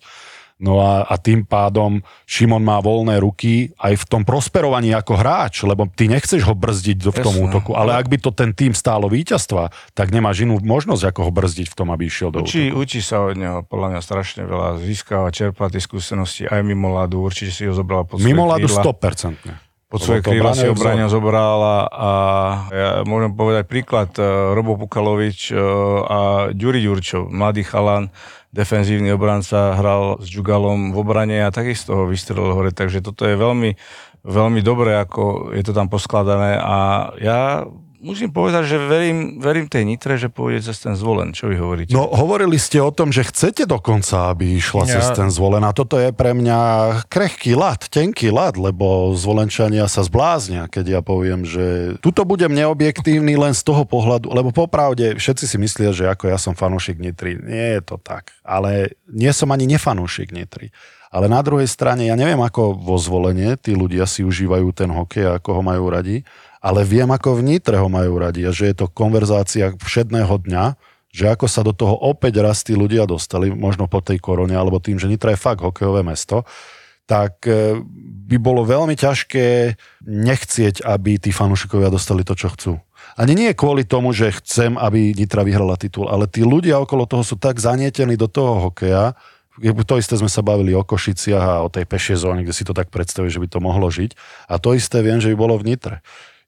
No 0.58 0.82
a, 0.82 1.06
a 1.06 1.14
tým 1.22 1.46
pádom 1.46 2.02
Šimon 2.26 2.66
má 2.66 2.82
voľné 2.82 3.22
ruky 3.22 3.70
aj 3.78 3.94
v 3.94 4.04
tom 4.10 4.22
prosperovaní 4.26 4.90
ako 4.90 5.14
hráč, 5.14 5.62
lebo 5.62 5.86
ty 5.86 6.10
nechceš 6.10 6.42
ho 6.42 6.54
brzdiť 6.58 6.98
v 6.98 7.18
tom 7.22 7.30
Jasné. 7.30 7.46
útoku, 7.46 7.78
ale 7.78 7.94
ak 7.94 8.10
by 8.10 8.18
to 8.18 8.34
ten 8.34 8.50
tým 8.50 8.74
stálo 8.74 9.06
víťazstva, 9.06 9.70
tak 9.94 10.10
nemáš 10.10 10.42
inú 10.42 10.58
možnosť, 10.58 11.14
ako 11.14 11.30
ho 11.30 11.32
brzdiť 11.32 11.70
v 11.70 11.76
tom, 11.78 11.94
aby 11.94 12.10
išiel 12.10 12.34
do 12.34 12.42
Učí, 12.42 12.74
útoku. 12.74 12.82
učí 12.82 12.98
sa 12.98 13.22
od 13.22 13.38
neho, 13.38 13.62
podľa 13.62 13.88
mňa 13.94 14.00
strašne 14.02 14.42
veľa. 14.50 14.82
Získava, 14.82 15.30
čerpá 15.30 15.70
tie 15.70 15.78
skúsenosti 15.78 16.50
aj 16.50 16.66
mimo 16.66 16.90
ľadu, 16.90 17.22
určite 17.22 17.54
si 17.54 17.62
ho 17.62 17.72
zobral 17.72 18.02
pod 18.02 18.18
Mimo 18.18 18.50
ľadu 18.50 18.66
krídla. 18.66 18.82
100%. 19.62 19.68
Pod 19.88 20.04
svoje 20.04 20.20
krídla 20.20 20.52
si 20.52 20.68
Braňov 20.68 20.76
ho 20.76 20.82
Braňa 20.84 21.06
zobral 21.08 21.58
a, 21.64 21.76
a 21.88 22.10
ja 22.68 22.90
môžem 23.08 23.32
povedať 23.32 23.64
príklad 23.64 24.12
eh, 24.20 24.52
Robo 24.52 24.76
Pukalovič 24.76 25.48
eh, 25.48 25.56
a 26.04 26.18
Ďuri 26.52 26.84
Ďurčov, 26.84 27.32
mladý 27.32 27.64
chalan, 27.64 28.12
defenzívny 28.52 29.12
obranca, 29.12 29.76
hral 29.76 30.24
s 30.24 30.26
Džugalom 30.28 30.92
v 30.92 30.96
obrane 30.96 31.38
a 31.44 31.52
takisto 31.52 31.94
ho 31.94 32.04
vystrelil 32.08 32.56
hore, 32.56 32.72
takže 32.72 33.04
toto 33.04 33.28
je 33.28 33.36
veľmi, 33.36 33.76
veľmi 34.24 34.60
dobré, 34.64 34.96
ako 34.96 35.52
je 35.52 35.62
to 35.64 35.72
tam 35.76 35.92
poskladané. 35.92 36.56
A 36.56 36.76
ja 37.20 37.68
musím 37.98 38.30
povedať, 38.30 38.70
že 38.70 38.76
verím, 38.78 39.42
verím 39.42 39.66
tej 39.66 39.82
Nitre, 39.82 40.14
že 40.14 40.30
pôjde 40.30 40.70
cez 40.70 40.78
ten 40.78 40.94
zvolen. 40.94 41.34
Čo 41.34 41.50
vy 41.50 41.56
hovoríte? 41.58 41.92
No 41.92 42.06
hovorili 42.06 42.56
ste 42.56 42.78
o 42.78 42.94
tom, 42.94 43.10
že 43.10 43.26
chcete 43.26 43.66
dokonca, 43.66 44.30
aby 44.30 44.58
išla 44.58 44.86
Ja- 44.86 44.94
cez 44.98 45.12
ten 45.14 45.28
zvolen 45.28 45.62
a 45.66 45.74
toto 45.74 45.98
je 45.98 46.14
pre 46.14 46.32
mňa 46.34 46.58
krehký 47.10 47.58
lad, 47.58 47.90
tenký 47.90 48.30
lad, 48.30 48.54
lebo 48.54 49.12
zvolenčania 49.18 49.90
sa 49.90 50.06
zbláznia, 50.06 50.70
keď 50.70 50.98
ja 50.98 51.00
poviem, 51.02 51.42
že 51.42 51.98
tuto 51.98 52.22
budem 52.22 52.54
neobjektívny 52.54 53.34
len 53.34 53.52
z 53.54 53.62
toho 53.66 53.82
pohľadu, 53.82 54.30
lebo 54.30 54.54
popravde 54.54 55.18
všetci 55.18 55.44
si 55.44 55.56
myslia, 55.58 55.90
že 55.90 56.06
ako 56.06 56.30
ja 56.30 56.38
som 56.38 56.54
fanúšik 56.54 57.02
Nitry. 57.02 57.38
Nie 57.42 57.78
je 57.78 57.94
to 57.94 57.96
tak, 57.98 58.32
ale 58.46 58.94
nie 59.10 59.30
som 59.34 59.50
ani 59.50 59.66
nefanúšik 59.66 60.30
Nitry. 60.30 60.70
Ale 61.08 61.24
na 61.24 61.40
druhej 61.40 61.64
strane, 61.64 62.04
ja 62.04 62.16
neviem, 62.20 62.36
ako 62.36 62.76
vo 62.76 63.00
zvolenie 63.00 63.56
tí 63.56 63.72
ľudia 63.72 64.04
si 64.04 64.20
užívajú 64.20 64.68
ten 64.76 64.92
hokej 64.92 65.24
a 65.24 65.32
ako 65.40 65.50
ho 65.56 65.62
majú 65.64 65.88
radi, 65.88 66.20
ale 66.58 66.82
viem, 66.82 67.08
ako 67.08 67.38
v 67.38 67.54
Nitre 67.54 67.78
ho 67.78 67.88
majú 67.90 68.18
radi 68.18 68.42
a 68.46 68.54
že 68.54 68.70
je 68.70 68.76
to 68.84 68.86
konverzácia 68.90 69.74
všedného 69.78 70.34
dňa, 70.46 70.64
že 71.08 71.24
ako 71.32 71.46
sa 71.48 71.64
do 71.64 71.72
toho 71.72 71.96
opäť 71.96 72.44
raz 72.44 72.60
tí 72.62 72.76
ľudia 72.76 73.08
dostali, 73.08 73.48
možno 73.50 73.88
po 73.88 74.04
tej 74.04 74.20
korone, 74.20 74.52
alebo 74.52 74.82
tým, 74.82 75.00
že 75.00 75.08
Nitra 75.08 75.32
je 75.34 75.40
fakt 75.40 75.64
hokejové 75.64 76.04
mesto, 76.04 76.44
tak 77.08 77.48
e, 77.48 77.80
by 78.28 78.36
bolo 78.36 78.68
veľmi 78.68 78.92
ťažké 78.92 79.80
nechcieť, 80.04 80.84
aby 80.84 81.16
tí 81.16 81.32
fanúšikovia 81.32 81.88
dostali 81.88 82.20
to, 82.20 82.36
čo 82.36 82.52
chcú. 82.52 82.72
Ani 83.16 83.32
nie 83.32 83.56
kvôli 83.56 83.88
tomu, 83.88 84.12
že 84.12 84.36
chcem, 84.44 84.76
aby 84.76 85.16
Nitra 85.16 85.40
vyhrala 85.40 85.80
titul, 85.80 86.12
ale 86.12 86.28
tí 86.28 86.44
ľudia 86.44 86.76
okolo 86.76 87.08
toho 87.08 87.24
sú 87.24 87.40
tak 87.40 87.56
zanietení 87.56 88.20
do 88.20 88.28
toho 88.28 88.68
hokeja, 88.68 89.16
to 89.58 89.94
isté 89.98 90.14
sme 90.14 90.30
sa 90.30 90.44
bavili 90.44 90.70
o 90.70 90.86
Košiciach 90.86 91.42
a 91.42 91.64
o 91.66 91.72
tej 91.72 91.82
pešej 91.82 92.22
zóne, 92.22 92.46
kde 92.46 92.54
si 92.54 92.62
to 92.62 92.70
tak 92.70 92.94
predstavuje, 92.94 93.32
že 93.32 93.42
by 93.42 93.48
to 93.50 93.58
mohlo 93.58 93.90
žiť. 93.90 94.14
A 94.46 94.62
to 94.62 94.78
isté 94.78 95.02
viem, 95.02 95.18
že 95.18 95.34
by 95.34 95.36
bolo 95.38 95.58
v 95.58 95.74
Nitre. 95.74 95.98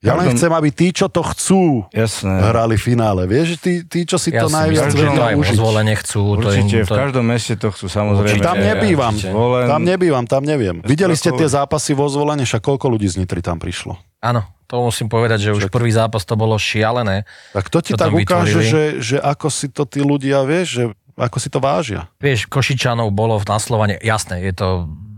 Ja 0.01 0.17
len 0.17 0.33
chcem, 0.33 0.49
aby 0.49 0.73
tí, 0.73 0.89
čo 0.89 1.13
to 1.13 1.21
chcú, 1.21 1.85
Jasné. 1.93 2.33
hrali 2.41 2.73
finále. 2.73 3.29
Vieš, 3.29 3.53
že 3.53 3.57
tí, 3.61 3.73
tí 3.85 3.99
čo 4.01 4.17
si 4.17 4.33
Ja 4.33 4.43
to 4.43 4.49
najviac 4.49 4.89
že 4.89 4.97
to 4.97 5.05
vedia 5.05 5.23
aj 5.29 5.35
užiť. 5.37 5.55
zvolenie 5.61 5.95
chcú. 6.01 6.21
To 6.41 6.49
Určite, 6.49 6.77
im, 6.81 6.85
v 6.85 6.89
to, 6.89 6.95
každom 6.97 7.25
meste 7.29 7.53
to 7.53 7.67
chcú 7.69 7.85
samozrejme. 7.85 8.33
Určite. 8.33 8.49
Tam 8.49 8.57
nebývam, 8.57 9.13
určite. 9.13 9.29
Zvolen- 9.29 9.69
tam 9.69 9.81
nebývam, 9.85 10.25
tam 10.25 10.41
neviem. 10.41 10.81
Videli 10.81 11.13
ste 11.13 11.29
tie 11.29 11.45
zápasy 11.45 11.93
vo 11.93 12.09
zvolenie, 12.09 12.49
však 12.49 12.65
koľko 12.65 12.89
ľudí 12.97 13.05
z 13.13 13.21
Nitry 13.21 13.45
tam 13.45 13.61
prišlo? 13.61 13.93
Áno, 14.25 14.41
to 14.65 14.81
musím 14.81 15.05
povedať, 15.05 15.45
že 15.45 15.49
už 15.53 15.69
prvý 15.69 15.93
zápas 15.93 16.25
to 16.25 16.33
bolo 16.33 16.57
šialené. 16.57 17.29
Tak 17.53 17.69
to 17.69 17.85
ti 17.85 17.93
tak 17.93 18.09
ukáže, 18.09 18.57
vytvorili? 18.57 18.73
že, 18.73 18.83
že 19.05 19.17
ako 19.21 19.47
si 19.53 19.69
to 19.69 19.85
tí 19.85 20.01
ľudia, 20.01 20.41
vieš, 20.49 20.67
že 20.81 20.83
ako 21.13 21.37
si 21.37 21.53
to 21.53 21.61
vážia. 21.61 22.09
Vieš, 22.17 22.49
Košičanov 22.49 23.13
bolo 23.13 23.37
na 23.37 23.61
Slovane, 23.61 24.01
jasné, 24.01 24.41
je 24.49 24.53
to 24.57 24.67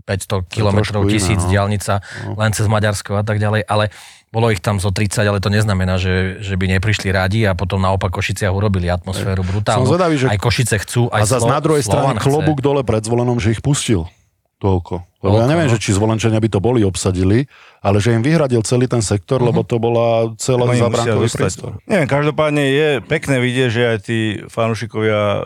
500 0.04 0.44
kilometrov, 0.52 1.08
tisíc 1.08 1.40
no. 1.40 1.48
diálnica, 1.48 2.04
len 2.36 2.52
cez 2.52 2.68
Maďarsko 2.68 3.16
a 3.16 3.24
tak 3.24 3.40
ďalej, 3.40 3.64
ale 3.64 3.88
bolo 4.34 4.50
ich 4.50 4.58
tam 4.58 4.76
zo 4.76 4.90
30, 4.90 5.22
ale 5.22 5.38
to 5.38 5.46
neznamená, 5.46 5.94
že, 5.94 6.42
že 6.42 6.58
by 6.58 6.66
neprišli 6.74 7.08
radi 7.08 7.46
a 7.46 7.54
potom 7.54 7.78
naopak 7.78 8.10
Košiciach 8.10 8.50
urobili 8.50 8.90
atmosféru 8.90 9.40
brutálnu. 9.40 9.86
Som 9.86 9.94
zvedavý, 9.94 10.18
že- 10.18 10.26
Aj 10.26 10.34
Košice 10.36 10.74
chcú, 10.76 11.06
A 11.06 11.22
aj 11.22 11.30
zase 11.30 11.40
Slo- 11.40 11.54
na 11.54 11.60
druhej 11.60 11.80
strane 11.80 12.18
klobúk 12.18 12.58
dole 12.58 12.82
pred 12.82 12.98
zvolenom, 13.00 13.38
že 13.38 13.50
ich 13.50 13.62
pustil 13.62 14.10
toľko. 14.56 15.04
Lebo 15.20 15.36
ja 15.36 15.46
neviem, 15.46 15.68
no. 15.68 15.72
že 15.72 15.78
či 15.78 15.92
zvolenčania 15.92 16.36
by 16.36 16.48
to 16.48 16.56
boli 16.58 16.80
obsadili, 16.80 17.44
ale 17.78 17.96
že 17.96 18.10
im 18.10 18.20
vyhradil 18.20 18.60
celý 18.60 18.84
ten 18.86 19.00
sektor, 19.00 19.36
Mhm. 19.36 19.46
lebo 19.46 19.60
to 19.62 19.76
bola 19.76 20.32
celá 20.36 20.64
zabránkový 20.66 21.20
dostať. 21.22 21.36
priestor. 21.38 21.70
Neviem, 21.84 22.08
každopádne 22.08 22.64
je 22.64 22.88
pekné 23.02 23.36
vidieť, 23.38 23.68
že 23.68 23.82
aj 23.86 23.98
tí 24.00 24.18
fanúšikovia 24.48 25.20
e, 25.20 25.40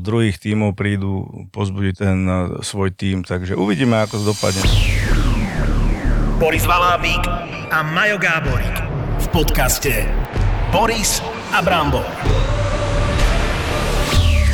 druhých 0.00 0.36
tímov 0.36 0.74
prídu 0.74 1.22
pozbudiť 1.48 1.94
ten 1.94 2.18
e, 2.20 2.34
svoj 2.60 2.90
tím, 2.90 3.22
takže 3.22 3.54
uvidíme, 3.54 3.94
ako 4.00 4.14
to 4.16 4.24
dopadne. 4.28 4.62
Boris 6.34 6.66
Valábík 6.66 7.22
a 7.70 7.82
Majo 7.82 8.18
Gáborík 8.18 8.82
v 9.22 9.26
podcaste 9.30 10.10
Boris 10.74 11.22
a 11.54 11.62
Brambor. 11.62 12.63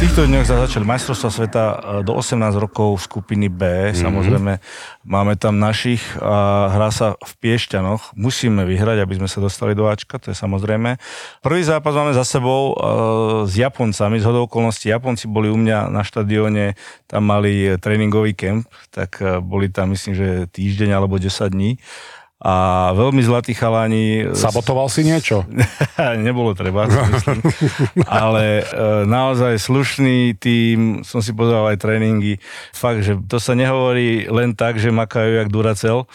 Týchto 0.01 0.25
dňoch 0.25 0.49
sa 0.49 0.65
začali 0.65 0.89
majstrovstvá 0.89 1.29
sveta 1.29 1.65
e, 1.69 1.77
do 2.09 2.17
18 2.17 2.57
rokov 2.57 3.05
skupiny 3.05 3.53
B. 3.53 3.69
Mm-hmm. 3.69 4.01
Samozrejme, 4.01 4.53
máme 5.05 5.37
tam 5.37 5.61
našich 5.61 6.01
a 6.17 6.73
hrá 6.73 6.89
sa 6.89 7.21
v 7.21 7.33
Piešťanoch. 7.37 8.17
Musíme 8.17 8.65
vyhrať, 8.65 9.05
aby 9.05 9.21
sme 9.21 9.29
sa 9.29 9.45
dostali 9.45 9.77
do 9.77 9.85
Ačka, 9.93 10.17
to 10.17 10.33
je 10.33 10.37
samozrejme. 10.41 10.97
Prvý 11.45 11.63
zápas 11.69 11.93
máme 11.93 12.17
za 12.17 12.25
sebou 12.25 12.73
e, 12.73 12.75
s 13.45 13.53
Japoncami. 13.53 14.17
Z 14.17 14.25
hodou 14.25 14.49
okolností 14.49 14.89
Japonci 14.89 15.29
boli 15.29 15.53
u 15.53 15.61
mňa 15.61 15.93
na 15.93 16.01
štadióne, 16.01 16.81
tam 17.05 17.29
mali 17.29 17.77
tréningový 17.77 18.33
kemp, 18.33 18.73
tak 18.89 19.21
e, 19.21 19.37
boli 19.45 19.69
tam 19.69 19.93
myslím, 19.93 20.17
že 20.17 20.29
týždeň 20.49 20.97
alebo 20.97 21.21
10 21.21 21.29
dní. 21.53 21.77
A 22.41 22.89
veľmi 22.97 23.21
zlatí 23.21 23.53
chalani. 23.53 24.33
Sabotoval 24.33 24.89
si 24.89 25.05
niečo? 25.05 25.45
Nebolo 26.25 26.57
treba, 26.57 26.89
myslím. 26.89 27.45
Ale 28.09 28.65
e, 28.65 29.05
naozaj 29.05 29.61
slušný 29.61 30.41
tým, 30.41 31.05
som 31.05 31.21
si 31.21 31.37
pozeral 31.37 31.69
aj 31.69 31.85
tréningy. 31.85 32.41
Fakt, 32.73 33.05
že 33.05 33.21
to 33.29 33.37
sa 33.37 33.53
nehovorí 33.53 34.25
len 34.33 34.57
tak, 34.57 34.81
že 34.81 34.89
makajú 34.89 35.37
jak 35.37 35.53
Duracel, 35.53 36.09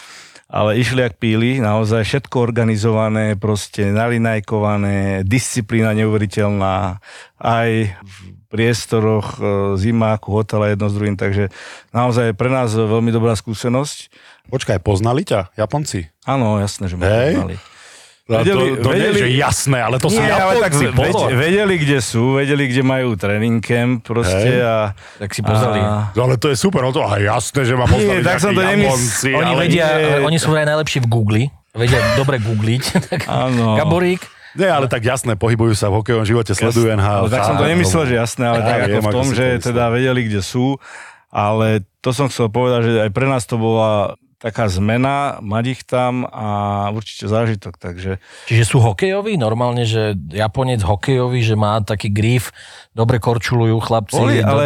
ale 0.45 0.77
išli 0.77 1.01
jak 1.01 1.17
píli, 1.17 1.57
naozaj 1.57 2.05
všetko 2.05 2.37
organizované, 2.37 3.33
proste 3.33 3.89
nalinajkované, 3.89 5.25
disciplína 5.25 5.97
neuveriteľná, 5.97 7.01
aj 7.41 7.69
v 7.91 8.15
priestoroch, 8.53 9.35
e, 9.35 9.41
zimáku, 9.75 10.31
hotela 10.31 10.71
jedno 10.71 10.87
s 10.87 10.95
druhým, 10.95 11.17
takže 11.17 11.49
naozaj 11.91 12.37
pre 12.37 12.47
nás 12.47 12.71
veľmi 12.71 13.09
dobrá 13.09 13.33
skúsenosť. 13.33 14.13
Počkaj, 14.47 14.77
poznali 14.79 15.21
ťa 15.21 15.53
Japonci? 15.53 16.05
Áno, 16.23 16.57
jasné, 16.57 16.85
že 16.85 16.95
ma 16.95 17.03
Hej. 17.03 17.33
poznali. 17.35 17.55
Vedeli- 18.25 18.73
to, 18.75 18.81
to 18.81 18.89
nie 18.89 18.97
vedeli- 19.05 19.21
že 19.21 19.27
jasné, 19.37 19.77
ale 19.77 19.95
to 19.95 20.09
sú 20.09 20.17
Nie, 20.17 20.33
ale 20.33 20.57
tak 20.57 20.73
Japonci, 20.73 20.81
ved, 20.83 20.93
pozor. 20.95 21.27
vedeli, 21.29 21.75
kde 21.77 21.97
sú, 21.99 22.23
vedeli, 22.33 22.63
kde 22.65 22.81
majú 22.81 23.13
tréning 23.13 23.61
camp 23.61 24.01
proste 24.01 24.49
Hej. 24.51 24.65
a... 24.65 24.75
Tak 25.19 25.29
si 25.29 25.41
pozreli. 25.41 25.77
A, 25.77 26.09
No, 26.11 26.25
ale 26.25 26.35
to 26.35 26.49
je 26.49 26.57
super, 26.57 26.81
no 26.81 26.89
to 26.89 26.99
aha, 26.99 27.21
jasné, 27.21 27.61
že 27.61 27.73
ma 27.73 27.85
Nie, 27.85 27.93
poznali 27.93 28.21
tak 28.23 28.37
som 28.39 28.49
to 28.49 28.61
Japonci, 28.61 29.29
Oni 29.29 29.45
ale 29.47 29.59
vedia, 29.61 29.85
nie. 29.93 30.25
oni 30.25 30.37
sú 30.37 30.49
aj 30.51 30.65
najlepší 30.67 30.99
v 30.99 31.07
Google, 31.07 31.43
vedia 31.71 32.01
dobre 32.17 32.37
googliť. 32.39 32.83
tak 33.07 33.19
Áno. 33.25 33.77
Gaborík, 33.77 34.25
Nie, 34.55 34.73
ale 34.73 34.87
tak 34.87 35.03
jasné, 35.03 35.35
pohybujú 35.35 35.75
sa 35.75 35.93
v 35.93 36.01
hokejovom 36.01 36.23
živote, 36.23 36.49
sledujú 36.51 36.89
NHL. 36.89 37.19
ale 37.19 37.29
tak 37.29 37.45
som 37.45 37.55
to 37.55 37.67
nemyslel, 37.67 38.03
že 38.07 38.15
jasné, 38.15 38.43
ale 38.47 38.57
Ja 38.57 38.65
tak 38.65 38.79
viem, 38.87 38.97
ako 38.97 39.05
v 39.05 39.13
tom, 39.13 39.27
že 39.29 39.45
to 39.55 39.69
teda 39.69 39.85
vedeli, 39.91 40.21
kde 40.23 40.41
sú, 40.41 40.81
ale 41.27 41.67
to 41.99 42.09
som 42.09 42.25
chcel 42.25 42.47
povedať, 42.47 42.79
že 42.83 43.03
aj 43.03 43.11
pre 43.11 43.27
nás 43.27 43.43
to 43.43 43.59
bola 43.59 44.17
taká 44.45 44.69
zmena, 44.69 45.41
mať 45.41 45.65
ich 45.73 45.81
tam 45.89 46.29
a 46.29 46.47
určite 46.93 47.25
zážitok, 47.25 47.81
takže 47.81 48.21
čiže 48.45 48.63
sú 48.69 48.77
hokejoví, 48.77 49.41
normálne, 49.41 49.89
že 49.89 50.13
Japonec 50.29 50.85
hokejový, 50.85 51.41
že 51.41 51.57
má 51.57 51.81
taký 51.81 52.13
grif, 52.13 52.53
dobre 52.93 53.17
korčulujú 53.17 53.81
chlapci. 53.81 54.21
Boli, 54.21 54.37
do- 54.37 54.45
ale 54.45 54.65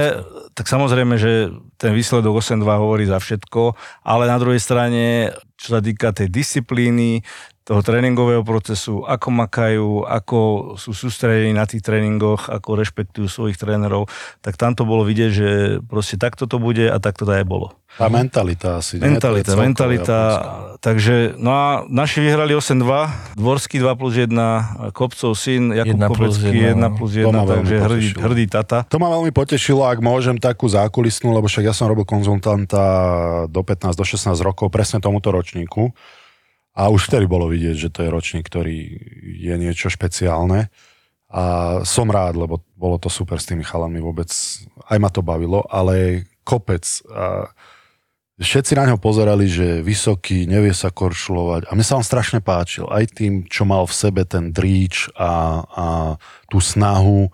tak 0.51 0.67
samozrejme, 0.67 1.15
že 1.15 1.55
ten 1.79 1.95
výsledok 1.95 2.43
8-2 2.43 2.59
hovorí 2.75 3.07
za 3.07 3.23
všetko, 3.23 3.79
ale 4.03 4.27
na 4.27 4.35
druhej 4.35 4.59
strane 4.59 5.31
čo 5.59 5.75
sa 5.75 5.79
týka 5.83 6.15
tej 6.15 6.31
disciplíny, 6.31 7.19
toho 7.69 7.85
tréningového 7.85 8.41
procesu, 8.41 9.05
ako 9.05 9.27
makajú, 9.45 10.01
ako 10.09 10.39
sú 10.73 10.89
sústredení 10.89 11.53
na 11.53 11.69
tých 11.69 11.85
tréningoch, 11.85 12.49
ako 12.49 12.81
rešpektujú 12.81 13.29
svojich 13.29 13.61
trénerov, 13.61 14.09
tak 14.41 14.57
tam 14.57 14.73
to 14.73 14.89
bolo 14.89 15.05
vidieť, 15.05 15.29
že 15.29 15.49
proste 15.85 16.17
takto 16.17 16.49
to 16.49 16.57
bude 16.57 16.81
a 16.89 16.97
takto 16.97 17.29
to 17.29 17.31
aj 17.37 17.45
bolo. 17.45 17.77
Tá 17.93 18.09
mentalita 18.09 18.81
asi. 18.81 18.97
nie? 18.97 19.05
Mentalita, 19.05 19.53
celkovo 19.53 19.65
mentalita. 19.69 20.17
japonská. 20.17 20.69
Takže, 20.79 21.15
no 21.37 21.49
a 21.53 21.65
naši 21.85 22.25
vyhrali 22.25 22.57
8-2, 22.57 23.37
Dvorský 23.37 23.77
2 23.77 24.01
plus 24.01 24.13
1, 24.17 24.95
Kopcov 24.95 25.31
syn, 25.37 25.69
Jakub 25.69 25.99
1 25.99 26.17
plus 26.17 26.35
Kopecký 26.41 26.57
1, 26.73 26.89
1 26.89 26.97
plus 26.97 27.11
To 27.13 27.29
1, 27.29 27.37
ma 27.37 27.43
veľmi 27.45 27.65
takže 27.69 27.75
hrdý, 27.85 28.07
hrdý 28.17 28.45
tata. 28.49 28.77
To 28.89 28.97
ma 28.97 29.13
veľmi 29.13 29.29
potešilo, 29.29 29.85
ak 29.85 30.01
môžem 30.01 30.41
takú 30.41 30.65
zákulisnú, 30.65 31.35
lebo 31.37 31.45
však 31.45 31.69
ja 31.69 31.73
som 31.75 31.85
robil 31.85 32.07
konzultanta 32.07 32.81
do 33.45 33.61
15, 33.61 33.93
do 33.93 34.05
16 34.07 34.33
rokov 34.41 34.73
presne 34.73 34.97
tomuto 34.97 35.29
ročníku. 35.29 35.93
A 36.77 36.87
už 36.93 37.09
vtedy 37.09 37.25
bolo 37.25 37.49
vidieť, 37.49 37.75
že 37.75 37.89
to 37.89 38.05
je 38.05 38.13
ročník, 38.13 38.45
ktorý 38.45 38.77
je 39.39 39.55
niečo 39.57 39.89
špeciálne. 39.89 40.69
A 41.29 41.43
som 41.85 42.09
rád, 42.09 42.41
lebo 42.41 42.65
bolo 42.73 42.97
to 42.97 43.05
super 43.05 43.37
s 43.37 43.45
tými 43.45 43.61
chalami 43.61 44.01
vôbec. 44.01 44.29
Aj 44.89 44.97
ma 44.97 45.13
to 45.13 45.21
bavilo, 45.21 45.61
ale 45.69 46.25
kopec. 46.41 46.81
A 47.13 47.53
všetci 48.41 48.73
na 48.73 48.89
ňo 48.89 48.97
pozerali, 48.97 49.45
že 49.45 49.85
vysoký, 49.85 50.49
nevie 50.49 50.73
sa 50.73 50.89
korčulovať. 50.89 51.69
A 51.69 51.75
mne 51.77 51.85
sa 51.85 51.99
on 51.99 52.05
strašne 52.07 52.41
páčil. 52.41 52.89
Aj 52.89 53.05
tým, 53.05 53.45
čo 53.45 53.67
mal 53.67 53.85
v 53.85 53.93
sebe 53.93 54.25
ten 54.25 54.49
dríč 54.49 55.11
a, 55.13 55.61
a 55.69 55.85
tú 56.49 56.57
snahu 56.57 57.29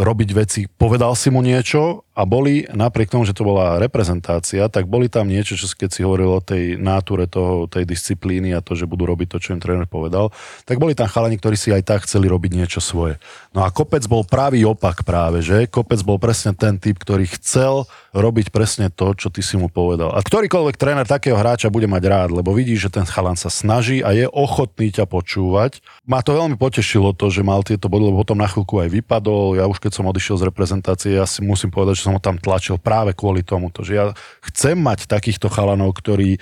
robiť 0.00 0.30
veci. 0.32 0.60
Povedal 0.64 1.12
si 1.12 1.28
mu 1.28 1.44
niečo 1.44 2.08
a 2.16 2.24
boli, 2.24 2.64
napriek 2.72 3.12
tomu, 3.12 3.28
že 3.28 3.36
to 3.36 3.44
bola 3.44 3.76
reprezentácia, 3.76 4.72
tak 4.72 4.88
boli 4.88 5.12
tam 5.12 5.28
niečo, 5.28 5.60
čo 5.60 5.68
keď 5.68 5.90
si 5.92 6.00
hovoril 6.00 6.40
o 6.40 6.44
tej 6.44 6.80
náture 6.80 7.28
toho, 7.28 7.68
tej 7.68 7.84
disciplíny 7.84 8.56
a 8.56 8.64
to, 8.64 8.72
že 8.72 8.88
budú 8.88 9.04
robiť 9.04 9.28
to, 9.36 9.38
čo 9.38 9.52
im 9.52 9.60
tréner 9.60 9.84
povedal, 9.84 10.32
tak 10.64 10.80
boli 10.80 10.96
tam 10.96 11.06
chalani, 11.06 11.36
ktorí 11.36 11.56
si 11.56 11.68
aj 11.68 11.84
tak 11.84 12.08
chceli 12.08 12.32
robiť 12.32 12.52
niečo 12.56 12.80
svoje. 12.80 13.20
No 13.50 13.66
a 13.66 13.74
Kopec 13.74 14.06
bol 14.06 14.22
pravý 14.22 14.62
opak 14.62 15.02
práve, 15.02 15.42
že? 15.42 15.66
Kopec 15.66 15.98
bol 16.06 16.22
presne 16.22 16.54
ten 16.54 16.78
typ, 16.78 16.94
ktorý 17.02 17.26
chcel 17.34 17.82
robiť 18.14 18.54
presne 18.54 18.94
to, 18.94 19.10
čo 19.10 19.26
ty 19.26 19.42
si 19.42 19.58
mu 19.58 19.66
povedal. 19.66 20.14
A 20.14 20.22
ktorýkoľvek 20.22 20.78
tréner 20.78 21.02
takého 21.02 21.34
hráča 21.34 21.66
bude 21.66 21.90
mať 21.90 22.02
rád, 22.06 22.30
lebo 22.30 22.54
vidí, 22.54 22.78
že 22.78 22.86
ten 22.86 23.02
chalan 23.02 23.34
sa 23.34 23.50
snaží 23.50 24.06
a 24.06 24.14
je 24.14 24.30
ochotný 24.30 24.94
ťa 24.94 25.02
počúvať. 25.10 25.82
Ma 26.06 26.22
to 26.22 26.38
veľmi 26.38 26.54
potešilo 26.54 27.10
to, 27.10 27.26
že 27.26 27.42
mal 27.42 27.66
tieto 27.66 27.90
body, 27.90 28.14
lebo 28.14 28.22
potom 28.22 28.38
na 28.38 28.46
chvíľku 28.46 28.86
aj 28.86 28.90
vypadol. 29.02 29.58
Ja 29.58 29.66
už 29.66 29.82
keď 29.82 29.98
som 29.98 30.06
odišiel 30.06 30.38
z 30.38 30.46
reprezentácie, 30.46 31.18
ja 31.18 31.26
si 31.26 31.42
musím 31.42 31.74
povedať, 31.74 31.98
že 31.98 32.06
som 32.06 32.14
ho 32.14 32.22
tam 32.22 32.38
tlačil 32.38 32.78
práve 32.78 33.18
kvôli 33.18 33.42
tomuto, 33.42 33.82
že 33.82 33.98
ja 33.98 34.14
chcem 34.46 34.78
mať 34.78 35.10
takýchto 35.10 35.50
chalanov, 35.50 35.98
ktorí 35.98 36.38
e, 36.38 36.40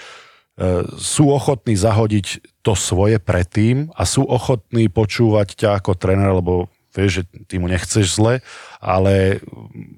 sú 1.00 1.32
ochotní 1.32 1.72
zahodiť 1.72 2.60
to 2.60 2.76
svoje 2.76 3.16
predtým 3.16 3.88
a 3.96 4.04
sú 4.04 4.28
ochotní 4.28 4.92
počúvať 4.92 5.56
ťa 5.56 5.80
ako 5.80 5.96
tréner, 5.96 6.36
lebo 6.36 6.68
vieš, 6.98 7.22
že 7.22 7.22
ty 7.46 7.62
mu 7.62 7.70
nechceš 7.70 8.18
zle, 8.18 8.42
ale 8.82 9.38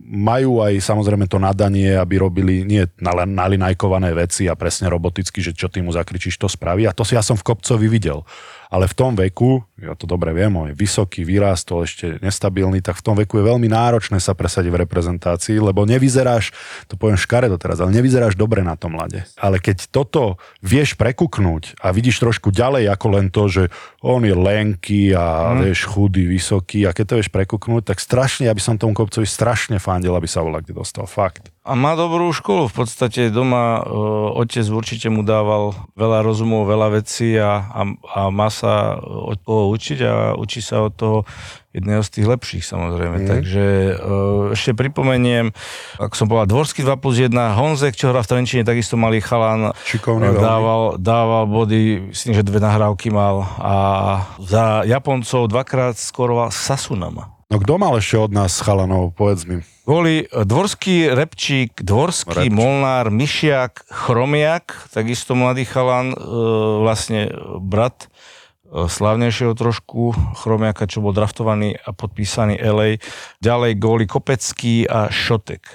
majú 0.05 0.61
aj 0.61 0.77
samozrejme 0.85 1.25
to 1.25 1.41
nadanie, 1.41 1.97
aby 1.97 2.21
robili 2.21 2.61
nie 2.69 2.85
nal- 3.01 3.25
nalinajkované 3.25 4.13
veci 4.13 4.45
a 4.45 4.53
presne 4.53 4.93
roboticky, 4.93 5.41
že 5.41 5.57
čo 5.57 5.73
ty 5.73 5.81
mu 5.81 5.89
zakričíš, 5.97 6.37
to 6.37 6.53
spraví. 6.53 6.85
A 6.85 6.93
to 6.93 7.09
si 7.09 7.17
ja 7.17 7.25
som 7.25 7.41
v 7.41 7.47
Kopcovi 7.49 7.89
videl. 7.89 8.21
Ale 8.71 8.87
v 8.87 8.95
tom 8.95 9.18
veku, 9.18 9.66
ja 9.83 9.99
to 9.99 10.07
dobre 10.07 10.31
viem, 10.31 10.55
on 10.55 10.71
je 10.71 10.79
vysoký, 10.79 11.27
vyrástol, 11.27 11.83
ešte 11.83 12.23
nestabilný, 12.23 12.79
tak 12.79 13.03
v 13.03 13.05
tom 13.05 13.18
veku 13.18 13.43
je 13.43 13.45
veľmi 13.51 13.66
náročné 13.66 14.23
sa 14.23 14.31
presadiť 14.31 14.71
v 14.71 14.81
reprezentácii, 14.87 15.59
lebo 15.59 15.83
nevyzeráš, 15.83 16.55
to 16.87 16.95
poviem 16.95 17.18
škaredo 17.18 17.59
teraz, 17.59 17.83
ale 17.83 17.91
nevyzeráš 17.91 18.39
dobre 18.39 18.62
na 18.62 18.79
tom 18.79 18.95
mlade. 18.95 19.27
Ale 19.35 19.59
keď 19.59 19.91
toto 19.91 20.39
vieš 20.62 20.95
prekuknúť 20.95 21.83
a 21.83 21.91
vidíš 21.91 22.23
trošku 22.23 22.55
ďalej 22.55 22.87
ako 22.95 23.07
len 23.11 23.27
to, 23.35 23.51
že 23.51 23.62
on 24.07 24.23
je 24.23 24.39
lenky 24.39 25.11
a 25.18 25.59
mm. 25.59 25.66
vieš 25.66 25.91
chudý, 25.91 26.31
vysoký 26.31 26.87
a 26.87 26.95
keď 26.95 27.05
to 27.05 27.18
vieš 27.18 27.31
prekuknúť, 27.35 27.91
tak 27.91 27.99
strašne, 27.99 28.47
ja 28.47 28.55
by 28.55 28.62
som 28.62 28.79
tomu 28.79 28.95
kopcovi 28.95 29.27
strašne 29.27 29.83
fandil, 29.83 30.14
aby 30.14 30.31
sa 30.31 30.47
volá 30.47 30.62
kde 30.62 30.79
dostal. 30.79 31.11
Fakt. 31.11 31.50
A 31.61 31.77
má 31.77 31.93
dobrú 31.93 32.33
školu, 32.33 32.73
v 32.73 32.75
podstate 32.83 33.29
doma 33.29 33.85
e, 33.85 33.93
otec 34.41 34.65
určite 34.65 35.13
mu 35.13 35.21
dával 35.21 35.77
veľa 35.93 36.25
rozumov, 36.25 36.65
veľa 36.65 36.89
vecí 37.05 37.37
a, 37.37 37.61
a, 37.69 37.83
a 38.17 38.21
má 38.33 38.49
sa 38.49 38.97
od 39.05 39.37
koho 39.45 39.69
učiť 39.69 39.99
a 40.01 40.13
učí 40.41 40.65
sa 40.65 40.89
od 40.89 40.97
toho 40.97 41.19
jedného 41.77 42.01
z 42.01 42.11
tých 42.17 42.27
lepších 42.33 42.65
samozrejme. 42.65 43.17
Mm. 43.21 43.27
Takže 43.29 43.65
e, 43.93 43.93
ešte 44.57 44.73
pripomeniem, 44.73 45.53
ako 46.01 46.15
som 46.17 46.27
povedal, 46.33 46.49
Dvorský 46.49 46.81
2 46.81 46.97
plus 46.97 47.21
1, 47.21 47.29
Honzek, 47.37 47.93
čo 47.93 48.09
hrá 48.09 48.25
v 48.25 48.31
Trenčine, 48.33 48.65
takisto 48.65 48.97
malý 48.97 49.21
chalan, 49.21 49.77
Šikovný 49.85 50.33
e, 50.33 50.41
veľmi. 50.41 50.41
dával, 50.41 50.83
dával 50.97 51.45
body, 51.45 52.09
myslím, 52.17 52.41
že 52.41 52.49
dve 52.49 52.65
nahrávky 52.65 53.13
mal 53.13 53.45
a 53.61 53.75
za 54.41 54.81
Japoncov 54.89 55.45
dvakrát 55.53 56.01
skoroval 56.01 56.49
Sasunama. 56.49 57.39
No 57.51 57.59
kto 57.59 57.83
mal 57.83 57.99
ešte 57.99 58.15
od 58.15 58.31
nás 58.31 58.63
chalanov, 58.63 59.11
povedz 59.19 59.43
mi. 59.43 59.59
Boli 59.83 60.23
e, 60.23 60.27
Dvorský, 60.47 61.11
Repčík, 61.11 61.83
Dvorský, 61.83 62.47
Repčík. 62.47 62.55
Molnár, 62.55 63.11
Myšiak, 63.11 63.91
Chromiak, 63.91 64.87
takisto 64.95 65.35
mladý 65.35 65.67
chalan, 65.67 66.15
e, 66.15 66.17
vlastne 66.87 67.35
brat 67.59 68.07
e, 68.07 68.87
slávnejšieho 68.87 69.59
trošku 69.59 70.15
Chromiaka, 70.39 70.87
čo 70.87 71.03
bol 71.03 71.11
draftovaný 71.11 71.75
a 71.75 71.91
podpísaný 71.91 72.63
LA. 72.63 73.03
Ďalej 73.43 73.83
góly 73.83 74.07
Kopecký 74.07 74.87
a 74.87 75.11
Šotek. 75.11 75.67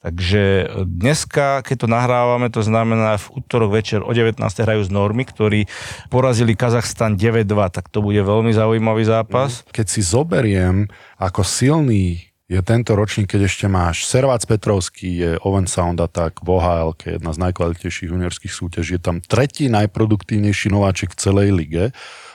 Takže 0.00 0.72
dneska, 0.88 1.60
keď 1.60 1.76
to 1.84 1.88
nahrávame, 1.92 2.48
to 2.48 2.64
znamená 2.64 3.20
v 3.20 3.36
útorok 3.36 3.76
večer 3.76 4.00
o 4.00 4.08
19. 4.08 4.40
hrajú 4.40 4.80
z 4.80 4.90
Normy, 4.90 5.28
ktorí 5.28 5.68
porazili 6.08 6.56
Kazachstan 6.56 7.20
9-2, 7.20 7.44
tak 7.68 7.92
to 7.92 8.00
bude 8.00 8.16
veľmi 8.24 8.48
zaujímavý 8.48 9.04
zápas. 9.04 9.60
Keď 9.68 9.86
si 9.92 10.00
zoberiem, 10.00 10.88
ako 11.20 11.44
silný 11.44 12.32
je 12.48 12.58
tento 12.64 12.96
ročník, 12.96 13.28
keď 13.28 13.46
ešte 13.46 13.68
máš 13.68 14.08
Servác 14.08 14.42
Petrovský, 14.48 15.08
je 15.20 15.30
Owen 15.44 15.68
Sound 15.68 16.00
Attack, 16.00 16.40
v 16.42 16.48
OHL, 16.48 16.96
jedna 16.96 17.36
z 17.36 17.38
najkvalitnejších 17.46 18.08
juniorských 18.08 18.50
súťaží, 18.56 18.96
je 18.96 19.04
tam 19.04 19.20
tretí 19.20 19.68
najproduktívnejší 19.68 20.72
nováčik 20.72 21.12
v 21.12 21.20
celej 21.20 21.48
lige 21.52 21.84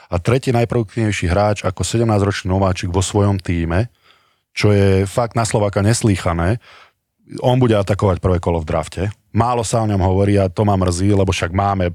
a 0.06 0.16
tretí 0.22 0.54
najproduktívnejší 0.54 1.26
hráč 1.28 1.66
ako 1.66 1.82
17-ročný 1.82 2.48
nováčik 2.48 2.94
vo 2.94 3.02
svojom 3.02 3.42
týme, 3.42 3.90
čo 4.56 4.72
je 4.72 5.04
fakt 5.04 5.36
na 5.36 5.44
Slováka 5.44 5.84
neslýchané. 5.84 6.64
On 7.42 7.58
bude 7.58 7.74
atakovať 7.74 8.22
prvé 8.22 8.38
kolo 8.38 8.62
v 8.62 8.68
drafte. 8.68 9.02
Málo 9.36 9.66
sa 9.66 9.84
o 9.84 9.90
ňom 9.90 10.00
hovorí 10.00 10.40
a 10.40 10.48
to 10.48 10.64
ma 10.64 10.78
mrzí, 10.80 11.12
lebo 11.12 11.28
však 11.28 11.52
máme 11.52 11.92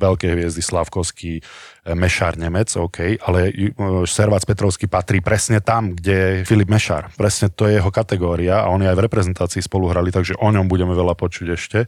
veľké 0.00 0.32
hviezdy 0.32 0.64
Slavkovský, 0.64 1.44
Mešár 1.92 2.40
Nemec, 2.40 2.72
OK, 2.78 3.20
ale 3.20 3.50
e, 3.52 3.72
Servác 4.08 4.48
Petrovský 4.48 4.88
patrí 4.88 5.20
presne 5.20 5.60
tam, 5.60 5.92
kde 5.92 6.14
je 6.40 6.46
Filip 6.48 6.72
Mešár. 6.72 7.12
Presne 7.18 7.52
to 7.52 7.68
je 7.68 7.76
jeho 7.76 7.90
kategória 7.92 8.64
a 8.64 8.72
oni 8.72 8.88
aj 8.88 8.96
v 8.96 9.04
reprezentácii 9.10 9.60
spolu 9.60 9.92
hrali, 9.92 10.08
takže 10.08 10.38
o 10.40 10.48
ňom 10.48 10.70
budeme 10.70 10.96
veľa 10.96 11.12
počuť 11.18 11.46
ešte. 11.52 11.78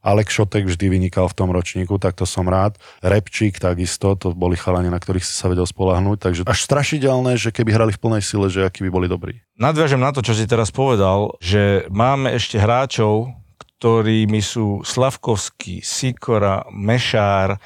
Alek 0.00 0.32
Šotek 0.32 0.64
vždy 0.64 0.86
vynikal 0.88 1.28
v 1.28 1.36
tom 1.36 1.52
ročníku, 1.52 2.00
tak 2.00 2.16
to 2.16 2.24
som 2.24 2.48
rád. 2.48 2.80
Repčík 3.04 3.60
takisto, 3.60 4.16
to 4.16 4.32
boli 4.32 4.56
chalani, 4.56 4.88
na 4.88 4.96
ktorých 4.96 5.24
si 5.24 5.36
sa 5.36 5.52
vedel 5.52 5.68
spolahnúť, 5.68 6.18
takže 6.20 6.40
až 6.48 6.60
strašidelné, 6.64 7.36
že 7.36 7.52
keby 7.52 7.70
hrali 7.76 7.92
v 7.92 8.00
plnej 8.00 8.22
sile, 8.24 8.48
že 8.48 8.64
akí 8.64 8.80
by 8.88 8.90
boli 8.90 9.06
dobrí. 9.06 9.44
Nadviažem 9.60 10.00
na 10.00 10.12
to, 10.12 10.24
čo 10.24 10.32
si 10.32 10.48
teraz 10.48 10.72
povedal, 10.72 11.36
že 11.44 11.84
máme 11.92 12.32
ešte 12.32 12.56
hráčov, 12.56 13.36
ktorými 13.80 14.40
sú 14.44 14.84
Slavkovský, 14.84 15.80
Sikora, 15.80 16.64
Mešár 16.68 17.56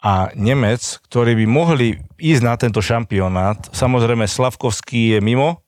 a 0.00 0.32
Nemec, 0.32 1.00
ktorí 1.08 1.36
by 1.36 1.46
mohli 1.48 2.00
ísť 2.16 2.42
na 2.44 2.56
tento 2.56 2.80
šampionát. 2.80 3.68
Samozrejme, 3.72 4.24
Slavkovský 4.24 5.16
je 5.16 5.18
mimo, 5.20 5.60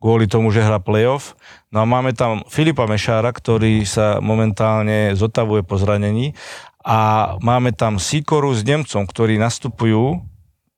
kvôli 0.00 0.24
tomu, 0.26 0.48
že 0.50 0.64
hrá 0.64 0.80
playoff. 0.80 1.36
No 1.68 1.84
a 1.84 1.86
máme 1.86 2.16
tam 2.16 2.42
Filipa 2.48 2.88
Mešára, 2.88 3.30
ktorý 3.30 3.84
sa 3.84 4.18
momentálne 4.18 5.12
zotavuje 5.12 5.60
po 5.62 5.76
zranení 5.76 6.32
a 6.80 7.32
máme 7.44 7.76
tam 7.76 8.00
Sikoru 8.00 8.56
s 8.56 8.64
Nemcom, 8.64 9.04
ktorí 9.04 9.36
nastupujú 9.36 10.24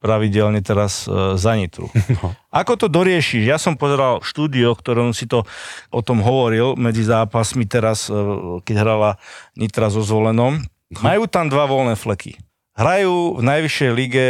pravidelne 0.02 0.58
teraz 0.58 1.06
e, 1.06 1.38
za 1.38 1.54
Nitru. 1.54 1.86
No. 2.18 2.34
Ako 2.52 2.76
to 2.76 2.90
doriešiš? 2.90 3.48
Ja 3.48 3.56
som 3.56 3.78
pozeral 3.78 4.20
štúdio, 4.20 4.74
ktorom 4.76 5.16
si 5.16 5.24
to 5.24 5.48
o 5.88 6.00
tom 6.04 6.20
hovoril 6.20 6.76
medzi 6.76 7.06
zápasmi 7.06 7.64
teraz, 7.64 8.10
e, 8.10 8.14
keď 8.66 8.74
hrala 8.82 9.10
Nitra 9.54 9.88
so 9.88 10.02
Zvolenom. 10.02 10.60
Majú 11.00 11.24
tam 11.30 11.48
dva 11.48 11.64
voľné 11.64 11.96
fleky. 11.96 12.36
Hrajú 12.76 13.38
v 13.38 13.42
najvyššej 13.46 13.90
lige 13.96 14.26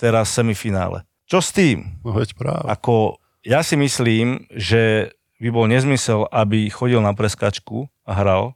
teraz 0.00 0.32
semifinále. 0.32 1.04
Čo 1.28 1.44
s 1.44 1.52
tým? 1.52 2.00
No 2.00 2.16
veď 2.16 2.32
práve. 2.32 2.64
Ako 2.64 3.20
ja 3.48 3.64
si 3.64 3.74
myslím, 3.74 4.44
že 4.52 5.08
by 5.38 5.48
bol 5.48 5.64
nezmysel, 5.64 6.28
aby 6.28 6.68
chodil 6.68 7.00
na 7.00 7.16
preskačku 7.16 7.88
a 8.04 8.12
hral. 8.12 8.52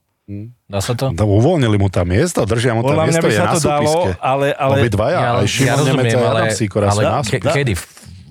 Dá 0.69 0.79
sa 0.79 0.93
to? 0.93 1.11
No, 1.11 1.23
uvoľnili 1.27 1.75
mu 1.75 1.91
tam 1.91 2.07
miesto, 2.07 2.45
držia 2.45 2.71
mu 2.71 2.79
tam 2.79 2.95
Podľa 2.95 3.03
mňa 3.03 3.11
miesto, 3.11 3.25
by 3.25 3.31
je 3.31 3.35
sa 3.35 3.43
na 3.43 3.51
to 3.51 3.59
dalo, 3.59 3.93
ale, 4.21 4.47
ale 4.55 4.75
Obidvaja, 4.79 5.17
Ja, 5.17 5.31
aj 5.35 5.43
ja 5.43 5.49
Šimon 5.49 5.67
Nemec 5.67 5.79
rozumiem, 5.83 6.19
ale, 6.23 6.39
ale 6.87 7.01
na 7.03 7.19
ke, 7.19 7.37
kedy? 7.41 7.73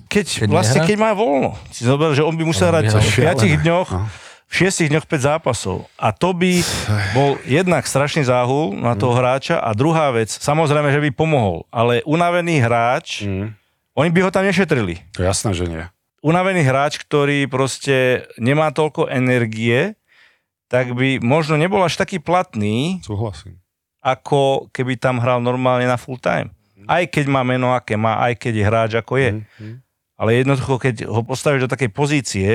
keď, 0.09 0.25
Keď 0.41 0.49
vlastne 0.49 0.79
nehrá? 0.81 0.89
keď 0.89 0.97
má 0.97 1.11
voľno. 1.13 1.51
Si 1.69 1.85
zober, 1.85 2.17
že 2.17 2.21
on 2.21 2.33
by 2.33 2.43
musel 2.43 2.69
On 2.69 2.71
hrať 2.73 2.83
by 2.83 2.89
v 2.89 2.97
hral. 3.21 3.37
5 3.37 3.61
dňoch, 3.61 3.89
No. 3.93 4.05
v 4.09 4.13
v 4.43 4.61
šiestich 4.61 4.89
dňoch 4.89 5.05
5 5.09 5.17
zápasov. 5.23 5.77
A 5.97 6.13
to 6.13 6.29
by 6.29 6.61
bol 7.13 7.41
jednak 7.41 7.85
strašný 7.85 8.21
záhul 8.21 8.77
na 8.77 8.93
toho 8.93 9.13
hráča 9.13 9.57
a 9.57 9.73
druhá 9.73 10.13
vec, 10.13 10.29
samozrejme, 10.29 10.93
že 10.93 11.01
by 11.01 11.09
pomohol, 11.09 11.65
ale 11.69 12.05
unavený 12.05 12.61
hráč, 12.61 13.25
oni 13.93 14.09
by 14.09 14.19
ho 14.21 14.29
tam 14.29 14.45
nešetrili. 14.45 15.01
To 15.13 15.21
jasné, 15.21 15.53
že 15.53 15.65
nie. 15.65 15.85
Unavený 16.23 16.63
hráč, 16.63 17.03
ktorý 17.03 17.45
proste 17.45 18.23
nemá 18.39 18.71
toľko 18.71 19.11
energie, 19.11 19.99
tak 20.71 20.95
by 20.95 21.19
možno 21.19 21.59
nebol 21.59 21.83
až 21.83 21.99
taký 21.99 22.17
platný, 22.17 23.03
Súhlasím. 23.03 23.59
ako 23.99 24.71
keby 24.71 24.95
tam 24.95 25.19
hral 25.19 25.37
normálne 25.37 25.83
na 25.83 25.99
full 25.99 26.17
time. 26.17 26.55
Aj 26.83 27.03
keď 27.03 27.27
má 27.27 27.43
meno, 27.43 27.71
aké 27.71 27.95
má, 27.95 28.19
aj 28.19 28.39
keď 28.39 28.53
je 28.55 28.63
hráč, 28.65 28.91
ako 28.95 29.13
je. 29.15 29.29
Ale 30.13 30.39
jednoducho, 30.39 30.79
keď 30.79 31.07
ho 31.07 31.23
postavíš 31.23 31.67
do 31.67 31.71
takej 31.71 31.89
pozície, 31.89 32.49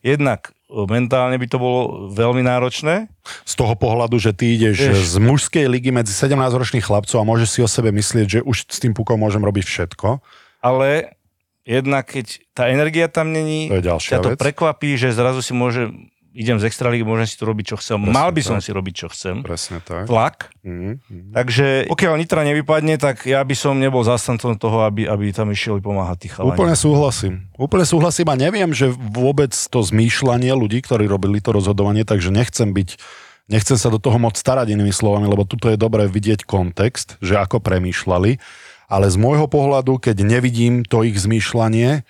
jednak 0.00 0.50
e, 0.66 0.82
mentálne 0.88 1.38
by 1.38 1.46
to 1.46 1.58
bolo 1.58 1.80
veľmi 2.10 2.42
náročné, 2.42 3.06
Z 3.46 3.54
toho 3.54 3.74
pohľadu, 3.74 4.18
že 4.18 4.34
ty 4.34 4.54
ideš 4.54 4.78
Vieš. 4.90 4.98
z 5.14 5.16
mužskej 5.20 5.64
ligy 5.70 5.90
medzi 5.90 6.10
17-ročných 6.10 6.82
chlapcov 6.82 7.18
a 7.18 7.28
môžeš 7.28 7.48
si 7.50 7.60
o 7.62 7.68
sebe 7.70 7.94
myslieť, 7.94 8.26
že 8.26 8.40
už 8.42 8.66
s 8.66 8.78
tým 8.78 8.90
pukom 8.92 9.18
môžem 9.18 9.42
robiť 9.42 9.62
všetko. 9.62 10.18
ale 10.64 11.14
jednak 11.64 12.04
keď 12.06 12.44
tá 12.52 12.68
energia 12.68 13.08
tam 13.08 13.32
není, 13.32 13.72
To 13.72 13.80
je 13.80 13.84
ťa 13.84 14.20
to 14.20 14.30
vec. 14.36 14.38
prekvapí, 14.40 15.00
že 15.00 15.10
zrazu 15.10 15.40
si 15.40 15.56
môže, 15.56 15.88
idem 16.36 16.60
z 16.60 16.68
extraligy, 16.68 17.06
môžem 17.06 17.24
si 17.24 17.40
tu 17.40 17.48
robiť, 17.48 17.74
čo 17.74 17.76
chcem. 17.80 17.96
Presne 17.98 18.14
Mal 18.14 18.30
by 18.30 18.42
som 18.44 18.58
tak. 18.60 18.64
si 18.66 18.70
robiť, 18.74 18.94
čo 18.94 19.06
chcem. 19.08 19.34
Presne 19.40 19.78
tak. 19.80 20.04
Tlak. 20.06 20.52
Mhm. 20.66 20.90
Takže 21.32 21.66
pokiaľ 21.88 22.14
Nitra 22.20 22.42
nevypadne, 22.44 22.94
tak 23.00 23.24
ja 23.24 23.40
by 23.40 23.54
som 23.56 23.78
nebol 23.80 24.04
zastancom 24.04 24.54
toho, 24.60 24.84
aby, 24.84 25.08
aby 25.08 25.32
tam 25.32 25.48
išiel 25.50 25.80
pomáhať 25.80 26.28
tých 26.28 26.32
chalani. 26.36 26.58
Úplne 26.58 26.76
súhlasím. 26.76 27.34
Úplne 27.56 27.84
súhlasím 27.88 28.28
a 28.28 28.36
neviem, 28.36 28.70
že 28.76 28.92
vôbec 28.92 29.54
to 29.54 29.78
zmýšľanie 29.80 30.52
ľudí, 30.52 30.84
ktorí 30.84 31.08
robili 31.08 31.40
to 31.40 31.54
rozhodovanie, 31.54 32.04
takže 32.04 32.28
nechcem 32.28 32.70
byť 32.76 33.00
Nechcem 33.44 33.76
sa 33.76 33.92
do 33.92 34.00
toho 34.00 34.16
moc 34.16 34.40
starať 34.40 34.72
inými 34.72 34.88
slovami, 34.88 35.28
lebo 35.28 35.44
tuto 35.44 35.68
je 35.68 35.76
dobré 35.76 36.08
vidieť 36.08 36.48
kontext, 36.48 37.20
že 37.20 37.36
ako 37.36 37.60
premýšľali, 37.60 38.40
ale 38.94 39.10
z 39.10 39.18
môjho 39.18 39.50
pohľadu, 39.50 39.98
keď 39.98 40.22
nevidím 40.22 40.86
to 40.86 41.02
ich 41.02 41.18
zmýšľanie, 41.18 42.06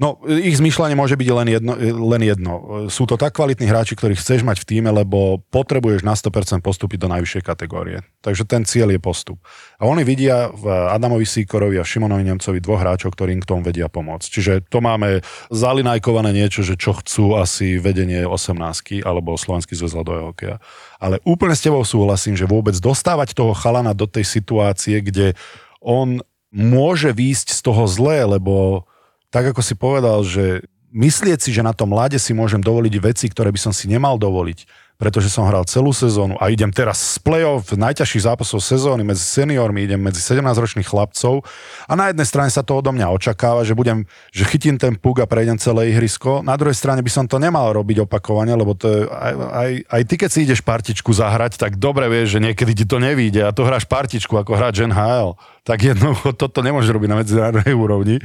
No, 0.00 0.16
ich 0.24 0.56
zmýšľanie 0.56 0.96
môže 0.96 1.12
byť 1.12 1.28
len 1.28 1.48
jedno, 1.52 1.72
len 2.16 2.22
jedno. 2.24 2.52
Sú 2.88 3.04
to 3.04 3.20
tak 3.20 3.36
kvalitní 3.36 3.68
hráči, 3.68 3.92
ktorých 3.92 4.16
chceš 4.16 4.40
mať 4.48 4.64
v 4.64 4.68
týme, 4.72 4.88
lebo 4.88 5.44
potrebuješ 5.52 6.08
na 6.08 6.16
100% 6.16 6.64
postúpiť 6.64 7.04
do 7.04 7.12
najvyššej 7.12 7.44
kategórie. 7.44 8.00
Takže 8.24 8.48
ten 8.48 8.64
cieľ 8.64 8.96
je 8.96 9.00
postup. 9.00 9.36
A 9.76 9.84
oni 9.84 10.00
vidia 10.00 10.48
v 10.56 10.72
Adamovi 10.88 11.28
Síkorovi 11.28 11.76
a 11.76 11.84
Šimonovi 11.84 12.24
Nemcovi 12.24 12.64
dvoch 12.64 12.80
hráčov, 12.80 13.12
ktorí 13.12 13.36
im 13.36 13.44
k 13.44 13.50
tomu 13.52 13.60
vedia 13.60 13.92
pomôcť. 13.92 14.24
Čiže 14.24 14.52
to 14.72 14.80
máme 14.80 15.20
zalinajkované 15.52 16.32
niečo, 16.32 16.64
že 16.64 16.80
čo 16.80 16.96
chcú 16.96 17.36
asi 17.36 17.76
vedenie 17.76 18.24
18 18.24 19.04
alebo 19.04 19.36
Slovenský 19.36 19.76
zväz 19.76 20.00
ľadového 20.00 20.32
hokeja. 20.32 20.64
Ale 20.96 21.20
úplne 21.28 21.52
s 21.52 21.60
tebou 21.60 21.84
súhlasím, 21.84 22.40
že 22.40 22.48
vôbec 22.48 22.72
dostávať 22.80 23.36
toho 23.36 23.52
chalana 23.52 23.92
do 23.92 24.08
tej 24.08 24.24
situácie, 24.24 25.04
kde 25.04 25.36
on 25.80 26.20
môže 26.52 27.10
výjsť 27.12 27.56
z 27.56 27.60
toho 27.64 27.84
zlé, 27.88 28.24
lebo 28.24 28.84
tak 29.30 29.54
ako 29.54 29.62
si 29.62 29.74
povedal, 29.78 30.20
že 30.26 30.66
myslieť 30.90 31.38
si, 31.38 31.50
že 31.54 31.62
na 31.62 31.70
tom 31.70 31.94
mlade 31.94 32.18
si 32.18 32.34
môžem 32.34 32.58
dovoliť 32.58 32.94
veci, 32.98 33.26
ktoré 33.30 33.54
by 33.54 33.60
som 33.60 33.72
si 33.72 33.86
nemal 33.86 34.18
dovoliť, 34.18 34.66
pretože 35.00 35.32
som 35.32 35.48
hral 35.48 35.64
celú 35.64 35.96
sezónu 35.96 36.36
a 36.36 36.52
idem 36.52 36.68
teraz 36.68 37.16
z 37.16 37.24
play-off 37.24 37.72
najťažších 37.72 38.28
zápasov 38.28 38.60
sezóny 38.60 39.00
medzi 39.00 39.24
seniormi, 39.24 39.88
idem 39.88 39.96
medzi 39.96 40.20
17-ročných 40.20 40.84
chlapcov 40.84 41.40
a 41.88 41.92
na 41.96 42.12
jednej 42.12 42.28
strane 42.28 42.52
sa 42.52 42.60
to 42.60 42.76
odo 42.76 42.92
mňa 42.92 43.08
očakáva, 43.08 43.64
že 43.64 43.72
budem, 43.72 44.04
že 44.28 44.44
chytím 44.44 44.76
ten 44.76 45.00
puk 45.00 45.24
a 45.24 45.26
prejdem 45.26 45.56
celé 45.56 45.96
ihrisko, 45.96 46.44
na 46.44 46.60
druhej 46.60 46.76
strane 46.76 47.00
by 47.00 47.08
som 47.08 47.24
to 47.24 47.40
nemal 47.40 47.72
robiť 47.72 48.04
opakovane, 48.04 48.52
lebo 48.52 48.76
to 48.76 48.86
je, 48.92 49.00
aj, 49.08 49.32
aj, 49.40 49.70
aj 49.88 50.02
ty, 50.04 50.14
keď 50.20 50.28
si 50.28 50.38
ideš 50.44 50.60
partičku 50.60 51.08
zahrať, 51.16 51.56
tak 51.56 51.80
dobre 51.80 52.12
vieš, 52.12 52.36
že 52.36 52.44
niekedy 52.44 52.76
ti 52.76 52.84
to 52.84 53.00
nevíde 53.00 53.40
a 53.40 53.56
to 53.56 53.64
hráš 53.64 53.88
partičku 53.88 54.36
ako 54.36 54.52
hráč 54.52 54.84
NHL, 54.84 55.40
tak 55.64 55.80
jednoducho 55.80 56.36
toto 56.36 56.60
nemôžeš 56.60 56.92
robiť 56.92 57.08
na 57.08 57.16
medzinárodnej 57.24 57.72
úrovni. 57.72 58.20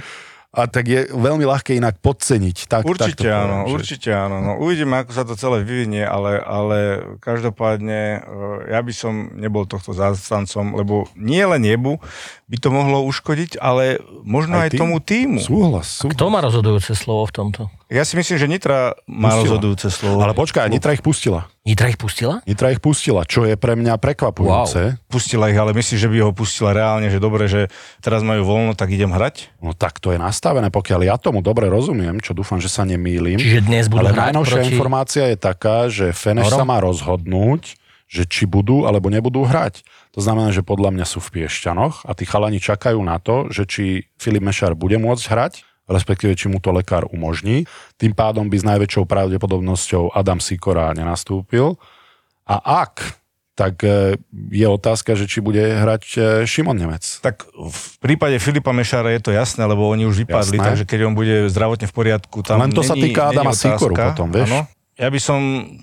A 0.56 0.66
tak 0.66 0.86
je 0.86 1.03
veľmi 1.06 1.43
ľahké 1.43 1.76
inak 1.76 1.99
podceniť. 1.99 2.66
Tak, 2.66 2.88
Určite 2.88 3.28
tak 3.28 3.36
áno, 3.36 3.56
poviem, 3.60 3.68
že- 3.68 3.76
určite 3.76 4.10
áno. 4.10 4.36
No, 4.39 4.51
uvidíme, 4.58 4.95
ako 4.97 5.12
sa 5.12 5.24
to 5.24 5.36
celé 5.36 5.62
vyvinie, 5.62 6.01
ale, 6.01 6.39
ale 6.39 6.78
každopádne 7.20 7.99
e, 8.16 8.20
ja 8.70 8.80
by 8.80 8.93
som 8.93 9.14
nebol 9.34 9.66
tohto 9.66 9.91
zástancom, 9.91 10.74
lebo 10.74 11.12
nie 11.14 11.43
len 11.43 11.60
nebu 11.60 11.99
by 12.45 12.56
to 12.56 12.70
mohlo 12.70 13.03
uškodiť, 13.03 13.58
ale 13.58 13.97
možno 14.22 14.56
aj, 14.56 14.62
Aj 14.62 14.72
tým? 14.72 14.80
tomu 14.80 14.97
týmu. 14.97 15.41
Súhlas, 15.41 15.99
súhlas. 15.99 16.14
Kto 16.14 16.30
má 16.30 16.39
rozhodujúce 16.39 16.93
slovo 16.93 17.26
v 17.26 17.34
tomto? 17.34 17.62
Ja 17.86 18.01
si 18.01 18.17
myslím, 18.17 18.38
že 18.41 18.47
Nitra 18.49 18.97
má 19.05 19.29
Pustila. 19.29 19.41
rozhodujúce 19.45 19.88
slovo. 19.93 20.17
Ale 20.25 20.33
počkaj, 20.33 20.73
Nitra 20.73 20.97
ich 20.97 21.05
pustila. 21.05 21.45
Nitra 21.61 21.93
ich 21.93 22.01
pustila? 22.01 22.41
Nitra 22.49 22.73
ich 22.73 22.81
pustila, 22.81 23.21
čo 23.29 23.45
je 23.45 23.53
pre 23.53 23.77
mňa 23.77 24.01
prekvapujúce. 24.01 24.97
Pustila 25.05 25.53
ich, 25.53 25.57
ale 25.57 25.77
myslím, 25.77 25.97
že 26.01 26.09
by 26.09 26.17
ho 26.25 26.31
pustila 26.33 26.73
reálne, 26.73 27.13
že 27.13 27.21
dobre, 27.21 27.45
že 27.45 27.69
teraz 28.01 28.25
majú 28.25 28.41
voľno, 28.41 28.73
tak 28.73 28.89
idem 28.89 29.13
hrať. 29.13 29.53
No 29.61 29.77
tak 29.77 30.01
to 30.01 30.09
je 30.09 30.17
nastavené, 30.17 30.73
pokiaľ 30.73 31.01
ja 31.05 31.15
tomu 31.21 31.45
dobre 31.45 31.69
rozumiem, 31.69 32.17
čo 32.25 32.33
dúfam, 32.33 32.57
že 32.57 32.73
sa 32.73 32.89
nemýlim. 32.89 33.38
Čiže 33.38 33.61
dnes 33.61 33.86
budú 33.86 34.01
ale 34.01 34.17
hrať 34.17 34.21
najnovšia 34.33 34.61
proti... 34.65 34.69
informácia 34.73 35.23
je 35.29 35.38
taká, 35.38 35.77
že 35.86 36.09
Feneš 36.09 36.49
sa 36.49 36.65
má 36.65 36.81
rozhodnúť, 36.81 37.77
že 38.09 38.25
či 38.25 38.49
budú 38.49 38.89
alebo 38.89 39.13
nebudú 39.13 39.45
hrať. 39.45 39.86
To 40.17 40.25
znamená, 40.25 40.49
že 40.49 40.65
podľa 40.65 40.89
mňa 40.89 41.05
sú 41.05 41.21
v 41.21 41.41
Piešťanoch 41.41 42.01
a 42.05 42.11
tí 42.17 42.25
chalani 42.25 42.57
čakajú 42.57 42.97
na 43.05 43.21
to, 43.21 43.53
že 43.53 43.69
či 43.69 44.09
Filip 44.17 44.41
Mešar 44.41 44.73
bude 44.73 44.97
môcť 44.97 45.25
hrať, 45.29 45.53
respektíve 45.86 46.33
či 46.33 46.49
mu 46.49 46.57
to 46.57 46.73
lekár 46.73 47.05
umožní. 47.09 47.65
Tým 47.95 48.11
pádom 48.11 48.49
by 48.49 48.57
s 48.57 48.65
najväčšou 48.65 49.05
pravdepodobnosťou 49.05 50.13
Adam 50.13 50.41
Sikora 50.41 50.93
nenastúpil. 50.93 51.77
A 52.45 52.86
ak, 52.86 53.17
tak 53.55 53.81
e, 53.88 54.19
je 54.51 54.67
otázka, 54.67 55.15
že 55.15 55.31
či 55.31 55.39
bude 55.39 55.61
hrať 55.63 56.03
e, 56.13 56.19
Šimon 56.43 56.75
Nemec. 56.75 57.01
Tak 57.23 57.47
v 57.55 57.83
prípade 58.03 58.36
Filipa 58.38 58.75
Mešára 58.75 59.15
je 59.15 59.21
to 59.23 59.31
jasné, 59.31 59.63
lebo 59.63 59.88
oni 59.88 60.03
už 60.05 60.27
vypadli, 60.27 60.59
Jasné. 60.59 60.67
takže 60.67 60.83
keď 60.83 60.99
on 61.07 61.15
bude 61.15 61.47
zdravotne 61.47 61.88
v 61.88 61.93
poriadku, 61.95 62.43
tam 62.43 62.59
Len 62.61 62.75
to 62.75 62.83
sa 62.83 62.93
není- 62.93 63.09
týka 63.15 63.31
není 63.31 63.39
Adama. 63.39 63.55
Sikoru 63.55 63.95
potom, 63.95 64.27
vieš? 64.29 64.51
Áno. 64.51 64.67
Ja 64.95 65.11
by 65.11 65.19
som 65.19 65.39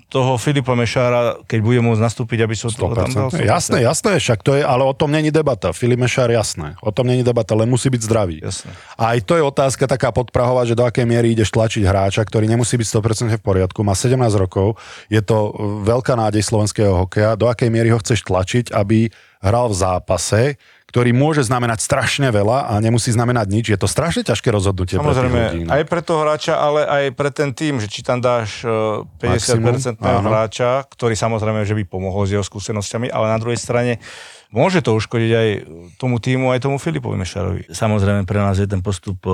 toho 0.09 0.41
Filipa 0.41 0.73
Mešára, 0.73 1.37
keď 1.45 1.59
bude 1.61 1.85
môcť 1.85 2.01
nastúpiť, 2.01 2.49
aby 2.49 2.57
som 2.57 2.73
to 2.73 2.89
tam 2.97 3.13
dal. 3.13 3.29
100%. 3.29 3.45
Jasné, 3.45 3.85
jasné, 3.85 4.17
však 4.17 4.41
to 4.41 4.57
je, 4.57 4.65
ale 4.65 4.81
o 4.81 4.89
tom 4.89 5.13
není 5.13 5.29
debata. 5.29 5.69
Filip 5.69 6.01
Mešár, 6.01 6.33
jasné. 6.33 6.73
O 6.81 6.89
tom 6.89 7.05
není 7.05 7.21
debata, 7.21 7.53
len 7.53 7.69
musí 7.69 7.93
byť 7.93 8.01
zdravý. 8.09 8.41
Jasné. 8.41 8.73
A 8.97 9.13
aj 9.13 9.21
to 9.21 9.37
je 9.37 9.45
otázka 9.45 9.85
taká 9.85 10.09
podprahová, 10.09 10.65
že 10.65 10.73
do 10.73 10.81
akej 10.81 11.05
miery 11.05 11.37
ideš 11.37 11.53
tlačiť 11.53 11.85
hráča, 11.85 12.25
ktorý 12.25 12.49
nemusí 12.49 12.73
byť 12.73 12.89
100% 12.89 13.37
v 13.37 13.43
poriadku, 13.45 13.85
má 13.85 13.93
17 13.93 14.17
rokov, 14.33 14.81
je 15.13 15.21
to 15.21 15.53
veľká 15.85 16.17
nádej 16.17 16.41
slovenského 16.41 17.05
hokeja, 17.05 17.37
do 17.37 17.45
akej 17.45 17.69
miery 17.69 17.93
ho 17.93 18.01
chceš 18.01 18.25
tlačiť, 18.25 18.73
aby 18.73 19.13
hral 19.45 19.69
v 19.69 19.75
zápase, 19.77 20.41
ktorý 20.93 21.09
môže 21.09 21.41
znamenať 21.41 21.81
strašne 21.81 22.29
veľa 22.29 22.69
a 22.69 22.77
nemusí 22.77 23.09
znamenať 23.09 23.49
nič. 23.49 23.65
Je 23.73 23.81
to 23.81 23.89
strašne 23.89 24.21
ťažké 24.21 24.53
rozhodnutie 24.53 25.01
pre 25.01 25.09
tých 25.09 25.25
ľudí. 25.25 25.25
Samozrejme, 25.25 25.65
no. 25.65 25.73
aj 25.73 25.83
pre 25.89 26.01
toho 26.05 26.19
hráča, 26.21 26.53
ale 26.53 26.85
aj 26.85 27.03
pre 27.17 27.33
ten 27.33 27.49
tým, 27.49 27.81
že 27.81 27.89
či 27.89 28.05
tam 28.05 28.21
dáš 28.21 28.61
eh, 28.61 29.01
50% 29.25 29.97
Maximum, 29.97 30.05
áno. 30.05 30.29
hráča, 30.29 30.85
ktorý 30.93 31.17
samozrejme, 31.17 31.65
že 31.65 31.73
by 31.73 31.89
pomohol 31.89 32.29
s 32.29 32.37
jeho 32.37 32.45
skúsenosťami, 32.45 33.09
ale 33.09 33.25
na 33.25 33.41
druhej 33.41 33.57
strane 33.57 33.97
môže 34.53 34.85
to 34.85 34.93
uškodiť 34.93 35.31
aj 35.33 35.49
tomu 35.97 36.21
týmu, 36.21 36.53
aj 36.53 36.61
tomu 36.61 36.77
Filipovi 36.77 37.17
Mešarovi. 37.17 37.73
Samozrejme, 37.73 38.29
pre 38.29 38.37
nás 38.37 38.61
je 38.61 38.69
ten 38.69 38.85
postup 38.85 39.17
eh, 39.25 39.33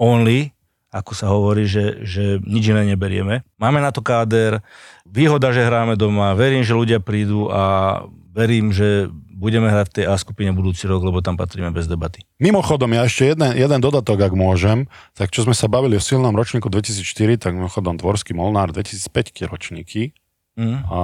only, 0.00 0.48
ako 0.96 1.12
sa 1.12 1.28
hovorí, 1.28 1.68
že, 1.68 2.08
že 2.08 2.40
nič 2.40 2.72
iné 2.72 2.88
neberieme. 2.88 3.44
Máme 3.60 3.84
na 3.84 3.92
to 3.92 4.00
káder, 4.00 4.64
výhoda, 5.04 5.52
že 5.52 5.60
hráme 5.60 6.00
doma, 6.00 6.32
verím, 6.32 6.64
že 6.64 6.72
ľudia 6.72 7.04
prídu 7.04 7.52
a 7.52 8.00
verím, 8.32 8.72
že 8.72 9.12
budeme 9.34 9.66
hrať 9.66 9.86
v 9.90 9.94
tej 10.00 10.04
A 10.08 10.14
skupine 10.14 10.54
budúci 10.54 10.86
rok, 10.86 11.02
lebo 11.02 11.18
tam 11.18 11.34
patríme 11.34 11.74
bez 11.74 11.90
debaty. 11.90 12.22
Mimochodom, 12.38 12.94
ja 12.94 13.02
ešte 13.02 13.34
jeden, 13.34 13.50
jeden 13.58 13.80
dodatok, 13.82 14.22
ak 14.22 14.32
môžem. 14.38 14.86
Tak 15.18 15.34
čo 15.34 15.42
sme 15.42 15.52
sa 15.52 15.66
bavili 15.66 15.98
o 15.98 16.02
silnom 16.02 16.32
ročníku 16.32 16.70
2004, 16.70 17.36
tak 17.42 17.58
mimochodom 17.58 17.98
Dvorský 17.98 18.32
Molnár 18.32 18.70
2005 18.70 19.44
ročníky 19.50 20.14
Mhm. 20.54 20.86
a 20.86 21.00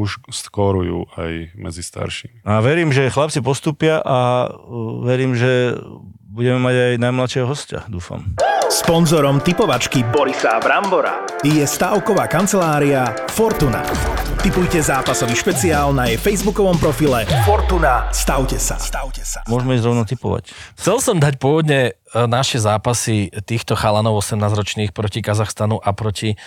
už 0.00 0.24
skórujú 0.32 1.04
aj 1.20 1.52
medzi 1.60 1.84
staršími. 1.84 2.48
A 2.48 2.64
verím, 2.64 2.88
že 2.88 3.12
chlapci 3.12 3.44
postupia 3.44 4.00
a 4.00 4.48
uh, 4.48 5.04
verím, 5.04 5.36
že 5.36 5.76
budeme 6.30 6.62
mať 6.62 6.74
aj 6.74 6.92
najmladšieho 7.02 7.46
hostia, 7.46 7.84
dúfam. 7.90 8.24
Sponzorom 8.70 9.42
typovačky 9.42 10.06
Borisa 10.14 10.62
Brambora 10.62 11.26
je 11.42 11.66
stavková 11.66 12.30
kancelária 12.30 13.02
Fortuna. 13.34 13.82
Typujte 14.40 14.78
zápasový 14.78 15.34
špeciál 15.34 15.90
na 15.90 16.06
jej 16.06 16.16
facebookovom 16.16 16.78
profile 16.78 17.26
Fortuna. 17.42 18.06
Stavte 18.14 18.62
sa. 18.62 18.78
Stavte 18.78 19.26
sa. 19.26 19.42
Môžeme 19.50 19.74
ísť 19.74 19.84
rovno 19.90 20.06
typovať. 20.06 20.54
Chcel 20.78 20.96
som 21.02 21.18
dať 21.18 21.42
pôvodne 21.42 21.92
e, 21.92 22.14
naše 22.30 22.62
zápasy 22.62 23.34
týchto 23.42 23.74
chalanov 23.74 24.22
18-ročných 24.22 24.94
proti 24.94 25.18
Kazachstanu 25.20 25.82
a 25.82 25.90
proti 25.90 26.38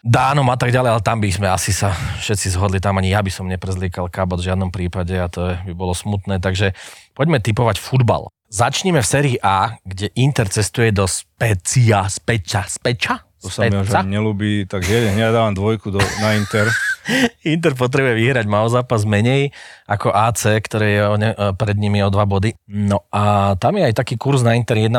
Dánom 0.00 0.48
a 0.48 0.56
tak 0.56 0.72
ďalej, 0.72 0.90
ale 0.96 1.02
tam 1.04 1.20
by 1.20 1.28
sme 1.28 1.48
asi 1.52 1.76
sa 1.76 1.92
všetci 1.92 2.56
zhodli, 2.56 2.80
tam 2.80 2.96
ani 2.96 3.12
ja 3.12 3.20
by 3.20 3.28
som 3.28 3.44
neprezlíkal 3.44 4.08
kabot 4.08 4.40
v 4.40 4.48
žiadnom 4.48 4.72
prípade 4.72 5.12
a 5.12 5.28
to 5.28 5.52
je, 5.52 5.54
by 5.68 5.74
bolo 5.76 5.92
smutné, 5.92 6.40
takže 6.40 6.72
poďme 7.12 7.36
typovať 7.36 7.76
futbal. 7.76 8.32
Začníme 8.48 9.04
v 9.04 9.06
sérii 9.06 9.36
A, 9.44 9.76
kde 9.84 10.08
Inter 10.16 10.48
cestuje 10.48 10.90
do 10.90 11.04
Specia, 11.04 12.08
Speča, 12.08 12.64
Speča? 12.66 13.28
To 13.40 13.48
sa 13.48 13.64
mi 13.68 13.76
ani 13.76 14.20
nelúbi, 14.20 14.68
tak 14.68 14.84
jeden, 14.84 15.16
ja 15.16 15.32
dávam 15.32 15.56
dvojku 15.56 15.88
do, 15.92 16.00
na 16.20 16.36
Inter. 16.36 16.68
Inter 17.52 17.72
potrebuje 17.72 18.16
vyhrať, 18.16 18.44
má 18.44 18.60
o 18.64 18.68
zápas 18.68 19.08
menej 19.08 19.52
ako 19.88 20.12
AC, 20.12 20.60
ktoré 20.60 20.86
je 20.96 21.02
o 21.08 21.16
ne, 21.16 21.30
e, 21.32 21.52
pred 21.56 21.76
nimi 21.76 22.04
o 22.04 22.12
dva 22.12 22.28
body. 22.28 22.52
No 22.68 23.08
a 23.08 23.56
tam 23.56 23.80
je 23.80 23.88
aj 23.88 23.96
taký 23.96 24.20
kurz 24.20 24.44
na 24.44 24.56
Inter 24.56 24.76
1,3, 24.76 24.96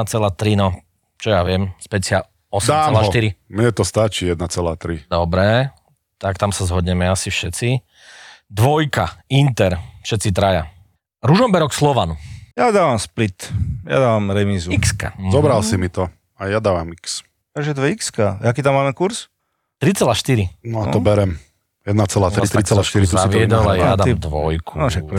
no 0.57 0.73
čo 1.21 1.29
ja 1.29 1.45
viem, 1.45 1.69
specia. 1.77 2.25
8,4. 2.51 3.33
Mne 3.47 3.71
to 3.71 3.87
stačí 3.87 4.27
1,3. 4.27 5.07
Dobre, 5.07 5.71
tak 6.19 6.35
tam 6.35 6.51
sa 6.51 6.67
zhodneme 6.67 7.07
asi 7.07 7.31
všetci. 7.31 7.79
Dvojka, 8.51 9.23
Inter, 9.31 9.79
všetci 10.03 10.29
traja. 10.35 10.67
Ružomberok 11.23 11.71
Slovan, 11.71 12.19
Ja 12.51 12.67
dávam 12.75 12.99
split, 12.99 13.47
ja 13.87 13.97
dávam 13.97 14.27
remizu. 14.35 14.75
x 14.75 14.91
Zobral 15.31 15.63
si 15.63 15.79
mi 15.79 15.87
to. 15.87 16.11
A 16.35 16.51
ja 16.51 16.59
dávam 16.59 16.91
X. 16.91 17.23
Takže 17.55 17.71
to 17.77 17.81
je 17.87 17.91
x 17.95 18.11
Aký 18.43 18.59
tam 18.59 18.75
máme 18.75 18.91
kurz? 18.91 19.31
3,4. 19.79 20.67
No 20.67 20.91
to 20.91 20.99
berem. 20.99 21.39
1,3, 21.87 21.97
Tak 21.97 22.45
3,4 22.45 23.01
tu 23.01 23.05
si 23.07 23.13
to 23.13 23.17
Zaviedol 23.17 23.65
a 23.65 23.73
ja 23.73 23.91
dám 23.97 24.13
dvojku. 24.13 24.73
No 24.77 24.85
však. 24.85 25.09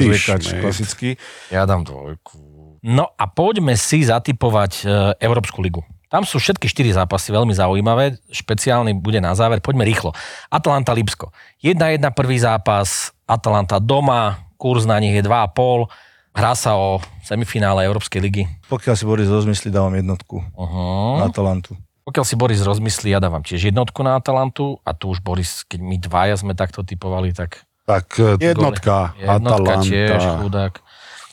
Ja 1.50 1.66
dám 1.66 1.82
dvojku. 1.82 2.38
No 2.82 3.10
a 3.14 3.24
poďme 3.26 3.74
si 3.78 4.02
zatypovať 4.02 4.72
e, 4.82 4.86
Európsku 5.22 5.62
ligu. 5.62 5.82
Tam 6.12 6.28
sú 6.28 6.36
všetky 6.36 6.68
štyri 6.68 6.92
zápasy 6.92 7.32
veľmi 7.32 7.56
zaujímavé, 7.56 8.20
špeciálny 8.28 8.92
bude 9.00 9.16
na 9.16 9.32
záver, 9.32 9.64
poďme 9.64 9.88
rýchlo. 9.88 10.12
Atalanta 10.52 10.92
Lipsko. 10.92 11.32
1-1 11.64 12.04
prvý 12.12 12.36
zápas, 12.36 13.16
Atalanta 13.24 13.80
doma, 13.80 14.44
kurz 14.60 14.84
na 14.84 15.00
nich 15.00 15.16
je 15.16 15.24
2,5, 15.24 15.88
hrá 16.36 16.52
sa 16.52 16.76
o 16.76 17.00
semifinále 17.24 17.88
Európskej 17.88 18.20
ligy. 18.20 18.44
Pokiaľ 18.68 18.92
si 18.92 19.08
Boris 19.08 19.32
rozmyslí, 19.32 19.72
dávam 19.72 19.96
jednotku 19.96 20.44
Uh-huh. 20.52 21.16
na 21.16 21.32
Atalantu. 21.32 21.80
Pokiaľ 22.04 22.24
si 22.28 22.34
Boris 22.36 22.60
rozmyslí, 22.60 23.08
ja 23.08 23.22
dávam 23.22 23.40
tiež 23.40 23.72
jednotku 23.72 24.04
na 24.04 24.20
Atalantu 24.20 24.76
a 24.84 24.92
tu 24.92 25.08
už 25.08 25.24
Boris, 25.24 25.64
keď 25.64 25.80
my 25.80 25.96
dvaja 25.96 26.36
sme 26.36 26.52
takto 26.52 26.84
typovali, 26.84 27.32
tak 27.32 27.64
Tak 27.88 28.14
e, 28.20 28.36
jednotka, 28.36 29.16
jednotka 29.16 29.72
tiež, 29.80 30.12
Atalanta. 30.12 30.38
chudák. 30.44 30.74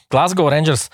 Glasgow 0.07 0.47
Rangers 0.47 0.87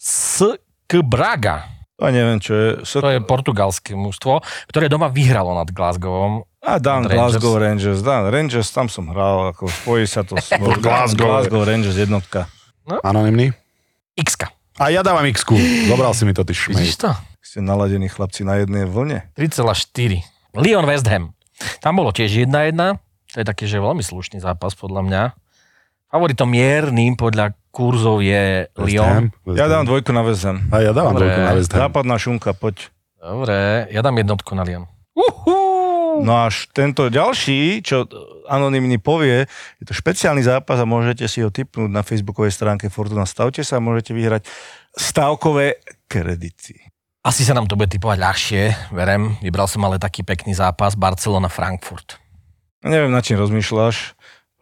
SK 0.00 1.02
Braga. 1.04 1.75
A 1.96 2.12
neviem, 2.12 2.36
čo 2.36 2.52
je. 2.52 2.68
So... 2.84 3.00
To 3.00 3.08
je 3.08 3.24
portugalské 3.24 3.96
mužstvo, 3.96 4.44
ktoré 4.68 4.92
doma 4.92 5.08
vyhralo 5.08 5.56
nad 5.56 5.72
Glasgowom. 5.72 6.44
A 6.60 6.76
dám 6.76 7.08
Rangers. 7.08 7.40
Glasgow 7.40 7.54
Rangers. 7.56 8.00
Dám 8.04 8.28
Rangers, 8.28 8.68
tam 8.68 8.86
som 8.92 9.08
hral, 9.08 9.56
ako 9.56 9.70
spojí 9.70 10.04
sa 10.04 10.20
to 10.20 10.36
s 10.36 10.52
Glasgow. 10.84 11.40
Glasgow 11.40 11.62
Rangers 11.64 11.96
jednotka. 11.96 12.52
Anonymný? 13.00 13.50
x 14.16 14.36
A 14.76 14.92
ja 14.92 15.00
dávam 15.00 15.24
x 15.24 15.44
Zobral 15.88 16.12
si 16.12 16.28
mi 16.28 16.36
to, 16.36 16.44
ty 16.44 16.52
šmej. 16.52 16.84
Vidíš 16.84 17.00
to? 17.00 17.10
Ste 17.40 17.64
naladení 17.64 18.12
chlapci 18.12 18.44
na 18.44 18.60
jednej 18.60 18.84
vlne. 18.84 19.32
3,4. 19.38 20.20
Lyon 20.52 20.84
West 20.84 21.08
Ham. 21.08 21.32
Tam 21.80 21.96
bolo 21.96 22.12
tiež 22.12 22.44
1-1. 22.44 22.76
To 23.32 23.36
je 23.40 23.46
taký, 23.46 23.64
že 23.64 23.80
veľmi 23.80 24.04
slušný 24.04 24.44
zápas 24.44 24.76
podľa 24.76 25.00
mňa. 25.04 25.22
Favoritom 26.12 26.48
miernym 26.52 27.16
podľa 27.16 27.56
kurzov 27.76 28.24
je 28.24 28.72
Lyon. 28.80 29.28
Ja 29.52 29.68
dám 29.68 29.84
dvojku 29.84 30.08
na 30.16 30.24
West 30.24 30.48
Ham. 30.48 30.64
A 30.72 30.80
ja 30.80 30.96
dávam 30.96 31.12
Dobre. 31.12 31.28
dvojku 31.28 31.40
na 31.44 31.52
West 31.52 31.70
Ham. 31.76 31.80
Západná 31.84 32.16
šunka, 32.16 32.56
poď. 32.56 32.88
Dobre, 33.20 33.84
ja 33.92 34.00
dám 34.00 34.16
jednotku 34.16 34.56
na 34.56 34.64
Lyon. 34.64 34.88
Uhú. 35.12 36.24
No 36.24 36.48
až 36.48 36.72
tento 36.72 37.12
ďalší, 37.12 37.84
čo 37.84 38.08
anonymný 38.48 38.96
povie, 38.96 39.44
je 39.76 39.84
to 39.84 39.92
špeciálny 39.92 40.40
zápas 40.40 40.80
a 40.80 40.88
môžete 40.88 41.28
si 41.28 41.44
ho 41.44 41.52
tipnúť 41.52 41.92
na 41.92 42.00
facebookovej 42.00 42.56
stránke 42.56 42.88
Fortuna. 42.88 43.28
Stavte 43.28 43.60
sa 43.60 43.76
a 43.76 43.84
môžete 43.84 44.16
vyhrať 44.16 44.48
stavkové 44.96 45.84
kredity. 46.08 46.80
Asi 47.20 47.44
sa 47.44 47.52
nám 47.52 47.68
to 47.68 47.76
bude 47.76 47.92
typovať 47.92 48.16
ľahšie, 48.22 48.62
verem. 48.96 49.36
Vybral 49.44 49.68
som 49.68 49.84
ale 49.84 50.00
taký 50.00 50.24
pekný 50.24 50.56
zápas 50.56 50.96
Barcelona-Frankfurt. 50.96 52.16
Neviem, 52.86 53.10
na 53.10 53.18
čím 53.18 53.36
rozmýšľaš, 53.36 54.14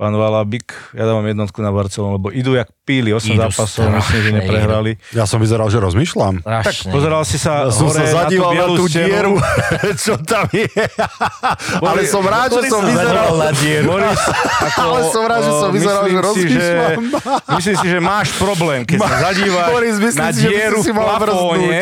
pán 0.05 0.21
Valabik. 0.21 0.69
Ja 0.93 1.09
dávam 1.09 1.25
jednotku 1.25 1.65
na 1.65 1.73
Barcelonu, 1.73 2.21
lebo 2.21 2.29
idú 2.29 2.53
jak 2.53 2.69
píli, 2.85 3.17
8 3.17 3.33
Idú 3.33 3.41
zápasov, 3.41 3.89
myslím, 3.89 4.21
že 4.21 4.31
neprehrali. 4.37 4.93
Ja 5.17 5.25
som 5.25 5.41
vyzeral, 5.41 5.73
že 5.73 5.81
rozmýšľam. 5.81 6.45
Tak 6.45 6.93
pozeral 6.93 7.25
si 7.25 7.41
sa 7.41 7.73
Ja 7.73 7.73
som 7.73 7.89
hore 7.89 8.05
sa 8.05 8.29
zadíval 8.29 8.53
na 8.53 8.61
na 8.61 8.67
tú, 8.69 8.75
tú 8.77 8.85
bielu 8.93 9.09
dieru, 9.09 9.33
stenu. 9.41 9.97
čo 10.05 10.15
tam 10.21 10.45
je. 10.53 10.69
Ale 11.81 12.01
som 12.05 12.21
rád, 12.21 12.53
že 12.53 12.61
Boris 12.61 12.71
som 12.77 12.83
vyzeral. 12.85 13.33
na 13.41 13.51
dieru. 13.57 13.87
Boris, 13.97 14.21
ako, 14.61 14.81
Ale 14.85 15.01
som 15.09 15.25
rád, 15.25 15.41
že 15.41 15.53
som 15.57 15.71
vyzeral, 15.73 16.03
že 16.05 16.13
myslím 16.13 16.21
si, 16.21 16.25
rozmýšľam. 16.29 17.01
Myslím 17.57 17.77
si, 17.81 17.87
že 17.89 17.99
máš 18.05 18.29
problém, 18.37 18.81
keď 18.85 18.99
sa 19.01 19.17
zadívaš 19.33 19.69
Boris, 19.73 19.97
na 19.97 20.05
si, 20.05 20.13
že 20.13 20.21
by 20.21 20.33
si 20.37 20.45
dieru 20.45 20.79
si 20.85 20.93
v 20.93 20.97
mal 21.01 21.17
plafóne. 21.17 21.81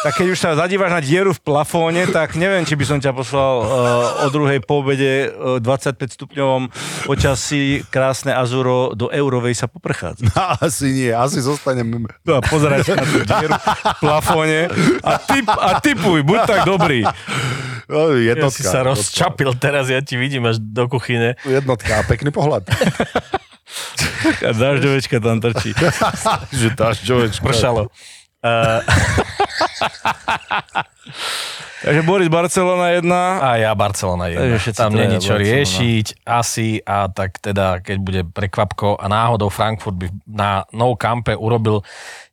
Tak 0.00 0.16
keď 0.16 0.26
už 0.32 0.38
sa 0.40 0.56
zadívaš 0.56 0.96
na 0.96 1.04
dieru 1.04 1.36
v 1.36 1.40
plafóne, 1.44 2.08
tak 2.08 2.32
neviem, 2.32 2.64
či 2.64 2.72
by 2.72 2.84
som 2.88 2.98
ťa 3.04 3.12
poslal 3.12 3.54
uh, 3.60 4.24
o 4.24 4.32
druhej 4.32 4.64
po 4.64 4.80
obede 4.80 5.28
uh, 5.28 5.60
25 5.60 6.16
stupňovom 6.16 6.72
počasí 7.04 7.84
krásne 7.92 8.32
Azuro 8.32 8.96
do 8.96 9.12
Eurovej 9.12 9.52
sa 9.52 9.68
poprchádzať. 9.68 10.32
Asi 10.64 10.88
nie, 10.88 11.12
asi 11.12 11.44
zostanem. 11.44 12.08
No 12.24 12.40
pozerať 12.40 12.96
na 12.96 13.04
tú 13.04 13.20
dieru 13.28 13.52
v 13.60 13.94
plafóne 14.00 14.60
a, 15.04 15.20
typ, 15.20 15.46
a 15.52 15.70
typuj, 15.84 16.24
buď 16.24 16.38
tak 16.48 16.60
dobrý. 16.64 17.04
No, 17.84 18.16
Ja 18.16 18.32
Jednotka. 18.32 18.56
si 18.56 18.62
sa 18.64 18.80
rozčapil 18.80 19.52
teraz, 19.60 19.92
ja 19.92 20.00
ti 20.00 20.16
vidím 20.16 20.48
až 20.48 20.64
do 20.64 20.88
kuchyne. 20.88 21.36
Jednotka, 21.44 22.08
pekný 22.08 22.32
pohľad. 22.32 22.64
A 24.42 24.50
dažďovečka 24.50 25.22
tam 25.22 25.38
trčí. 25.38 25.70
že 26.60 26.68
dáš 26.74 27.06
čovečka. 27.06 27.44
Pršalo. 27.46 27.86
Uh, 28.40 28.80
Takže 31.80 32.00
Boris 32.04 32.28
Barcelona 32.28 32.92
1. 32.92 33.08
a 33.40 33.56
ja 33.56 33.72
Barcelona 33.72 34.28
Takže 34.28 34.36
jedna. 34.36 34.60
všetci 34.60 34.78
Tam 34.78 34.92
traja 34.92 35.00
není 35.08 35.16
čo 35.16 35.32
Barcelona. 35.32 35.48
riešiť 35.48 36.06
asi 36.28 36.68
a 36.84 36.96
tak 37.08 37.40
teda, 37.40 37.80
keď 37.80 37.96
bude 37.98 38.20
prekvapko 38.28 39.00
a 39.00 39.08
náhodou 39.08 39.48
Frankfurt 39.48 39.96
by 39.96 40.06
na 40.28 40.68
Nou 40.76 40.92
Campe 41.00 41.32
urobil 41.32 41.80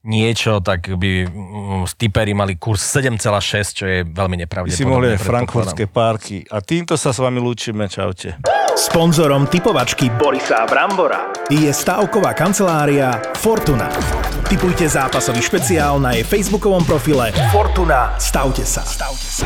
niečo, 0.08 0.64
tak 0.64 0.88
by 0.88 1.28
mm, 1.28 1.84
stipery 1.86 2.32
mali 2.32 2.56
kurz 2.56 2.82
7,6, 2.96 3.78
čo 3.78 3.86
je 3.86 4.00
veľmi 4.08 4.40
nepravdepodobné. 4.48 4.80
si 4.80 4.88
mohli 4.88 5.14
aj 5.14 5.20
frankfurtské 5.20 5.86
párky. 5.92 6.48
A 6.48 6.64
týmto 6.64 6.96
sa 6.96 7.12
s 7.12 7.20
vami 7.20 7.44
lúčime. 7.44 7.92
Čaute. 7.92 8.40
Sponzorom 8.78 9.50
typovačky 9.50 10.14
Borisa 10.14 10.64
Brambora. 10.70 11.34
je 11.50 11.70
stavková 11.74 12.38
kancelária 12.38 13.20
Fortuna. 13.36 13.90
Typujte 14.48 14.88
zápasový 14.88 15.42
špeciál 15.44 16.00
na 16.00 16.16
jej 16.16 16.24
facebookovom 16.24 16.86
profile 16.86 17.34
Fortuna. 17.52 18.16
Stavte 18.22 18.64
sa. 18.64 18.86
Stavte 18.86 19.28
sa. 19.28 19.46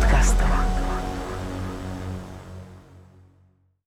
подкастова. 0.00 0.67